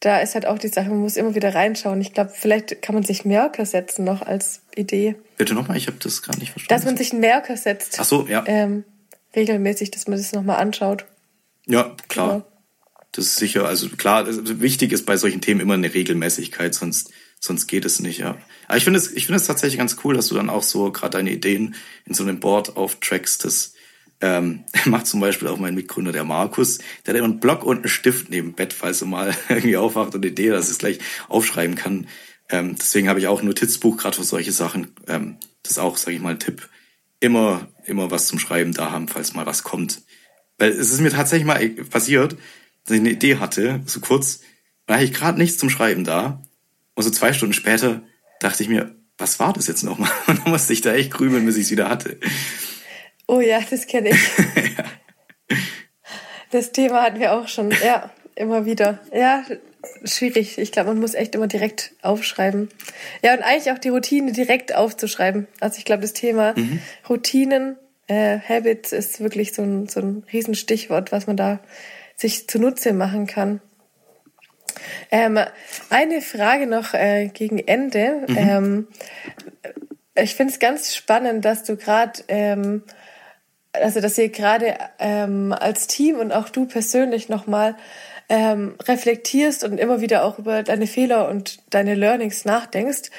da 0.00 0.18
ist 0.20 0.34
halt 0.34 0.46
auch 0.46 0.58
die 0.58 0.68
Sache, 0.68 0.88
man 0.88 1.00
muss 1.00 1.16
immer 1.16 1.34
wieder 1.34 1.54
reinschauen. 1.54 2.00
Ich 2.00 2.14
glaube, 2.14 2.32
vielleicht 2.34 2.82
kann 2.82 2.94
man 2.94 3.04
sich 3.04 3.24
Merker 3.24 3.66
setzen 3.66 4.04
noch 4.04 4.22
als 4.22 4.62
Idee. 4.74 5.16
Bitte 5.36 5.54
nochmal, 5.54 5.76
ich 5.76 5.86
habe 5.86 5.98
das 6.00 6.22
gerade 6.22 6.38
nicht 6.38 6.52
verstanden. 6.52 6.80
Dass 6.80 6.86
man 6.86 6.96
sich 6.96 7.12
einen 7.12 7.20
Merker 7.20 7.56
setzt. 7.56 8.00
Ach 8.00 8.04
so, 8.04 8.26
ja. 8.26 8.42
Ähm, 8.46 8.84
regelmäßig, 9.36 9.90
dass 9.90 10.08
man 10.08 10.18
das 10.18 10.32
nochmal 10.32 10.56
anschaut. 10.56 11.04
Ja, 11.66 11.94
klar. 12.08 12.28
Genau. 12.28 12.46
Das 13.12 13.26
ist 13.26 13.36
sicher, 13.36 13.66
also 13.66 13.88
klar, 13.88 14.26
wichtig 14.28 14.92
ist 14.92 15.04
bei 15.04 15.16
solchen 15.16 15.40
Themen 15.40 15.60
immer 15.60 15.74
eine 15.74 15.92
Regelmäßigkeit, 15.92 16.74
sonst, 16.74 17.10
sonst 17.40 17.66
geht 17.66 17.84
es 17.84 17.98
nicht, 17.98 18.18
ja. 18.18 18.38
Aber 18.68 18.76
ich 18.76 18.84
finde 18.84 19.00
es, 19.00 19.10
ich 19.10 19.26
finde 19.26 19.40
es 19.40 19.46
tatsächlich 19.46 19.78
ganz 19.78 19.96
cool, 20.04 20.14
dass 20.14 20.28
du 20.28 20.36
dann 20.36 20.48
auch 20.48 20.62
so 20.62 20.92
gerade 20.92 21.18
deine 21.18 21.32
Ideen 21.32 21.74
in 22.06 22.14
so 22.14 22.22
einem 22.22 22.38
Board 22.38 22.76
auftrackst. 22.76 23.44
Das 23.44 23.74
ähm, 24.20 24.64
macht 24.84 25.06
zum 25.06 25.20
Beispiel 25.20 25.48
auch 25.48 25.58
mein 25.58 25.74
Mitgründer, 25.74 26.12
der 26.12 26.24
Markus, 26.24 26.78
der 26.78 27.14
hat 27.14 27.18
immer 27.18 27.28
einen 27.28 27.40
Block 27.40 27.64
und 27.64 27.78
einen 27.78 27.88
Stift 27.88 28.30
neben 28.30 28.52
Bett, 28.52 28.72
falls 28.72 29.00
er 29.00 29.08
mal 29.08 29.34
irgendwie 29.48 29.76
aufwacht 29.76 30.14
und 30.14 30.22
eine 30.22 30.30
Idee, 30.30 30.50
dass 30.50 30.68
es 30.68 30.78
gleich 30.78 30.98
aufschreiben 31.28 31.76
kann. 31.76 32.06
Ähm, 32.48 32.76
deswegen 32.78 33.08
habe 33.08 33.20
ich 33.20 33.28
auch 33.28 33.40
ein 33.40 33.46
Notizbuch 33.46 33.96
gerade 33.96 34.16
für 34.16 34.24
solche 34.24 34.52
Sachen. 34.52 34.88
Ähm, 35.06 35.36
das 35.62 35.72
ist 35.72 35.78
auch, 35.78 35.96
sage 35.96 36.16
ich 36.16 36.22
mal, 36.22 36.30
ein 36.30 36.40
Tipp. 36.40 36.68
Immer, 37.20 37.68
immer 37.84 38.10
was 38.10 38.26
zum 38.26 38.38
Schreiben 38.38 38.72
da 38.72 38.90
haben, 38.90 39.08
falls 39.08 39.34
mal 39.34 39.46
was 39.46 39.62
kommt. 39.62 40.02
Weil 40.58 40.70
es 40.70 40.90
ist 40.90 41.00
mir 41.00 41.10
tatsächlich 41.10 41.46
mal 41.46 41.68
passiert, 41.90 42.36
dass 42.84 42.94
ich 42.94 43.00
eine 43.00 43.10
Idee 43.10 43.36
hatte, 43.36 43.80
so 43.86 44.00
kurz, 44.00 44.40
da 44.86 44.94
hatte 44.94 45.04
ich 45.04 45.12
gerade 45.12 45.38
nichts 45.38 45.58
zum 45.58 45.70
Schreiben 45.70 46.04
da. 46.04 46.42
Und 46.94 47.04
so 47.04 47.10
zwei 47.10 47.32
Stunden 47.32 47.52
später 47.52 48.02
dachte 48.40 48.62
ich 48.62 48.68
mir, 48.68 48.96
was 49.16 49.38
war 49.38 49.52
das 49.52 49.66
jetzt 49.68 49.84
nochmal? 49.84 50.10
Und 50.26 50.44
dann 50.44 50.50
musste 50.50 50.72
ich 50.72 50.80
da 50.80 50.92
echt 50.92 51.12
grübeln, 51.12 51.46
bis 51.46 51.56
ich 51.56 51.64
es 51.64 51.70
wieder 51.70 51.88
hatte. 51.88 52.18
Oh 53.30 53.40
ja, 53.40 53.60
das 53.70 53.86
kenne 53.86 54.08
ich. 54.08 54.38
ja. 55.48 55.56
Das 56.50 56.72
Thema 56.72 57.02
hatten 57.02 57.20
wir 57.20 57.32
auch 57.32 57.46
schon, 57.46 57.70
ja, 57.70 58.10
immer 58.34 58.64
wieder. 58.64 58.98
Ja, 59.14 59.44
schwierig. 60.04 60.58
Ich 60.58 60.72
glaube, 60.72 60.88
man 60.88 60.98
muss 60.98 61.14
echt 61.14 61.36
immer 61.36 61.46
direkt 61.46 61.92
aufschreiben. 62.02 62.70
Ja, 63.22 63.32
und 63.34 63.44
eigentlich 63.44 63.70
auch 63.70 63.78
die 63.78 63.90
Routine 63.90 64.32
direkt 64.32 64.74
aufzuschreiben. 64.74 65.46
Also 65.60 65.78
ich 65.78 65.84
glaube, 65.84 66.02
das 66.02 66.12
Thema 66.12 66.54
mhm. 66.56 66.80
Routinen, 67.08 67.76
äh, 68.08 68.40
Habits 68.40 68.90
ist 68.90 69.20
wirklich 69.20 69.52
so 69.52 69.62
ein, 69.62 69.86
so 69.86 70.00
ein 70.00 70.24
Riesenstichwort, 70.32 71.12
was 71.12 71.28
man 71.28 71.36
da 71.36 71.60
sich 72.16 72.48
zunutze 72.48 72.92
machen 72.92 73.28
kann. 73.28 73.60
Ähm, 75.12 75.38
eine 75.88 76.20
Frage 76.20 76.66
noch 76.66 76.94
äh, 76.94 77.28
gegen 77.28 77.58
Ende. 77.58 78.24
Mhm. 78.26 78.36
Ähm, 78.36 78.88
ich 80.16 80.34
finde 80.34 80.52
es 80.52 80.58
ganz 80.58 80.96
spannend, 80.96 81.44
dass 81.44 81.62
du 81.62 81.76
gerade, 81.76 82.24
ähm, 82.26 82.82
also 83.72 84.00
dass 84.00 84.18
ihr 84.18 84.28
gerade 84.28 84.76
ähm, 84.98 85.52
als 85.52 85.86
Team 85.86 86.16
und 86.16 86.32
auch 86.32 86.48
du 86.48 86.66
persönlich 86.66 87.28
nochmal 87.28 87.76
ähm, 88.28 88.76
reflektierst 88.82 89.64
und 89.64 89.78
immer 89.78 90.00
wieder 90.00 90.24
auch 90.24 90.38
über 90.38 90.62
deine 90.62 90.86
Fehler 90.86 91.28
und 91.28 91.58
deine 91.70 91.94
Learnings 91.94 92.44
nachdenkst. 92.44 93.10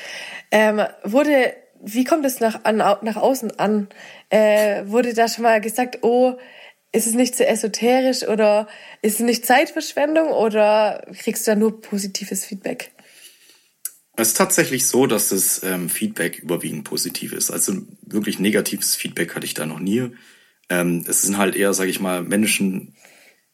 Ähm, 0.51 0.81
wurde, 1.03 1.53
wie 1.81 2.05
kommt 2.05 2.25
es 2.25 2.39
nach, 2.39 2.61
an, 2.63 2.77
nach 2.77 3.17
außen 3.17 3.59
an? 3.59 3.89
Äh, 4.29 4.83
wurde 4.85 5.13
da 5.13 5.27
schon 5.27 5.43
mal 5.43 5.59
gesagt, 5.59 5.99
oh, 6.03 6.37
ist 6.93 7.07
es 7.07 7.13
nicht 7.13 7.35
zu 7.35 7.45
esoterisch 7.45 8.27
oder 8.27 8.67
ist 9.01 9.15
es 9.15 9.19
nicht 9.21 9.45
Zeitverschwendung 9.45 10.29
oder 10.29 11.05
kriegst 11.17 11.47
du 11.47 11.51
da 11.51 11.55
nur 11.55 11.81
positives 11.81 12.45
Feedback? 12.45 12.91
Es 14.17 14.29
ist 14.29 14.37
tatsächlich 14.37 14.85
so, 14.85 15.07
dass 15.07 15.29
das 15.29 15.63
ähm, 15.63 15.89
Feedback 15.89 16.39
überwiegend 16.39 16.83
positiv 16.83 17.33
ist. 17.33 17.49
Also 17.49 17.73
wirklich 18.01 18.39
negatives 18.39 18.95
Feedback 18.95 19.35
hatte 19.35 19.45
ich 19.45 19.53
da 19.53 19.65
noch 19.65 19.79
nie. 19.79 20.11
Ähm, 20.71 21.03
es 21.05 21.21
sind 21.21 21.37
halt 21.37 21.57
eher, 21.57 21.73
sage 21.73 21.89
ich 21.89 21.99
mal, 21.99 22.23
Menschen 22.23 22.95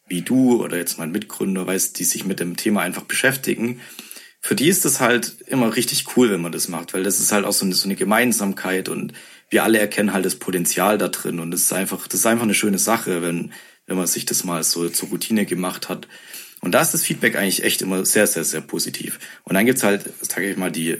wie 0.08 0.22
du 0.22 0.64
oder 0.64 0.78
jetzt 0.78 1.00
mein 1.00 1.12
Mitgründer, 1.12 1.66
weißt, 1.66 1.98
die 1.98 2.04
sich 2.04 2.26
mit 2.26 2.40
dem 2.40 2.56
Thema 2.56 2.82
einfach 2.82 3.04
beschäftigen. 3.04 3.82
Für 4.40 4.54
die 4.56 4.70
ist 4.70 4.86
das 4.86 5.02
halt 5.02 5.42
immer 5.48 5.76
richtig 5.76 6.06
cool, 6.16 6.30
wenn 6.30 6.42
man 6.42 6.52
das 6.52 6.68
macht, 6.68 6.94
weil 6.94 7.04
das 7.04 7.20
ist 7.20 7.32
halt 7.32 7.44
auch 7.44 7.54
so 7.54 7.66
eine, 7.66 7.74
so 7.74 7.88
eine 7.88 7.96
Gemeinsamkeit 7.96 8.88
und 8.88 9.14
wir 9.50 9.64
alle 9.64 9.80
erkennen 9.80 10.14
halt 10.14 10.26
das 10.26 10.36
Potenzial 10.36 11.00
da 11.00 11.08
drin 11.08 11.40
und 11.40 11.52
es 11.54 11.64
ist 11.64 11.74
einfach, 11.74 12.08
das 12.08 12.20
ist 12.20 12.26
einfach 12.28 12.44
eine 12.44 12.54
schöne 12.54 12.78
Sache, 12.78 13.24
wenn, 13.24 13.52
wenn 13.88 13.98
man 13.98 14.06
sich 14.06 14.26
das 14.26 14.44
mal 14.44 14.64
so 14.64 14.88
zur 14.88 15.10
Routine 15.10 15.46
gemacht 15.46 15.90
hat. 15.90 16.08
Und 16.62 16.74
da 16.74 16.82
ist 16.82 16.94
das 16.94 17.04
Feedback 17.04 17.36
eigentlich 17.36 17.64
echt 17.64 17.82
immer 17.82 18.06
sehr, 18.06 18.28
sehr, 18.28 18.44
sehr 18.44 18.62
positiv. 18.62 19.20
Und 19.44 19.56
dann 19.56 19.66
gibt's 19.66 19.84
halt, 19.84 20.06
sage 20.22 20.50
ich 20.50 20.58
mal, 20.58 20.72
die 20.72 20.98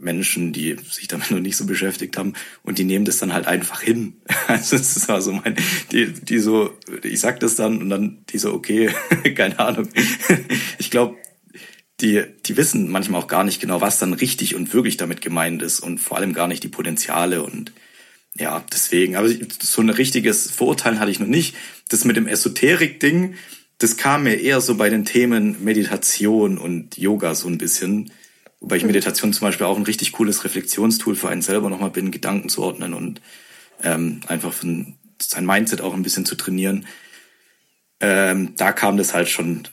Menschen, 0.00 0.52
die 0.52 0.76
sich 0.88 1.08
damit 1.08 1.30
noch 1.30 1.40
nicht 1.40 1.56
so 1.56 1.66
beschäftigt 1.66 2.16
haben 2.16 2.34
und 2.62 2.78
die 2.78 2.84
nehmen 2.84 3.04
das 3.04 3.18
dann 3.18 3.32
halt 3.32 3.46
einfach 3.46 3.80
hin. 3.80 4.14
Also 4.46 4.76
das 4.76 4.96
ist 4.96 5.08
also 5.08 5.32
mein, 5.32 5.54
die, 5.92 6.12
die 6.12 6.38
so, 6.38 6.76
ich 7.02 7.20
sag 7.20 7.38
das 7.40 7.54
dann 7.54 7.78
und 7.78 7.90
dann 7.90 8.24
die 8.30 8.38
so, 8.38 8.52
okay, 8.52 8.90
keine 9.36 9.58
Ahnung. 9.58 9.88
Ich 10.78 10.90
glaube, 10.90 11.16
die, 12.00 12.24
die 12.46 12.56
wissen 12.56 12.90
manchmal 12.90 13.20
auch 13.20 13.28
gar 13.28 13.44
nicht 13.44 13.60
genau, 13.60 13.80
was 13.80 13.98
dann 13.98 14.12
richtig 14.12 14.54
und 14.54 14.72
wirklich 14.72 14.96
damit 14.96 15.20
gemeint 15.20 15.62
ist 15.62 15.80
und 15.80 15.98
vor 15.98 16.16
allem 16.16 16.32
gar 16.32 16.48
nicht 16.48 16.64
die 16.64 16.68
Potenziale 16.68 17.42
und 17.42 17.72
ja, 18.38 18.64
deswegen. 18.72 19.16
Aber 19.16 19.28
so 19.60 19.82
ein 19.82 19.90
richtiges 19.90 20.50
Vorurteil 20.50 20.98
hatte 20.98 21.10
ich 21.10 21.20
noch 21.20 21.26
nicht. 21.26 21.56
Das 21.88 22.04
mit 22.04 22.16
dem 22.16 22.26
Esoterik-Ding, 22.26 23.34
das 23.78 23.96
kam 23.96 24.24
mir 24.24 24.40
eher 24.40 24.60
so 24.60 24.76
bei 24.76 24.88
den 24.88 25.04
Themen 25.04 25.62
Meditation 25.64 26.58
und 26.58 26.96
Yoga 26.96 27.34
so 27.34 27.48
ein 27.48 27.58
bisschen. 27.58 28.10
Wobei 28.60 28.76
ich. 28.76 28.84
Meditation 28.84 29.32
zum 29.32 29.46
Beispiel 29.46 29.66
auch 29.66 29.76
ein 29.76 29.82
richtig 29.82 30.12
cooles 30.12 30.44
Reflexionstool 30.44 31.16
für 31.16 31.28
einen 31.28 31.42
selber 31.42 31.70
nochmal 31.70 31.90
bin, 31.90 32.10
Gedanken 32.10 32.48
zu 32.48 32.62
ordnen 32.62 32.94
und 32.94 33.20
ähm, 33.82 34.20
einfach 34.26 34.52
von, 34.52 34.94
sein 35.20 35.46
Mindset 35.46 35.80
auch 35.80 35.94
ein 35.94 36.02
bisschen 36.02 36.26
zu 36.26 36.36
trainieren. 36.36 36.86
Ähm, 38.00 38.54
da 38.56 38.72
kam 38.72 38.96
das 38.96 39.14
halt 39.14 39.28
schon 39.28 39.68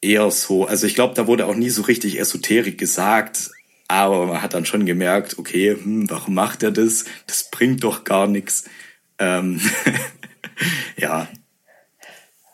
eher 0.00 0.30
so, 0.30 0.66
also 0.66 0.86
ich 0.86 0.94
glaube, 0.94 1.14
da 1.14 1.26
wurde 1.26 1.46
auch 1.46 1.54
nie 1.54 1.70
so 1.70 1.82
richtig 1.82 2.18
Esoterik 2.18 2.78
gesagt, 2.78 3.50
aber 3.88 4.26
man 4.26 4.42
hat 4.42 4.54
dann 4.54 4.66
schon 4.66 4.86
gemerkt, 4.86 5.38
okay, 5.38 5.74
hm, 5.74 6.10
warum 6.10 6.34
macht 6.34 6.62
er 6.62 6.70
das? 6.70 7.04
Das 7.26 7.50
bringt 7.50 7.84
doch 7.84 8.04
gar 8.04 8.26
nichts. 8.26 8.64
Ähm, 9.18 9.60
ja. 10.96 11.28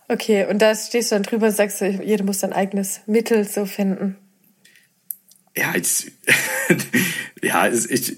Okay, 0.08 0.46
und 0.46 0.60
da 0.60 0.74
stehst 0.74 1.10
du 1.10 1.16
dann 1.16 1.22
drüber 1.22 1.46
und 1.46 1.56
sagst, 1.56 1.80
jeder 1.80 2.24
muss 2.24 2.40
sein 2.40 2.52
eigenes 2.52 3.00
Mittel 3.06 3.44
so 3.44 3.66
finden. 3.66 4.16
Ja, 5.56 5.74
jetzt, 5.74 6.10
ja, 7.42 7.68
ich, 7.68 8.16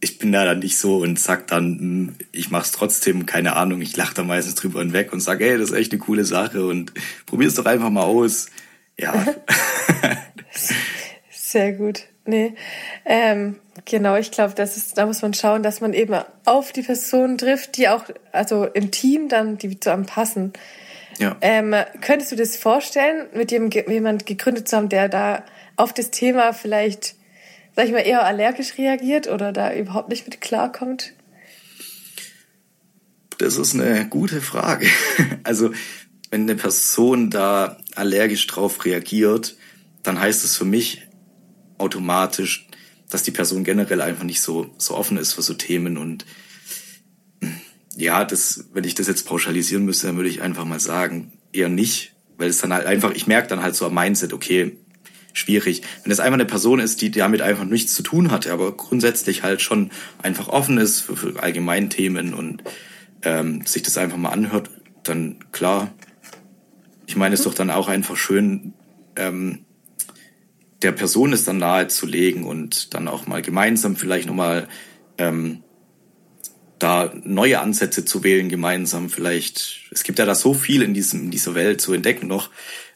ich 0.00 0.18
bin 0.18 0.32
da 0.32 0.44
dann 0.44 0.60
nicht 0.60 0.76
so 0.76 0.98
und 0.98 1.18
sag 1.18 1.46
dann, 1.46 1.78
hm, 1.78 2.16
ich 2.32 2.50
mach's 2.50 2.72
trotzdem, 2.72 3.26
keine 3.26 3.56
Ahnung, 3.56 3.80
ich 3.80 3.96
lache 3.96 4.14
da 4.14 4.22
meistens 4.22 4.56
drüber 4.56 4.80
hinweg 4.80 5.12
und 5.12 5.20
sag, 5.20 5.40
ey, 5.40 5.58
das 5.58 5.70
ist 5.70 5.76
echt 5.76 5.92
eine 5.92 6.00
coole 6.00 6.24
Sache 6.24 6.66
und 6.66 6.92
probier's 7.26 7.54
doch 7.54 7.66
einfach 7.66 7.90
mal 7.90 8.02
aus. 8.04 8.48
Ja. 8.98 9.24
Sehr 11.30 11.72
gut. 11.72 12.04
Nee. 12.24 12.54
Ähm, 13.06 13.56
genau, 13.86 14.16
ich 14.16 14.30
glaube, 14.30 14.54
das 14.54 14.76
ist, 14.76 14.98
da 14.98 15.06
muss 15.06 15.22
man 15.22 15.32
schauen, 15.34 15.62
dass 15.62 15.80
man 15.80 15.94
eben 15.94 16.14
auf 16.44 16.72
die 16.72 16.82
Personen 16.82 17.38
trifft, 17.38 17.76
die 17.76 17.88
auch, 17.88 18.04
also 18.32 18.64
im 18.66 18.90
Team 18.90 19.28
dann, 19.28 19.56
die 19.56 19.80
zu 19.80 19.90
einem 19.90 20.04
passen. 20.04 20.52
Ja. 21.18 21.36
Ähm, 21.40 21.74
könntest 22.00 22.32
du 22.32 22.36
das 22.36 22.56
vorstellen, 22.56 23.26
mit 23.34 23.50
jemand 23.50 24.26
gegründet 24.26 24.68
zu 24.68 24.76
haben, 24.76 24.88
der 24.88 25.08
da 25.08 25.44
auf 25.76 25.92
das 25.92 26.10
Thema 26.10 26.52
vielleicht 26.52 27.16
sag 27.78 27.86
ich 27.86 27.92
mal, 27.92 28.00
eher 28.00 28.26
allergisch 28.26 28.76
reagiert 28.76 29.28
oder 29.28 29.52
da 29.52 29.72
überhaupt 29.72 30.08
nicht 30.08 30.24
mit 30.24 30.40
klarkommt? 30.40 31.12
Das 33.38 33.56
ist 33.56 33.74
eine 33.74 34.08
gute 34.08 34.40
Frage. 34.40 34.88
Also, 35.44 35.70
wenn 36.32 36.42
eine 36.42 36.56
Person 36.56 37.30
da 37.30 37.78
allergisch 37.94 38.48
drauf 38.48 38.84
reagiert, 38.84 39.56
dann 40.02 40.18
heißt 40.18 40.42
es 40.42 40.56
für 40.56 40.64
mich 40.64 41.06
automatisch, 41.78 42.66
dass 43.08 43.22
die 43.22 43.30
Person 43.30 43.62
generell 43.62 44.00
einfach 44.00 44.24
nicht 44.24 44.40
so, 44.40 44.74
so 44.76 44.96
offen 44.96 45.16
ist 45.16 45.34
für 45.34 45.42
so 45.42 45.54
Themen 45.54 45.98
und 45.98 46.26
ja, 47.98 48.24
das, 48.24 48.66
wenn 48.72 48.84
ich 48.84 48.94
das 48.94 49.08
jetzt 49.08 49.26
pauschalisieren 49.26 49.84
müsste, 49.84 50.06
dann 50.06 50.16
würde 50.16 50.28
ich 50.28 50.40
einfach 50.40 50.64
mal 50.64 50.78
sagen, 50.78 51.32
eher 51.52 51.68
nicht, 51.68 52.14
weil 52.36 52.48
es 52.48 52.58
dann 52.58 52.72
halt 52.72 52.86
einfach, 52.86 53.12
ich 53.12 53.26
merke 53.26 53.48
dann 53.48 53.60
halt 53.60 53.74
so 53.74 53.86
am 53.86 53.94
Mindset, 53.94 54.32
okay, 54.32 54.78
schwierig. 55.32 55.82
Wenn 56.04 56.12
es 56.12 56.20
einfach 56.20 56.34
eine 56.34 56.44
Person 56.44 56.78
ist, 56.78 57.02
die 57.02 57.10
damit 57.10 57.42
einfach 57.42 57.64
nichts 57.64 57.94
zu 57.94 58.04
tun 58.04 58.30
hat, 58.30 58.46
aber 58.46 58.70
grundsätzlich 58.76 59.42
halt 59.42 59.62
schon 59.62 59.90
einfach 60.22 60.46
offen 60.46 60.78
ist 60.78 61.00
für, 61.00 61.16
für 61.16 61.42
allgemeine 61.42 61.88
Themen 61.88 62.34
und 62.34 62.62
ähm, 63.22 63.66
sich 63.66 63.82
das 63.82 63.98
einfach 63.98 64.16
mal 64.16 64.30
anhört, 64.30 64.70
dann 65.02 65.40
klar. 65.50 65.92
Ich 67.08 67.16
meine, 67.16 67.34
es 67.34 67.40
ist 67.40 67.46
doch 67.46 67.54
dann 67.54 67.70
auch 67.70 67.88
einfach 67.88 68.16
schön, 68.16 68.74
ähm, 69.16 69.64
der 70.82 70.92
Person 70.92 71.32
es 71.32 71.44
dann 71.44 71.58
nahezulegen 71.58 72.44
und 72.44 72.94
dann 72.94 73.08
auch 73.08 73.26
mal 73.26 73.42
gemeinsam 73.42 73.96
vielleicht 73.96 74.28
nochmal 74.28 74.68
ähm, 75.18 75.64
da 76.78 77.12
neue 77.24 77.60
Ansätze 77.60 78.04
zu 78.04 78.22
wählen, 78.24 78.48
gemeinsam 78.48 79.10
vielleicht. 79.10 79.88
Es 79.90 80.02
gibt 80.02 80.18
ja 80.18 80.26
da 80.26 80.34
so 80.34 80.54
viel 80.54 80.82
in 80.82 80.94
diesem 80.94 81.24
in 81.24 81.30
dieser 81.30 81.54
Welt 81.54 81.80
zu 81.80 81.92
entdecken 81.92 82.26
noch. 82.26 82.50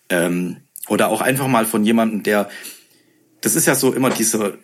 Ähm, 0.08 0.58
oder 0.88 1.08
auch 1.08 1.20
einfach 1.20 1.46
mal 1.48 1.66
von 1.66 1.84
jemandem, 1.84 2.22
der, 2.22 2.50
das 3.40 3.54
ist 3.54 3.66
ja 3.66 3.74
so 3.74 3.92
immer 3.92 4.10
diese, 4.10 4.58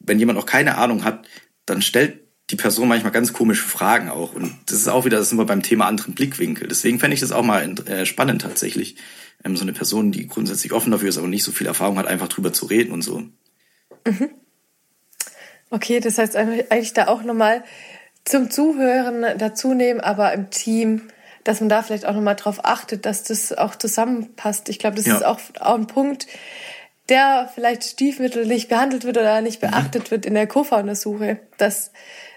wenn 0.00 0.18
jemand 0.18 0.38
auch 0.38 0.46
keine 0.46 0.76
Ahnung 0.76 1.04
hat, 1.04 1.26
dann 1.64 1.82
stellt 1.82 2.20
die 2.50 2.56
Person 2.56 2.88
manchmal 2.88 3.12
ganz 3.12 3.32
komische 3.32 3.64
Fragen 3.64 4.08
auch. 4.08 4.34
Und 4.34 4.54
das 4.66 4.78
ist 4.78 4.88
auch 4.88 5.04
wieder, 5.04 5.18
das 5.18 5.30
sind 5.30 5.38
wir 5.38 5.46
beim 5.46 5.62
Thema 5.62 5.86
anderen 5.86 6.14
Blickwinkel. 6.14 6.68
Deswegen 6.68 6.98
fände 6.98 7.14
ich 7.14 7.20
das 7.20 7.32
auch 7.32 7.42
mal 7.42 7.74
äh, 7.88 8.06
spannend 8.06 8.42
tatsächlich. 8.42 8.96
Ähm, 9.44 9.56
so 9.56 9.62
eine 9.62 9.72
Person, 9.72 10.12
die 10.12 10.28
grundsätzlich 10.28 10.72
offen 10.72 10.92
dafür 10.92 11.08
ist, 11.08 11.18
aber 11.18 11.26
nicht 11.26 11.44
so 11.44 11.52
viel 11.52 11.66
Erfahrung 11.66 11.98
hat, 11.98 12.06
einfach 12.06 12.28
drüber 12.28 12.52
zu 12.52 12.66
reden 12.66 12.92
und 12.92 13.02
so. 13.02 13.24
Mhm. 14.06 14.30
Okay, 15.70 15.98
das 15.98 16.18
heißt 16.18 16.36
eigentlich 16.36 16.92
da 16.92 17.08
auch 17.08 17.24
nochmal 17.24 17.64
zum 18.26 18.50
Zuhören 18.50 19.24
dazu 19.38 19.72
nehmen, 19.72 20.00
aber 20.00 20.32
im 20.34 20.50
Team, 20.50 21.08
dass 21.44 21.60
man 21.60 21.68
da 21.68 21.82
vielleicht 21.82 22.04
auch 22.04 22.12
nochmal 22.14 22.36
drauf 22.36 22.64
achtet, 22.64 23.06
dass 23.06 23.22
das 23.22 23.52
auch 23.52 23.76
zusammenpasst. 23.76 24.68
Ich 24.68 24.78
glaube, 24.78 24.96
das 24.96 25.06
ja. 25.06 25.16
ist 25.16 25.24
auch, 25.24 25.40
auch 25.60 25.76
ein 25.76 25.86
Punkt, 25.86 26.26
der 27.08 27.50
vielleicht 27.54 27.84
stiefmütterlich 27.84 28.68
behandelt 28.68 29.04
wird 29.04 29.16
oder 29.16 29.40
nicht 29.40 29.62
mhm. 29.62 29.68
beachtet 29.70 30.04
mhm. 30.06 30.10
wird 30.10 30.26
in 30.26 30.34
der 30.34 30.48
Co-Founder-Suche, 30.48 31.38
dass 31.56 31.92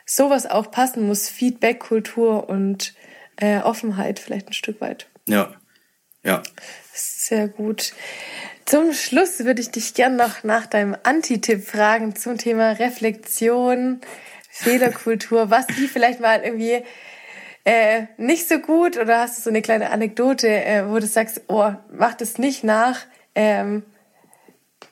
sowas 0.05 0.45
auch 0.45 0.71
passen 0.71 1.07
muss, 1.07 1.27
Feedback-Kultur 1.27 2.47
und 2.47 2.93
äh, 3.37 3.59
Offenheit 3.59 4.19
vielleicht 4.19 4.49
ein 4.49 4.53
Stück 4.53 4.79
weit. 4.81 5.07
Ja, 5.27 5.53
ja. 6.23 6.43
Sehr 6.93 7.47
gut. 7.47 7.93
Zum 8.65 8.93
Schluss 8.93 9.39
würde 9.39 9.61
ich 9.61 9.71
dich 9.71 9.95
gern 9.95 10.15
noch 10.15 10.43
nach 10.43 10.67
deinem 10.67 10.95
Anti-Tipp 11.01 11.65
fragen 11.65 12.15
zum 12.15 12.37
Thema 12.37 12.71
Reflexion, 12.73 14.01
Fehlerkultur, 14.59 15.49
was 15.49 15.67
die 15.67 15.87
vielleicht 15.87 16.19
mal 16.19 16.41
irgendwie 16.43 16.83
äh, 17.65 18.07
nicht 18.17 18.47
so 18.47 18.59
gut 18.59 18.97
oder 18.97 19.19
hast 19.19 19.37
du 19.37 19.41
so 19.43 19.49
eine 19.49 19.61
kleine 19.61 19.91
Anekdote, 19.91 20.47
äh, 20.47 20.87
wo 20.87 20.99
du 20.99 21.07
sagst, 21.07 21.41
oh, 21.47 21.71
mach 21.91 22.13
das 22.15 22.37
nicht 22.37 22.63
nach. 22.63 22.99
Ähm, 23.35 23.83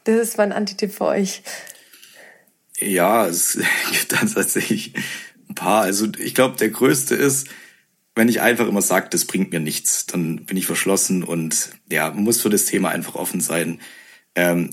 das 0.04 0.16
ist 0.16 0.38
mein 0.38 0.52
Antitipp 0.52 0.94
für 0.94 1.06
euch. 1.06 1.42
Ja, 2.80 3.26
es 3.28 3.60
gibt 3.92 4.14
dann 4.14 4.32
tatsächlich 4.32 4.94
ein 5.50 5.56
paar. 5.56 5.82
Also 5.84 6.08
ich 6.18 6.36
glaube, 6.36 6.58
der 6.58 6.70
größte 6.70 7.16
ist, 7.16 7.48
wenn 8.16 8.30
ich 8.30 8.42
einfach 8.42 8.68
immer 8.68 8.82
sage, 8.82 9.10
das 9.10 9.26
bringt 9.26 9.52
mir 9.52 9.60
nichts, 9.60 10.06
dann 10.06 10.46
bin 10.46 10.58
ich 10.58 10.66
verschlossen 10.66 11.24
und 11.24 11.72
ja, 11.90 12.12
muss 12.12 12.42
für 12.42 12.50
das 12.50 12.66
Thema 12.66 12.90
einfach 12.90 13.16
offen 13.16 13.42
sein. 13.42 13.80
Ähm, 14.36 14.72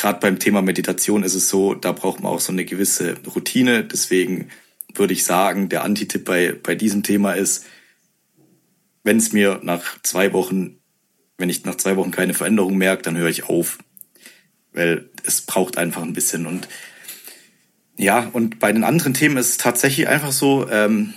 Gerade 0.00 0.20
beim 0.20 0.38
Thema 0.38 0.62
Meditation 0.62 1.22
ist 1.22 1.34
es 1.34 1.48
so, 1.48 1.74
da 1.74 1.92
braucht 1.92 2.20
man 2.20 2.32
auch 2.32 2.40
so 2.40 2.52
eine 2.52 2.64
gewisse 2.64 3.16
Routine. 3.34 3.84
Deswegen 3.84 4.48
würde 4.94 5.12
ich 5.12 5.24
sagen, 5.24 5.68
der 5.68 5.84
Antitipp 5.84 6.24
bei, 6.24 6.52
bei 6.52 6.74
diesem 6.74 7.02
Thema 7.02 7.32
ist, 7.32 7.66
wenn 9.04 9.18
es 9.18 9.32
mir 9.32 9.60
nach 9.62 10.00
zwei 10.02 10.32
Wochen, 10.32 10.78
wenn 11.38 11.50
ich 11.50 11.64
nach 11.64 11.76
zwei 11.76 11.96
Wochen 11.96 12.10
keine 12.10 12.34
Veränderung 12.34 12.76
merke, 12.76 13.02
dann 13.02 13.16
höre 13.16 13.28
ich 13.28 13.44
auf 13.44 13.78
weil 14.72 15.08
es 15.24 15.42
braucht 15.42 15.78
einfach 15.78 16.02
ein 16.02 16.12
bisschen. 16.12 16.46
Und 16.46 16.68
ja, 17.96 18.30
und 18.32 18.58
bei 18.58 18.72
den 18.72 18.84
anderen 18.84 19.14
Themen 19.14 19.36
ist 19.36 19.50
es 19.50 19.56
tatsächlich 19.56 20.08
einfach 20.08 20.32
so, 20.32 20.68
ähm, 20.70 21.14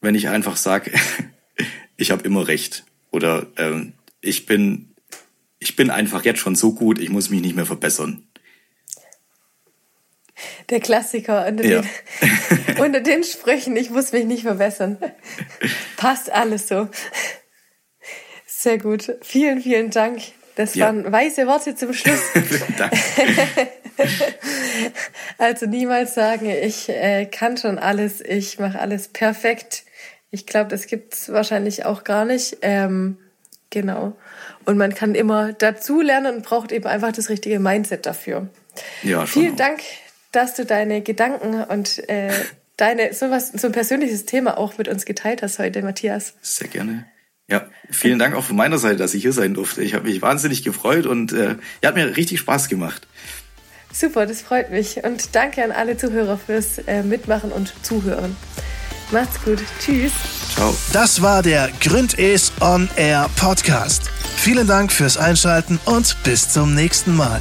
wenn 0.00 0.14
ich 0.14 0.28
einfach 0.28 0.56
sage, 0.56 0.92
ich 1.96 2.10
habe 2.10 2.24
immer 2.24 2.48
recht 2.48 2.84
oder 3.10 3.46
ähm, 3.56 3.92
ich 4.20 4.46
bin 4.46 4.89
ich 5.60 5.76
bin 5.76 5.90
einfach 5.90 6.24
jetzt 6.24 6.40
schon 6.40 6.56
so 6.56 6.74
gut, 6.74 6.98
ich 6.98 7.10
muss 7.10 7.30
mich 7.30 7.42
nicht 7.42 7.54
mehr 7.54 7.66
verbessern. 7.66 8.26
Der 10.70 10.80
Klassiker 10.80 11.46
unter, 11.46 11.64
ja. 11.64 11.82
den, 11.82 12.78
unter 12.78 13.00
den 13.00 13.22
Sprüchen, 13.24 13.76
ich 13.76 13.90
muss 13.90 14.12
mich 14.12 14.24
nicht 14.24 14.42
verbessern. 14.42 14.96
Passt 15.96 16.30
alles 16.30 16.66
so. 16.66 16.88
Sehr 18.46 18.78
gut. 18.78 19.16
Vielen, 19.22 19.60
vielen 19.60 19.90
Dank. 19.90 20.22
Das 20.56 20.74
ja. 20.74 20.86
waren 20.86 21.10
weiße 21.10 21.46
Worte 21.46 21.74
zum 21.74 21.92
Schluss. 21.92 22.20
also 25.38 25.66
niemals 25.66 26.14
sagen, 26.14 26.48
ich 26.48 26.88
äh, 26.88 27.26
kann 27.26 27.58
schon 27.58 27.78
alles, 27.78 28.20
ich 28.20 28.58
mache 28.58 28.78
alles 28.78 29.08
perfekt. 29.08 29.84
Ich 30.30 30.46
glaube, 30.46 30.70
das 30.70 30.86
gibt's 30.86 31.30
wahrscheinlich 31.30 31.84
auch 31.84 32.04
gar 32.04 32.24
nicht. 32.24 32.58
Ähm, 32.62 33.18
genau. 33.70 34.16
Und 34.64 34.78
man 34.78 34.94
kann 34.94 35.14
immer 35.14 35.52
dazu 35.52 36.00
lernen 36.00 36.36
und 36.36 36.44
braucht 36.44 36.72
eben 36.72 36.86
einfach 36.86 37.12
das 37.12 37.28
richtige 37.28 37.58
Mindset 37.58 38.06
dafür. 38.06 38.48
Ja, 39.02 39.26
schon. 39.26 39.42
Vielen 39.42 39.56
Dank, 39.56 39.80
dass 40.32 40.54
du 40.54 40.64
deine 40.64 41.02
Gedanken 41.02 41.62
und 41.64 42.08
äh, 42.08 42.32
deine 42.76 43.12
sowas, 43.12 43.52
so 43.52 43.66
ein 43.66 43.72
persönliches 43.72 44.26
Thema 44.26 44.58
auch 44.58 44.78
mit 44.78 44.88
uns 44.88 45.04
geteilt 45.04 45.42
hast 45.42 45.58
heute, 45.58 45.82
Matthias. 45.82 46.34
Sehr 46.42 46.68
gerne. 46.68 47.06
Ja, 47.48 47.68
vielen 47.90 48.20
Dank 48.20 48.36
auch 48.36 48.44
von 48.44 48.56
meiner 48.56 48.78
Seite, 48.78 48.96
dass 48.96 49.12
ich 49.12 49.22
hier 49.22 49.32
sein 49.32 49.54
durfte. 49.54 49.82
Ich 49.82 49.94
habe 49.94 50.08
mich 50.08 50.22
wahnsinnig 50.22 50.62
gefreut 50.62 51.06
und 51.06 51.32
äh, 51.32 51.56
ja, 51.82 51.88
hat 51.88 51.96
mir 51.96 52.16
richtig 52.16 52.38
Spaß 52.38 52.68
gemacht. 52.68 53.08
Super, 53.92 54.24
das 54.24 54.40
freut 54.40 54.70
mich. 54.70 55.02
Und 55.02 55.34
danke 55.34 55.64
an 55.64 55.72
alle 55.72 55.96
Zuhörer 55.96 56.38
fürs 56.38 56.78
äh, 56.86 57.02
Mitmachen 57.02 57.50
und 57.50 57.74
Zuhören. 57.84 58.36
Macht's 59.10 59.42
gut. 59.44 59.58
Tschüss. 59.80 60.12
Ciao. 60.54 60.74
Das 60.92 61.22
war 61.22 61.42
der 61.42 61.70
Gründes 61.80 62.52
On 62.60 62.88
Air 62.96 63.28
Podcast. 63.36 64.10
Vielen 64.36 64.66
Dank 64.66 64.92
fürs 64.92 65.16
Einschalten 65.16 65.78
und 65.84 66.16
bis 66.22 66.48
zum 66.48 66.74
nächsten 66.74 67.16
Mal. 67.16 67.40